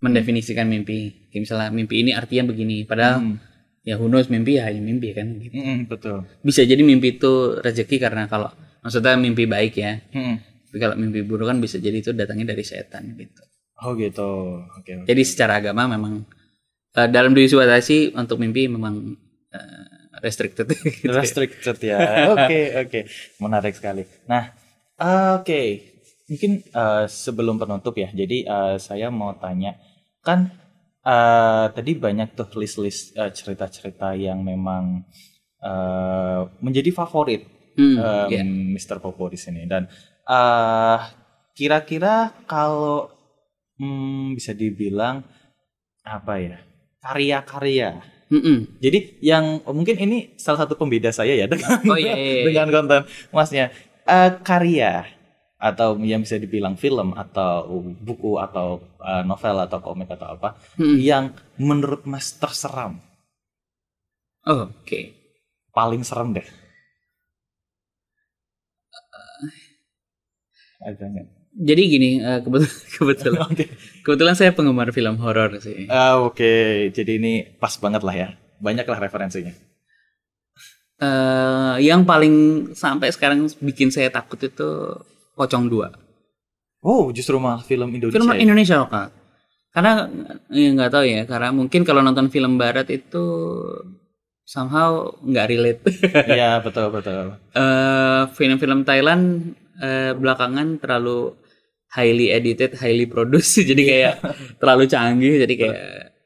mendefinisikan 0.00 0.66
mimpi 0.66 1.28
kayak 1.30 1.42
misalnya 1.44 1.68
mimpi 1.70 1.94
ini 2.00 2.10
artinya 2.10 2.48
begini 2.48 2.82
padahal 2.82 3.22
Mhm. 3.22 3.36
ya 3.84 3.94
who 3.94 4.08
knows 4.08 4.26
mimpi 4.26 4.56
ya 4.56 4.66
hanya 4.66 4.80
mimpi 4.80 5.12
kan 5.12 5.38
gitu. 5.38 5.54
Mhm, 5.54 5.78
betul 5.86 6.24
bisa 6.40 6.64
jadi 6.64 6.80
mimpi 6.80 7.20
itu 7.20 7.32
rezeki 7.60 7.96
karena 8.00 8.26
kalau 8.26 8.50
maksudnya 8.80 9.14
mimpi 9.14 9.44
baik 9.44 9.74
ya 9.76 10.00
Mhm. 10.10 10.34
tapi 10.66 10.78
kalau 10.80 10.96
mimpi 10.96 11.20
buruk 11.22 11.46
kan 11.46 11.60
bisa 11.60 11.76
jadi 11.76 12.00
itu 12.00 12.10
datangnya 12.10 12.50
dari 12.50 12.64
setan 12.64 13.14
gitu 13.14 13.42
oh 13.78 13.92
gitu 13.94 14.30
oke 14.64 14.90
oke. 14.96 15.06
jadi 15.06 15.22
secara 15.22 15.60
agama 15.60 15.86
memang 15.86 16.24
eh, 16.92 17.08
dalam 17.08 17.30
diri 17.30 17.46
suatasi 17.46 18.12
untuk 18.12 18.36
mimpi 18.36 18.66
memang 18.66 19.14
restricted 20.22 20.66
gitu. 21.00 21.12
restricted 21.12 21.76
ya. 21.82 21.98
Oke, 22.34 22.60
oke. 22.86 23.00
Menarik 23.42 23.74
sekali. 23.76 24.06
Nah, 24.28 24.52
eh, 24.96 25.30
oke. 25.40 25.62
Mungkin 26.30 26.52
eh, 26.64 27.04
sebelum 27.08 27.58
penutup 27.58 27.92
ya. 27.98 28.08
Jadi 28.12 28.46
eh, 28.46 28.76
saya 28.78 29.10
mau 29.12 29.34
tanya 29.36 29.76
kan 30.22 30.48
eh, 31.02 31.66
tadi 31.74 31.92
banyak 31.98 32.32
tuh 32.32 32.48
list-list 32.56 33.16
eh, 33.18 33.30
cerita-cerita 33.32 34.14
yang 34.14 34.40
memang 34.40 35.04
eh, 35.60 36.40
menjadi 36.60 36.90
favorit 36.92 37.42
Hmm, 37.72 37.96
em, 37.96 38.28
iya. 38.28 38.44
Mr. 38.44 39.00
Popo 39.00 39.32
di 39.32 39.40
sini 39.40 39.64
dan 39.64 39.88
eh 40.28 40.98
kira-kira 41.56 42.44
kalau 42.44 43.08
hmm, 43.80 44.36
bisa 44.36 44.52
dibilang 44.52 45.24
apa 46.04 46.34
ya 46.36 46.60
karya-karya 47.00 47.96
Mm-mm. 48.32 48.80
jadi 48.80 48.98
yang 49.20 49.60
oh, 49.68 49.74
mungkin 49.76 49.96
ini 50.00 50.32
salah 50.40 50.64
satu 50.64 50.74
pembeda 50.80 51.12
saya 51.12 51.36
ya 51.36 51.46
dengan 51.52 51.78
Oh, 51.84 51.98
iya, 52.00 52.16
iya, 52.16 52.32
iya. 52.32 52.44
dengan 52.48 52.66
konten 52.72 53.00
masnya 53.30 53.68
Eh, 54.02 54.30
karya 54.42 55.06
atau 55.62 55.94
yang 56.02 56.26
bisa 56.26 56.34
dibilang 56.34 56.74
film 56.74 57.14
atau 57.14 57.70
buku 58.02 58.34
atau 58.42 58.82
eh, 58.98 59.22
novel 59.22 59.62
atau 59.62 59.78
komik 59.78 60.10
atau 60.10 60.34
apa 60.34 60.58
Mm-mm. 60.74 60.98
yang 60.98 61.30
menurut 61.60 62.02
Mas 62.08 62.34
terseram 62.34 62.98
Oh, 64.42 64.66
oke 64.74 65.00
paling 65.70 66.02
serem 66.02 66.34
deh 66.34 66.46
ada 70.82 71.04
nggak 71.06 71.28
Jadi 71.52 71.82
gini, 71.84 72.10
eh, 72.16 72.40
kebetulan 72.44 72.72
kebetulan, 72.96 73.44
Oke. 73.52 73.64
kebetulan 74.00 74.34
saya 74.34 74.56
penggemar 74.56 74.88
film 74.90 75.20
horor 75.20 75.60
sih. 75.60 75.84
Ah, 75.92 76.16
Oke, 76.20 76.88
jadi 76.90 77.20
ini 77.20 77.32
pas 77.60 77.76
banget 77.76 78.00
lah 78.00 78.14
ya. 78.16 78.28
Banyak 78.58 78.86
lah 78.88 78.98
referensinya. 79.00 79.52
eh 81.02 81.74
yang 81.82 82.06
paling 82.06 82.34
sampai 82.78 83.10
sekarang 83.10 83.50
bikin 83.58 83.90
saya 83.90 84.06
takut 84.08 84.38
itu 84.38 84.96
Pocong 85.34 85.66
2. 85.66 85.90
Oh, 86.84 87.10
justru 87.10 87.38
malah 87.42 87.62
film 87.62 87.90
Indonesia. 87.90 88.16
Film 88.20 88.30
ya? 88.30 88.38
Indonesia 88.38 88.76
lokal. 88.78 89.06
Karena 89.72 90.04
ya 90.52 90.68
nggak 90.76 90.92
tahu 90.92 91.04
ya, 91.08 91.22
karena 91.24 91.48
mungkin 91.50 91.80
kalau 91.82 92.04
nonton 92.04 92.28
film 92.28 92.60
barat 92.60 92.86
itu 92.92 93.24
somehow 94.44 95.10
nggak 95.24 95.46
relate. 95.48 95.80
Iya, 96.36 96.60
betul 96.60 96.92
betul. 96.92 97.40
Eh, 97.56 98.22
film-film 98.36 98.84
Thailand 98.84 99.56
eh, 99.80 100.12
belakangan 100.12 100.76
terlalu 100.78 101.34
highly 101.92 102.28
edited, 102.28 102.72
highly 102.74 103.04
produced, 103.04 103.60
jadi 103.70 103.82
kayak 103.84 104.14
terlalu 104.56 104.84
canggih, 104.86 105.44
jadi 105.44 105.54
kayak 105.54 105.78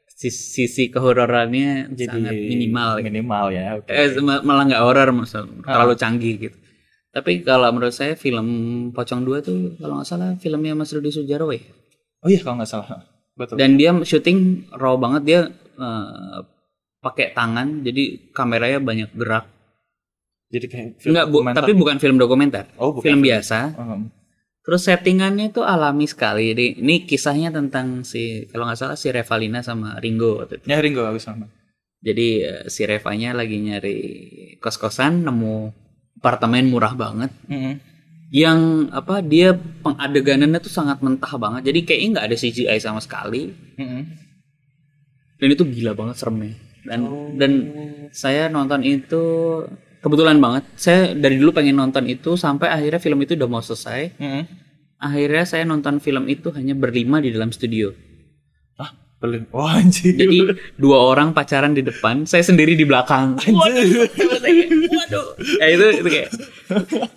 sis- 0.07 0.49
sisi 0.49 0.87
kehororannya 0.87 1.91
Jadi 1.91 2.07
sangat 2.07 2.33
minimal. 2.33 2.89
gitu. 2.97 3.05
Minimal 3.05 3.45
ya. 3.51 3.63
Oke. 3.75 3.91
Eh, 3.91 4.07
ma- 4.19 4.41
malah 4.41 4.63
nggak 4.65 4.81
horor, 4.81 5.07
maksud- 5.13 5.61
terlalu 5.61 5.93
canggih 5.93 6.35
gitu. 6.39 6.57
Tapi 7.07 7.41
kalau 7.41 7.67
menurut 7.69 7.91
saya 7.91 8.13
film 8.13 8.47
Pocong 8.93 9.21
2 9.21 9.41
tuh 9.41 9.73
kalau 9.75 9.97
nggak 9.97 10.07
salah 10.07 10.31
filmnya 10.37 10.73
Mas 10.73 10.93
Rudi 10.93 11.09
Sudjarwo 11.09 11.49
ya. 11.49 11.63
Oh 12.21 12.29
iya 12.29 12.39
kalau 12.41 12.61
nggak 12.61 12.69
salah. 12.69 13.03
Betul. 13.33 13.57
Dan 13.57 13.75
dia 13.75 13.93
syuting 13.93 14.69
raw 14.71 14.95
banget 14.95 15.21
dia 15.23 15.39
eh, 15.77 16.39
pakai 16.97 17.31
tangan, 17.31 17.81
jadi 17.81 18.31
kameranya 18.31 18.79
banyak 18.79 19.09
gerak. 19.13 19.45
jadi 20.47 20.65
kayak 20.65 20.87
Enggak, 21.03 21.25
bu, 21.27 21.37
tapi 21.43 21.71
bukan 21.75 21.99
film 21.99 22.15
dokumenter. 22.15 22.71
Oh, 22.79 22.95
bukan 22.95 23.03
film 23.03 23.19
film. 23.19 23.27
biasa. 23.27 23.75
Um, 23.75 24.07
Terus 24.67 24.83
settingannya 24.83 25.55
itu 25.55 25.63
alami 25.63 26.03
sekali. 26.11 26.51
Jadi 26.51 26.83
ini 26.83 27.07
kisahnya 27.07 27.55
tentang 27.55 28.03
si 28.03 28.51
kalau 28.51 28.67
nggak 28.67 28.75
salah 28.75 28.99
si 28.99 29.07
Revalina 29.15 29.63
sama 29.63 29.95
Ringo 30.03 30.43
waktu 30.43 30.59
itu. 30.59 30.67
ya 30.67 30.83
Ringo 30.83 31.07
aku 31.07 31.23
sama. 31.23 31.47
Jadi 32.03 32.27
eh, 32.43 32.63
si 32.67 32.83
Revanya 32.83 33.31
lagi 33.31 33.63
nyari 33.63 33.97
kos-kosan 34.59 35.23
nemu 35.23 35.71
apartemen 36.19 36.67
murah 36.67 36.97
banget 36.97 37.31
Mm-mm. 37.47 37.77
yang 38.33 38.89
apa 38.91 39.21
dia 39.23 39.55
pengadeganannya 39.55 40.59
tuh 40.59 40.73
sangat 40.73 40.99
mentah 40.99 41.31
banget. 41.39 41.71
Jadi 41.71 41.79
kayaknya 41.87 42.09
nggak 42.19 42.27
ada 42.27 42.37
CGI 42.37 42.77
sama 42.83 42.99
sekali. 42.99 43.55
Mm-mm. 43.79 44.03
Dan 45.39 45.47
itu 45.47 45.63
gila 45.63 45.95
banget 45.95 46.19
seremnya. 46.19 46.59
Dan 46.83 46.99
dan 47.39 47.51
saya 48.11 48.51
nonton 48.51 48.83
itu 48.83 49.23
kebetulan 50.07 50.39
banget. 50.39 50.63
Saya 50.79 51.11
dari 51.11 51.35
dulu 51.35 51.51
pengen 51.51 51.75
nonton 51.75 52.07
itu 52.07 52.39
sampai 52.39 52.71
akhirnya 52.71 53.03
film 53.03 53.19
itu 53.19 53.35
udah 53.35 53.49
mau 53.51 53.59
selesai. 53.59 54.15
Mm-mm. 54.15 54.43
Akhirnya 54.97 55.43
saya 55.45 55.67
nonton 55.67 55.99
film 55.99 56.25
itu 56.31 56.49
hanya 56.55 56.73
berlima 56.73 57.19
di 57.19 57.29
dalam 57.29 57.51
studio. 57.51 57.91
Ah, 58.79 58.95
belum. 59.21 59.51
Wah, 59.53 59.77
anjir. 59.77 60.15
Jadi 60.15 60.57
dua 60.79 61.03
orang 61.03 61.35
pacaran 61.35 61.75
di 61.75 61.85
depan, 61.85 62.25
saya 62.25 62.41
sendiri 62.41 62.73
di 62.73 62.87
belakang. 62.87 63.37
Waduh, 63.37 64.09
waduh. 64.89 65.27
Ya 65.61 65.67
itu 65.69 65.85
itu 66.01 66.09
kayak 66.09 66.29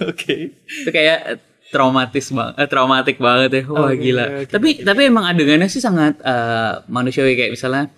Oke. 0.05 0.37
itu 0.61 0.91
kayak 0.93 1.41
traumatis 1.71 2.27
banget, 2.35 2.55
eh, 2.59 2.69
traumatik 2.69 3.17
banget 3.17 3.51
ya. 3.55 3.63
Wah 3.71 3.89
Oke, 3.89 3.97
gila. 3.97 4.25
oke. 4.45 4.51
Tapi 4.51 4.69
tapi 4.83 5.01
emang 5.07 5.25
adegannya 5.25 5.71
sih 5.71 5.81
sangat 5.81 6.19
eh, 6.21 6.85
manusiawi 6.91 7.39
kayak 7.39 7.55
misalnya 7.55 7.89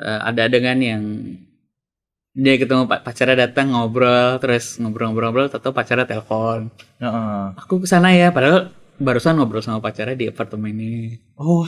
eh, 0.00 0.20
ada 0.24 0.50
adegan 0.50 0.80
yang 0.82 1.02
dia 2.34 2.58
ketemu 2.58 2.90
pa- 2.90 2.98
pacarnya 2.98 3.46
datang 3.46 3.70
ngobrol 3.70 4.42
terus 4.42 4.76
ngobrol-ngobrol 4.76 5.46
atau 5.46 5.70
pacarnya 5.70 6.02
telepon 6.02 6.66
Heeh. 6.98 7.54
aku 7.54 7.82
ke 7.82 7.86
sana 7.86 8.10
ya 8.10 8.34
padahal 8.34 8.74
barusan 8.94 9.38
ngobrol 9.38 9.62
sama 9.62 9.78
pacarnya 9.78 10.14
di 10.14 10.26
apartemen 10.26 10.70
ini 10.70 10.94
Oh. 11.34 11.66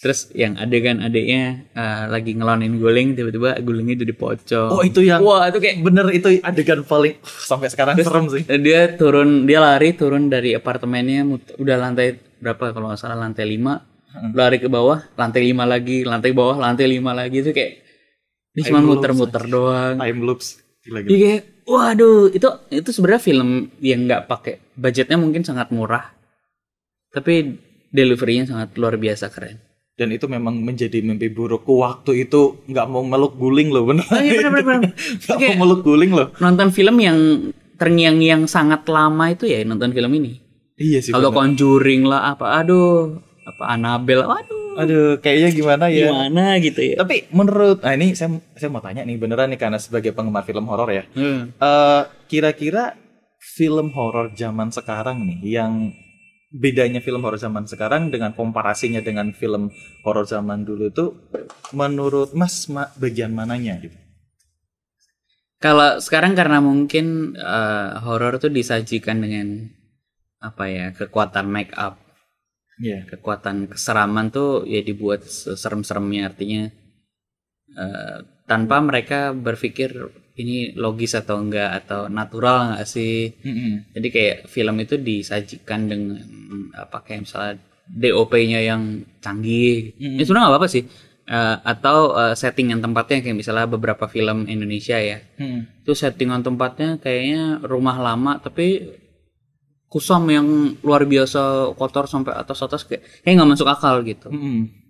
Terus 0.00 0.32
yang 0.32 0.56
adegan 0.56 1.00
adiknya 1.00 1.64
eh, 1.72 2.04
lagi 2.08 2.32
ngelonin 2.32 2.76
guling 2.76 3.12
tiba-tiba 3.12 3.56
gulingnya 3.60 4.00
itu 4.00 4.04
dipocong. 4.04 4.68
Oh, 4.68 4.80
itu 4.80 5.00
yang 5.00 5.20
Wah, 5.20 5.48
itu 5.48 5.60
kayak 5.60 5.80
bener 5.80 6.08
itu 6.08 6.40
adegan 6.40 6.84
paling 6.84 7.16
uh, 7.20 7.44
sampai 7.44 7.68
sekarang 7.68 7.96
serem 8.00 8.28
sih. 8.28 8.44
dia 8.60 8.96
turun 8.96 9.44
dia 9.44 9.60
lari 9.60 9.92
turun 9.92 10.28
dari 10.28 10.52
apartemennya 10.52 11.24
udah 11.56 11.76
lantai 11.76 12.16
berapa 12.36 12.72
kalau 12.72 12.92
nggak 12.92 13.00
salah 13.00 13.16
lantai 13.16 13.44
5 13.44 14.32
lari 14.32 14.56
ke 14.60 14.68
bawah 14.68 15.04
lantai 15.16 15.52
5 15.52 15.64
lagi 15.64 15.98
lantai 16.04 16.32
bawah 16.32 16.56
lantai 16.56 16.84
5 16.88 17.00
lagi 17.12 17.36
itu 17.40 17.50
kayak 17.52 17.83
dia 18.54 18.62
cuma 18.70 18.80
muter-muter 18.80 19.42
doang. 19.50 19.98
Time 19.98 20.20
loops. 20.22 20.62
Gila 20.84 21.00
Dia 21.02 21.08
gitu. 21.10 21.16
kayak 21.18 21.42
waduh 21.64 22.28
itu 22.30 22.48
itu 22.70 22.90
sebenarnya 22.92 23.22
film 23.24 23.72
yang 23.80 24.04
nggak 24.04 24.28
pakai 24.28 24.60
budgetnya 24.76 25.16
mungkin 25.16 25.40
sangat 25.40 25.72
murah 25.72 26.12
tapi 27.08 27.56
deliverynya 27.88 28.50
sangat 28.50 28.74
luar 28.74 28.98
biasa 28.98 29.30
keren. 29.30 29.62
Dan 29.94 30.10
itu 30.10 30.26
memang 30.26 30.58
menjadi 30.58 30.98
mimpi 31.06 31.30
burukku 31.30 31.78
waktu 31.78 32.26
itu 32.26 32.66
nggak 32.66 32.86
mau 32.90 33.06
meluk 33.06 33.38
guling 33.38 33.70
loh 33.70 33.86
bener. 33.86 34.02
Oh, 34.10 34.18
iya, 34.18 34.42
bener, 34.42 34.50
bener, 34.50 34.64
bener. 34.82 34.92
Nggak 35.22 35.38
Oke. 35.38 35.46
mau 35.46 35.56
meluk 35.62 35.80
guling 35.86 36.10
loh. 36.10 36.28
nonton 36.42 36.68
film 36.74 36.96
yang 36.98 37.18
terngiang-ngiang 37.78 38.50
sangat 38.50 38.82
lama 38.90 39.30
itu 39.30 39.46
ya 39.46 39.62
nonton 39.62 39.94
film 39.94 40.10
ini. 40.18 40.42
Iya 40.74 40.98
sih. 40.98 41.14
Kalau. 41.14 41.30
Conjuring 41.30 42.10
lah 42.10 42.34
apa 42.34 42.58
aduh 42.58 43.22
apa 43.46 43.64
Annabelle 43.70 44.26
waduh 44.26 44.63
Aduh, 44.74 45.18
kayaknya 45.22 45.50
gimana 45.54 45.84
ya? 45.90 46.10
gimana 46.10 46.58
gitu 46.58 46.80
ya. 46.82 46.96
Tapi 46.98 47.30
menurut, 47.30 47.82
nah 47.82 47.94
ini 47.94 48.12
saya 48.18 48.34
saya 48.58 48.70
mau 48.70 48.82
tanya 48.82 49.06
nih 49.06 49.16
beneran 49.18 49.50
nih 49.54 49.60
karena 49.60 49.78
sebagai 49.78 50.10
penggemar 50.10 50.42
film 50.42 50.66
horor 50.66 50.90
ya. 50.90 51.04
Hmm. 51.14 51.54
Eh, 51.54 52.02
kira-kira 52.26 52.98
film 53.38 53.92
horor 53.94 54.32
zaman 54.34 54.72
sekarang 54.72 55.22
nih 55.22 55.38
yang 55.60 55.92
bedanya 56.54 57.02
film 57.02 57.22
horor 57.26 57.36
zaman 57.38 57.66
sekarang 57.66 58.14
dengan 58.14 58.30
komparasinya 58.30 59.02
dengan 59.02 59.34
film 59.34 59.74
horor 60.06 60.22
zaman 60.24 60.62
dulu 60.62 60.90
itu 60.90 61.04
menurut 61.74 62.30
Mas 62.32 62.70
ma- 62.70 62.90
bagian 62.94 63.34
mananya 63.34 63.78
gitu? 63.82 63.98
Kalau 65.58 65.96
sekarang 65.96 66.36
karena 66.36 66.60
mungkin 66.60 67.36
eh, 67.38 67.90
horor 68.04 68.36
tuh 68.36 68.52
disajikan 68.52 69.24
dengan 69.24 69.72
apa 70.44 70.68
ya 70.68 70.92
kekuatan 70.92 71.48
make 71.48 71.72
up, 71.72 71.96
Iya. 72.74 73.06
kekuatan 73.06 73.70
keseraman 73.70 74.34
tuh 74.34 74.66
ya 74.66 74.82
dibuat 74.82 75.22
serem-seremnya 75.30 76.26
artinya 76.26 76.62
eh, 77.70 78.18
tanpa 78.44 78.82
mereka 78.82 79.30
berpikir 79.30 79.94
ini 80.34 80.74
logis 80.74 81.14
atau 81.14 81.38
enggak 81.38 81.84
atau 81.84 82.10
natural 82.10 82.74
enggak 82.74 82.88
sih. 82.90 83.30
Mm-mm. 83.38 83.94
Jadi 83.94 84.08
kayak 84.10 84.36
film 84.50 84.76
itu 84.82 84.98
disajikan 84.98 85.86
dengan 85.86 86.18
apa 86.74 87.06
kayak 87.06 87.22
misalnya 87.22 87.54
DOP-nya 87.86 88.60
yang 88.64 89.06
canggih. 89.22 89.94
Mm. 89.94 90.18
Sebenarnya 90.18 90.42
nggak 90.50 90.54
apa-apa 90.58 90.70
sih. 90.70 90.84
Eh, 91.24 91.56
atau 91.62 91.98
eh, 92.18 92.34
settingan 92.34 92.82
tempatnya 92.82 93.22
kayak 93.22 93.38
misalnya 93.38 93.66
beberapa 93.70 94.10
film 94.10 94.50
Indonesia 94.50 94.98
ya. 94.98 95.22
Mm-mm. 95.38 95.86
Itu 95.86 95.94
settingan 95.94 96.42
tempatnya 96.42 96.98
kayaknya 96.98 97.62
rumah 97.62 97.96
lama 98.02 98.42
tapi 98.42 98.98
kusam 99.94 100.26
yang 100.26 100.42
luar 100.82 101.06
biasa 101.06 101.70
kotor 101.78 102.10
sampai 102.10 102.34
atas-atas 102.34 102.82
kayak 102.82 103.06
kayak 103.22 103.34
nggak 103.38 103.50
masuk 103.54 103.68
akal 103.70 104.02
gitu. 104.02 104.26
Mm-mm. 104.26 104.82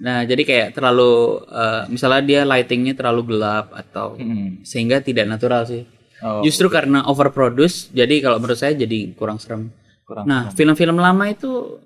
Nah, 0.00 0.24
jadi 0.24 0.42
kayak 0.46 0.68
terlalu 0.72 1.12
eh, 1.50 1.82
misalnya 1.90 2.22
dia 2.22 2.40
lightingnya 2.46 2.94
terlalu 2.94 3.34
gelap 3.34 3.74
atau 3.74 4.14
Mm-mm. 4.14 4.62
sehingga 4.62 5.02
tidak 5.02 5.26
natural 5.26 5.66
sih. 5.66 5.84
Oh, 6.20 6.44
Justru 6.44 6.68
karena 6.68 7.02
overproduce, 7.04 7.88
jadi 7.90 8.20
kalau 8.20 8.36
menurut 8.38 8.56
saya 8.56 8.76
jadi 8.76 9.10
kurang 9.16 9.40
serem. 9.40 9.72
kurang. 10.04 10.28
Nah, 10.28 10.52
film-film 10.52 11.00
lama 11.00 11.24
itu 11.26 11.80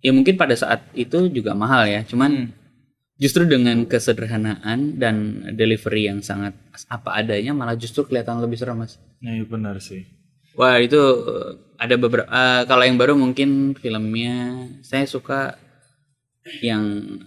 ya 0.00 0.10
mungkin 0.10 0.34
pada 0.34 0.56
saat 0.56 0.88
itu 0.94 1.28
juga 1.28 1.52
mahal 1.52 1.84
ya, 1.86 2.00
cuman 2.02 2.30
Mm. 2.32 2.48
justru 3.14 3.44
dengan 3.44 3.84
kesederhanaan 3.84 4.96
dan 4.96 5.14
delivery 5.52 6.08
yang 6.08 6.18
sangat 6.20 6.56
apa 6.86 7.12
adanya 7.14 7.52
malah 7.52 7.76
justru 7.76 8.02
kelihatan 8.02 8.40
lebih 8.40 8.56
serem 8.56 8.78
mas. 8.78 8.96
Nah, 9.20 9.32
iya 9.32 9.44
benar 9.44 9.76
sih. 9.78 10.06
Wah 10.54 10.78
itu 10.78 10.98
eh, 10.98 11.50
ada 11.76 11.94
beberapa. 11.98 12.28
eh, 12.28 12.62
kalau 12.64 12.84
yang 12.86 12.96
baru 12.96 13.14
mungkin 13.14 13.74
filmnya 13.74 14.34
saya 14.80 15.04
suka 15.04 15.58
yang 16.60 16.82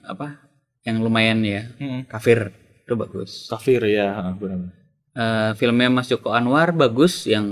apa? 0.05 0.41
Yang 0.87 0.97
lumayan 1.03 1.39
ya, 1.43 1.67
Mm-mm. 1.77 2.07
kafir 2.07 2.53
itu 2.87 2.93
bagus. 2.95 3.51
Kafir 3.51 3.83
ya, 3.83 4.31
benar. 4.39 4.71
Eh, 5.11 5.51
filmnya 5.57 5.89
Mas 5.89 6.07
Joko 6.07 6.31
Anwar 6.31 6.71
bagus 6.71 7.25
yang 7.25 7.43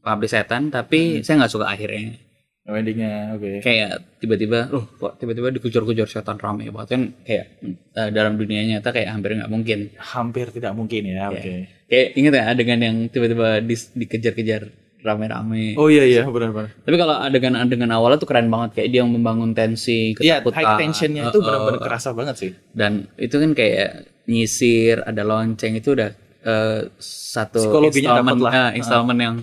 pabrik 0.00 0.30
setan 0.30 0.70
tapi 0.70 1.20
saya 1.20 1.42
nggak 1.42 1.52
suka 1.52 1.66
akhirnya 1.68 2.14
Oh, 2.62 2.78
endingnya 2.78 3.34
oke. 3.34 3.58
kayak 3.58 4.22
tiba-tiba 4.22 4.70
loh 4.70 4.86
kok 4.86 5.18
tiba-tiba 5.18 5.50
dikejar-kejar 5.50 6.06
setan 6.06 6.38
rame 6.38 6.70
banget 6.70 6.94
kan 6.94 7.02
kayak 7.26 7.58
eh, 7.90 8.10
dalam 8.14 8.38
dunia 8.38 8.62
nyata 8.62 8.94
kayak 8.94 9.18
hampir 9.18 9.34
nggak 9.34 9.50
mungkin 9.50 9.90
Hampir 9.98 10.46
tidak 10.54 10.70
mungkin 10.78 11.10
ya, 11.10 11.26
oke. 11.34 11.66
kayak 11.90 12.08
inget 12.14 12.32
ya 12.38 12.44
adegan 12.54 12.78
yang 12.78 12.96
tiba-tiba 13.10 13.58
dis- 13.66 13.90
dikejar-kejar 13.98 14.70
rame-rame 15.02 15.74
Oh 15.74 15.86
iya 15.86 16.02
iya 16.02 16.22
benar-benar. 16.24 16.70
tapi 16.78 16.96
kalau 16.96 17.14
adegan-adegan 17.18 17.90
awalnya 17.90 18.16
tuh 18.16 18.26
keren 18.26 18.46
banget 18.46 18.70
kayak 18.74 18.88
dia 18.88 19.00
yang 19.02 19.10
membangun 19.10 19.50
tensi 19.52 20.14
Iya, 20.16 20.40
ketakutan 20.40 20.54
high 20.56 20.78
tensionnya 20.78 21.22
itu 21.28 21.38
Eh, 21.38 21.44
benar-benar 21.44 21.80
kerasa 21.82 22.08
banget 22.10 22.34
sih. 22.38 22.50
dan 22.72 22.92
itu 23.16 23.34
kan 23.34 23.50
kayak 23.52 23.90
nyisir 24.24 25.02
ada 25.02 25.22
lonceng 25.22 25.74
itu 25.74 25.92
udah 25.92 26.10
eh, 26.42 26.80
satu 26.98 27.58
Psikologinya 27.60 28.16
installment, 28.16 28.40
lah. 28.40 28.52
eh, 28.52 28.70
installment 28.76 29.20
yang 29.20 29.36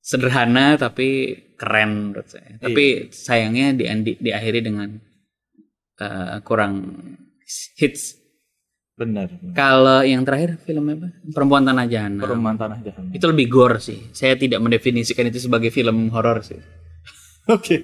sederhana 0.00 0.76
tapi 0.76 1.08
keren 1.54 1.90
menurut 2.10 2.26
saya. 2.26 2.58
Tapi 2.58 3.08
sayangnya 3.08 3.72
di, 3.72 3.84
di 4.02 4.12
diakhiri 4.20 4.60
dengan 4.60 4.90
uh, 5.96 6.42
kurang 6.42 6.74
hits. 7.74 8.18
Benar. 8.94 9.26
Kalau 9.58 10.06
yang 10.06 10.22
terakhir 10.22 10.54
film 10.62 10.86
apa? 10.86 11.10
Perempuan 11.34 11.66
Tanah 11.66 11.86
Jahanam. 11.90 12.22
Perempuan 12.22 12.54
Tanah 12.54 12.78
Jahanam. 12.78 13.10
Itu 13.10 13.26
lebih 13.26 13.50
gore 13.50 13.82
sih. 13.82 13.98
Saya 14.14 14.38
tidak 14.38 14.62
mendefinisikan 14.62 15.26
itu 15.26 15.42
sebagai 15.42 15.74
film 15.74 16.14
horor 16.14 16.46
sih. 16.46 16.62
Oke. 17.50 17.82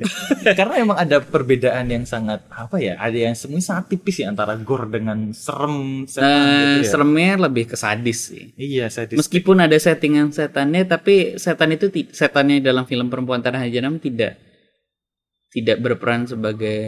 Karena 0.57 0.79
emang 0.79 0.97
ada 0.97 1.19
perbedaan 1.19 1.91
yang 1.91 2.07
sangat 2.07 2.47
apa 2.49 2.79
ya? 2.79 2.95
Ada 2.97 3.29
yang 3.29 3.35
semuanya 3.35 3.67
sangat 3.67 3.91
tipis 3.91 4.23
ya 4.23 4.31
antara 4.31 4.55
gore 4.57 4.87
dengan 4.87 5.35
serem 5.35 6.07
setan 6.07 6.31
Nah, 6.31 6.47
gitu 6.79 6.81
ya. 6.81 6.91
seremnya 6.95 7.31
lebih 7.43 7.65
ke 7.69 7.77
sadis 7.77 8.31
sih. 8.31 8.55
Iya, 8.55 8.87
sadis. 8.89 9.19
Meskipun 9.19 9.61
ada 9.61 9.75
settingan 9.77 10.31
setannya, 10.31 10.87
tapi 10.87 11.37
setan 11.37 11.75
itu 11.75 11.91
setannya 12.09 12.63
dalam 12.63 12.87
film 12.87 13.11
Perempuan 13.11 13.43
Tanah 13.43 13.67
Jahanam 13.67 13.99
tidak 13.99 14.39
tidak 15.51 15.83
berperan 15.83 16.31
sebagai 16.31 16.87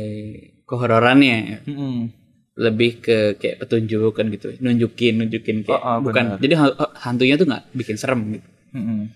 kehororannya. 0.64 1.66
Mm-mm. 1.66 2.21
Lebih 2.53 3.00
ke 3.00 3.18
kayak 3.40 3.64
petunjuk 3.64 4.12
kan 4.12 4.28
gitu, 4.28 4.53
nunjukin 4.61 5.24
nunjukin 5.24 5.64
kayak 5.64 5.80
Oh, 5.80 5.88
oh, 5.88 5.98
bukan. 6.05 6.36
benar. 6.36 6.38
Jadi 6.38 6.55
ha- 6.61 6.92
hantunya 7.00 7.40
tuh 7.40 7.48
nggak 7.48 7.64
bikin 7.72 7.96
serem 7.96 8.20
gitu. 8.36 8.48
Mm-mm. 8.76 9.09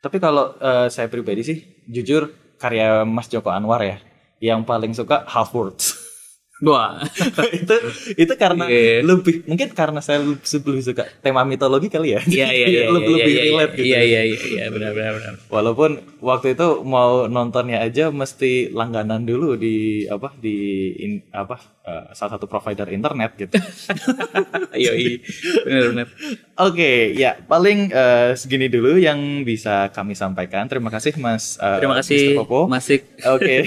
Tapi 0.00 0.16
kalau 0.16 0.56
eh, 0.56 0.88
saya 0.88 1.06
pribadi 1.12 1.44
sih, 1.44 1.58
jujur 1.84 2.32
karya 2.56 3.04
Mas 3.04 3.28
Joko 3.28 3.52
Anwar 3.52 3.84
ya, 3.84 4.00
yang 4.40 4.64
paling 4.64 4.96
suka 4.96 5.28
Half 5.28 5.52
Words. 5.52 5.91
Wah, 6.62 7.02
itu 7.58 7.74
itu 8.14 8.32
karena 8.38 8.70
Iya. 8.70 9.02
lebih 9.02 9.42
mungkin 9.44 9.74
karena 9.74 9.98
saya 9.98 10.22
lebih, 10.22 10.46
lebih 10.46 10.82
suka 10.86 11.02
tema 11.18 11.42
mitologi 11.42 11.90
kali 11.90 12.14
ya. 12.14 12.22
iya 12.22 12.54
iya 12.54 12.66
iya 12.70 12.82
lebih, 12.86 13.14
iya 13.18 13.18
lebih 13.18 13.34
iya 13.34 13.42
relate 13.50 13.72
gitu. 13.74 13.86
iya 13.90 14.00
iya 14.00 14.20
iya 14.22 14.38
iya 14.46 14.64
benar 14.70 14.94
benar 14.94 15.12
benar. 15.18 15.34
Walaupun 15.50 15.90
waktu 16.22 16.54
itu 16.54 16.66
mau 16.86 17.26
nontonnya 17.26 17.82
aja 17.82 18.14
mesti 18.14 18.70
langganan 18.70 19.26
dulu 19.26 19.58
di 19.58 20.06
apa 20.06 20.30
di 20.38 20.54
in- 20.96 21.26
apa 21.34 21.58
eh, 21.82 22.14
salah 22.14 22.38
satu 22.38 22.46
provider 22.46 22.86
internet 22.88 23.34
gitu. 23.36 23.58
Iya 24.72 24.92
iya 24.94 25.18
benar 25.66 25.82
benar. 25.90 26.06
Oke, 26.62 26.92
ya 27.12 27.36
paling 27.42 27.90
eh, 27.90 28.38
segini 28.38 28.66
dulu 28.66 28.96
yang 28.96 29.18
bisa 29.42 29.90
kami 29.90 30.14
sampaikan. 30.14 30.70
Terima 30.70 30.88
kasih 30.88 31.18
Mas. 31.18 31.58
eh, 31.58 31.82
Terima 31.82 31.98
kasih 31.98 32.18
Mr. 32.32 32.38
Popo. 32.38 32.60
Masik. 32.70 33.02
Oke. 33.26 33.66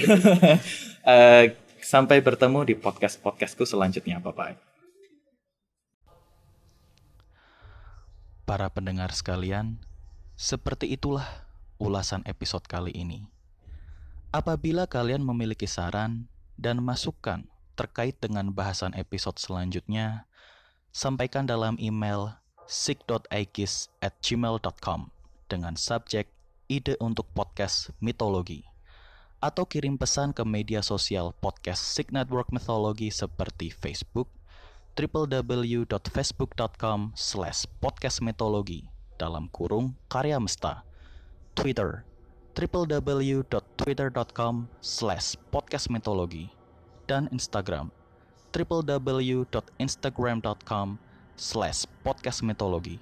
Eh, 1.06 1.54
sampai 1.86 2.18
bertemu 2.18 2.66
di 2.66 2.74
podcast 2.74 3.22
podcastku 3.22 3.62
selanjutnya. 3.62 4.18
Bye 4.18 4.34
bye. 4.34 4.56
Para 8.42 8.66
pendengar 8.74 9.14
sekalian, 9.14 9.78
seperti 10.34 10.90
itulah 10.98 11.46
ulasan 11.78 12.26
episode 12.26 12.66
kali 12.66 12.90
ini. 12.90 13.30
Apabila 14.34 14.90
kalian 14.90 15.22
memiliki 15.22 15.70
saran 15.70 16.26
dan 16.58 16.82
masukan 16.82 17.46
terkait 17.78 18.18
dengan 18.18 18.50
bahasan 18.50 18.90
episode 18.98 19.38
selanjutnya, 19.38 20.26
sampaikan 20.90 21.46
dalam 21.46 21.78
email 21.78 22.34
sig.aikis 22.66 23.94
at 24.02 24.18
gmail.com 24.18 25.14
dengan 25.46 25.78
subjek 25.78 26.26
ide 26.66 26.98
untuk 26.98 27.30
podcast 27.30 27.94
mitologi 28.02 28.66
atau 29.38 29.62
kirim 29.68 30.00
pesan 30.00 30.32
ke 30.32 30.40
media 30.42 30.80
sosial 30.80 31.36
podcast 31.38 31.82
Sig 31.82 32.08
Network 32.08 32.48
Mythology 32.52 33.10
seperti 33.12 33.68
Facebook 33.68 34.32
www.facebook.com 34.96 37.12
slash 37.12 37.68
podcastmetologi 37.84 38.88
dalam 39.20 39.52
kurung 39.52 39.92
karya 40.08 40.40
mesta 40.40 40.80
Twitter 41.52 42.08
www.twitter.com 42.56 44.72
slash 44.80 45.36
podcastmetologi 45.52 46.48
dan 47.04 47.28
Instagram 47.28 47.92
www.instagram.com 48.56 50.96
slash 51.36 51.84
podcastmetologi 52.00 52.96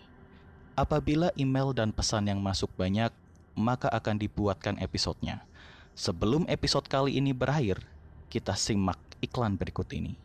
Apabila 0.75 1.31
email 1.39 1.71
dan 1.71 1.95
pesan 1.95 2.27
yang 2.27 2.43
masuk 2.43 2.67
banyak, 2.75 3.15
maka 3.55 3.87
akan 3.95 4.19
dibuatkan 4.19 4.75
episodenya. 4.83 5.47
Sebelum 5.95 6.43
episode 6.51 6.91
kali 6.91 7.23
ini 7.23 7.31
berakhir, 7.31 7.79
kita 8.27 8.59
simak 8.59 8.99
iklan 9.23 9.55
berikut 9.55 9.87
ini. 9.95 10.24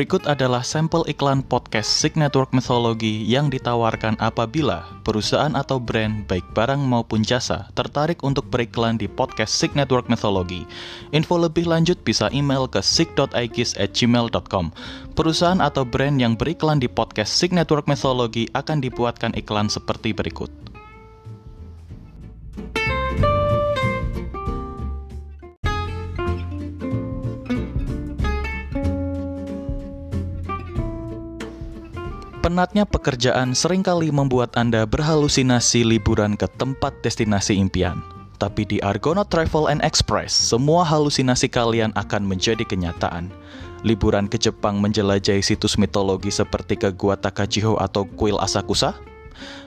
Berikut 0.00 0.24
adalah 0.24 0.64
sampel 0.64 1.04
iklan 1.12 1.44
podcast 1.44 1.84
Sig 1.84 2.16
Network 2.16 2.56
Mythology 2.56 3.20
yang 3.20 3.52
ditawarkan 3.52 4.16
apabila 4.16 4.88
perusahaan 5.04 5.52
atau 5.52 5.76
brand 5.76 6.24
baik 6.24 6.56
barang 6.56 6.80
maupun 6.80 7.20
jasa 7.20 7.68
tertarik 7.76 8.24
untuk 8.24 8.48
beriklan 8.48 8.96
di 8.96 9.04
podcast 9.04 9.52
Sig 9.52 9.76
Network 9.76 10.08
Mythology. 10.08 10.64
Info 11.12 11.36
lebih 11.36 11.68
lanjut 11.68 12.00
bisa 12.00 12.32
email 12.32 12.64
ke 12.64 12.80
sig.aikis@gmail.com. 12.80 14.72
Perusahaan 15.12 15.60
atau 15.60 15.84
brand 15.84 16.16
yang 16.16 16.32
beriklan 16.32 16.80
di 16.80 16.88
podcast 16.88 17.36
Sig 17.36 17.52
Network 17.52 17.84
Mythology 17.84 18.48
akan 18.56 18.80
dibuatkan 18.80 19.36
iklan 19.36 19.68
seperti 19.68 20.16
berikut. 20.16 20.69
Penatnya 32.50 32.82
pekerjaan 32.82 33.54
sering 33.54 33.78
kali 33.78 34.10
membuat 34.10 34.58
Anda 34.58 34.82
berhalusinasi 34.82 35.86
liburan 35.86 36.34
ke 36.34 36.50
tempat 36.58 36.98
destinasi 36.98 37.54
impian. 37.54 38.02
Tapi 38.42 38.66
di 38.66 38.82
Argonaut 38.82 39.30
Travel 39.30 39.70
and 39.70 39.78
Express, 39.86 40.34
semua 40.34 40.82
halusinasi 40.82 41.46
kalian 41.46 41.94
akan 41.94 42.26
menjadi 42.26 42.66
kenyataan. 42.66 43.30
Liburan 43.86 44.26
ke 44.26 44.34
Jepang 44.34 44.82
menjelajahi 44.82 45.46
situs 45.46 45.78
mitologi 45.78 46.34
seperti 46.34 46.74
ke 46.74 46.90
Gua 46.90 47.14
Takachiho 47.14 47.78
atau 47.78 48.02
kuil 48.18 48.34
Asakusa? 48.42 48.98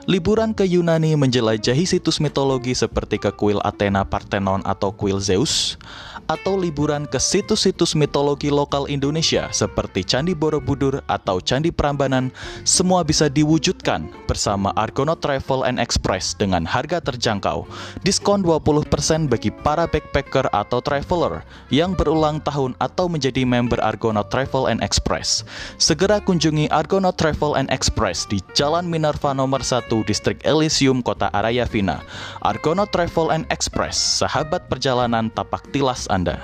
Liburan 0.04 0.52
ke 0.52 0.68
Yunani 0.68 1.16
menjelajahi 1.16 1.88
situs 1.88 2.20
mitologi 2.20 2.76
seperti 2.76 3.16
ke 3.16 3.32
kuil 3.32 3.56
Athena 3.64 4.04
Parthenon 4.04 4.60
atau 4.68 4.92
kuil 4.92 5.16
Zeus? 5.16 5.80
Atau 6.24 6.56
liburan 6.56 7.04
ke 7.04 7.20
situs-situs 7.20 7.92
mitologi 7.92 8.48
lokal 8.48 8.88
Indonesia 8.88 9.48
seperti 9.52 10.04
Candi 10.04 10.32
Borobudur 10.32 11.04
atau 11.04 11.36
Candi 11.36 11.68
Prambanan, 11.68 12.32
semua 12.64 13.04
bisa 13.04 13.28
diwujudkan 13.28 14.08
bersama 14.24 14.72
Argonaut 14.76 15.20
Travel 15.20 15.68
and 15.68 15.76
Express 15.76 16.32
dengan 16.36 16.64
harga 16.64 17.00
terjangkau. 17.00 17.68
Diskon 18.04 18.40
20% 18.40 19.28
bagi 19.28 19.52
para 19.52 19.84
backpacker 19.84 20.48
atau 20.52 20.80
traveler 20.80 21.44
yang 21.68 21.92
berulang 21.92 22.40
tahun 22.40 22.72
atau 22.80 23.04
menjadi 23.08 23.44
member 23.44 23.80
Argonaut 23.84 24.32
Travel 24.32 24.68
and 24.68 24.80
Express. 24.80 25.44
Segera 25.76 26.24
kunjungi 26.24 26.72
Argonaut 26.72 27.20
Travel 27.20 27.56
and 27.56 27.68
Express 27.68 28.24
di 28.28 28.40
Jalan 28.56 28.88
Minerva 28.88 29.36
nomor 29.36 29.60
1 29.60 29.93
Distrik 30.02 30.42
Elysium, 30.42 31.04
Kota 31.04 31.30
Arayavina. 31.30 32.02
Argonaut 32.42 32.90
Travel 32.90 33.30
and 33.30 33.46
Express, 33.54 34.24
sahabat 34.24 34.66
perjalanan 34.66 35.30
tapak 35.30 35.62
tilas 35.70 36.10
Anda. 36.10 36.42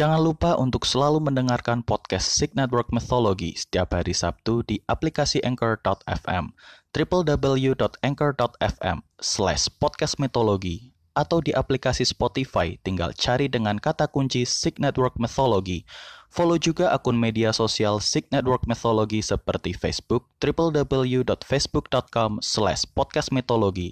Jangan 0.00 0.24
lupa 0.24 0.56
untuk 0.56 0.88
selalu 0.88 1.20
mendengarkan 1.20 1.84
podcast 1.84 2.32
Sig 2.32 2.56
Network 2.56 2.88
Mythology 2.88 3.52
setiap 3.52 3.92
hari 3.92 4.16
Sabtu 4.16 4.64
di 4.64 4.80
aplikasi 4.88 5.44
Anchor.fm, 5.44 6.56
www.anchor.fm 6.94 8.98
slash 9.20 9.68
podcast 9.76 10.16
mitologi, 10.16 10.96
atau 11.12 11.44
di 11.44 11.52
aplikasi 11.52 12.08
Spotify 12.08 12.80
tinggal 12.80 13.12
cari 13.12 13.52
dengan 13.52 13.76
kata 13.76 14.08
kunci 14.08 14.48
Sig 14.48 14.80
Network 14.80 15.20
Mythology. 15.20 15.84
Follow 16.30 16.62
juga 16.62 16.94
akun 16.94 17.18
media 17.18 17.50
sosial 17.50 17.98
Sig 17.98 18.30
Network 18.30 18.62
Mythology 18.70 19.18
seperti 19.18 19.74
Facebook, 19.74 20.30
www.facebook.com 20.38 22.38
slash 22.38 22.86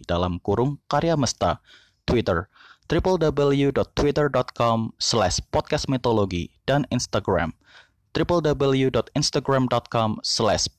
dalam 0.07 0.39
kurung 0.39 0.79
karya 0.87 1.19
mesta, 1.19 1.59
Twitter, 2.07 2.47
www.twitter.com 2.87 4.79
slash 5.03 5.43
dan 6.63 6.87
Instagram 6.95 7.59
www.instagram.com 8.17 10.11
slash 10.25 10.73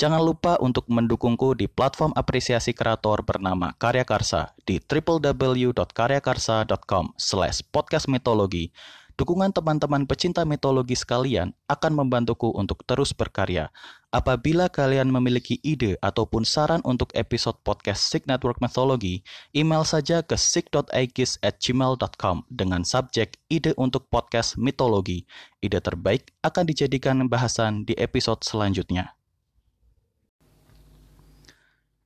Jangan 0.00 0.24
lupa 0.24 0.56
untuk 0.64 0.88
mendukungku 0.88 1.52
di 1.58 1.66
platform 1.68 2.16
apresiasi 2.16 2.72
kreator 2.72 3.20
bernama 3.20 3.76
Karya 3.76 4.08
Karsa 4.08 4.56
di 4.64 4.80
www.karyakarsa.com 4.80 7.04
slash 7.20 7.60
podcastmitologi 7.68 8.72
Dukungan 9.20 9.52
teman-teman 9.52 10.08
pecinta 10.08 10.48
mitologi 10.48 10.96
sekalian 10.96 11.52
akan 11.68 11.92
membantuku 11.92 12.56
untuk 12.56 12.88
terus 12.88 13.12
berkarya. 13.12 13.68
Apabila 14.08 14.72
kalian 14.72 15.12
memiliki 15.12 15.60
ide 15.60 16.00
ataupun 16.00 16.48
saran 16.48 16.80
untuk 16.88 17.12
episode 17.12 17.60
podcast 17.60 18.08
Sig 18.08 18.24
Network 18.24 18.64
Mythology, 18.64 19.20
email 19.52 19.84
saja 19.84 20.24
ke 20.24 20.40
sig.aikis@gmail.com 20.40 22.48
dengan 22.48 22.80
subjek 22.80 23.36
ide 23.52 23.76
untuk 23.76 24.08
podcast 24.08 24.56
mitologi. 24.56 25.28
Ide 25.60 25.84
terbaik 25.84 26.32
akan 26.40 26.64
dijadikan 26.64 27.20
bahasan 27.28 27.84
di 27.84 27.92
episode 28.00 28.40
selanjutnya. 28.40 29.20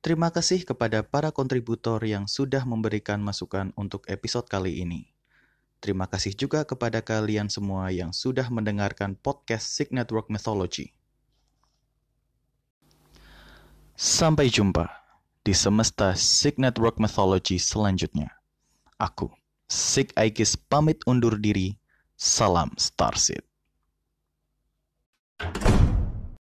Terima 0.03 0.35
kasih 0.35 0.67
kepada 0.67 0.99
para 1.07 1.31
kontributor 1.31 2.03
yang 2.03 2.27
sudah 2.27 2.67
memberikan 2.67 3.23
masukan 3.23 3.71
untuk 3.79 4.03
episode 4.11 4.51
kali 4.51 4.83
ini. 4.83 5.14
Terima 5.85 6.09
kasih 6.09 6.33
juga 6.33 6.65
kepada 6.65 6.97
kalian 6.97 7.45
semua 7.45 7.93
yang 7.93 8.09
sudah 8.09 8.49
mendengarkan 8.49 9.13
podcast 9.13 9.69
Sig 9.69 9.93
Network 9.93 10.33
Mythology. 10.33 10.89
Sampai 13.93 14.49
jumpa 14.49 14.89
di 15.45 15.53
semesta 15.53 16.17
Sig 16.17 16.57
Network 16.57 16.97
Mythology 16.97 17.61
selanjutnya. 17.61 18.33
Aku, 18.97 19.29
Sig 19.69 20.09
Aikis 20.17 20.57
pamit 20.57 21.05
undur 21.05 21.37
diri. 21.37 21.77
Salam 22.17 22.73
Starseed. 22.81 23.45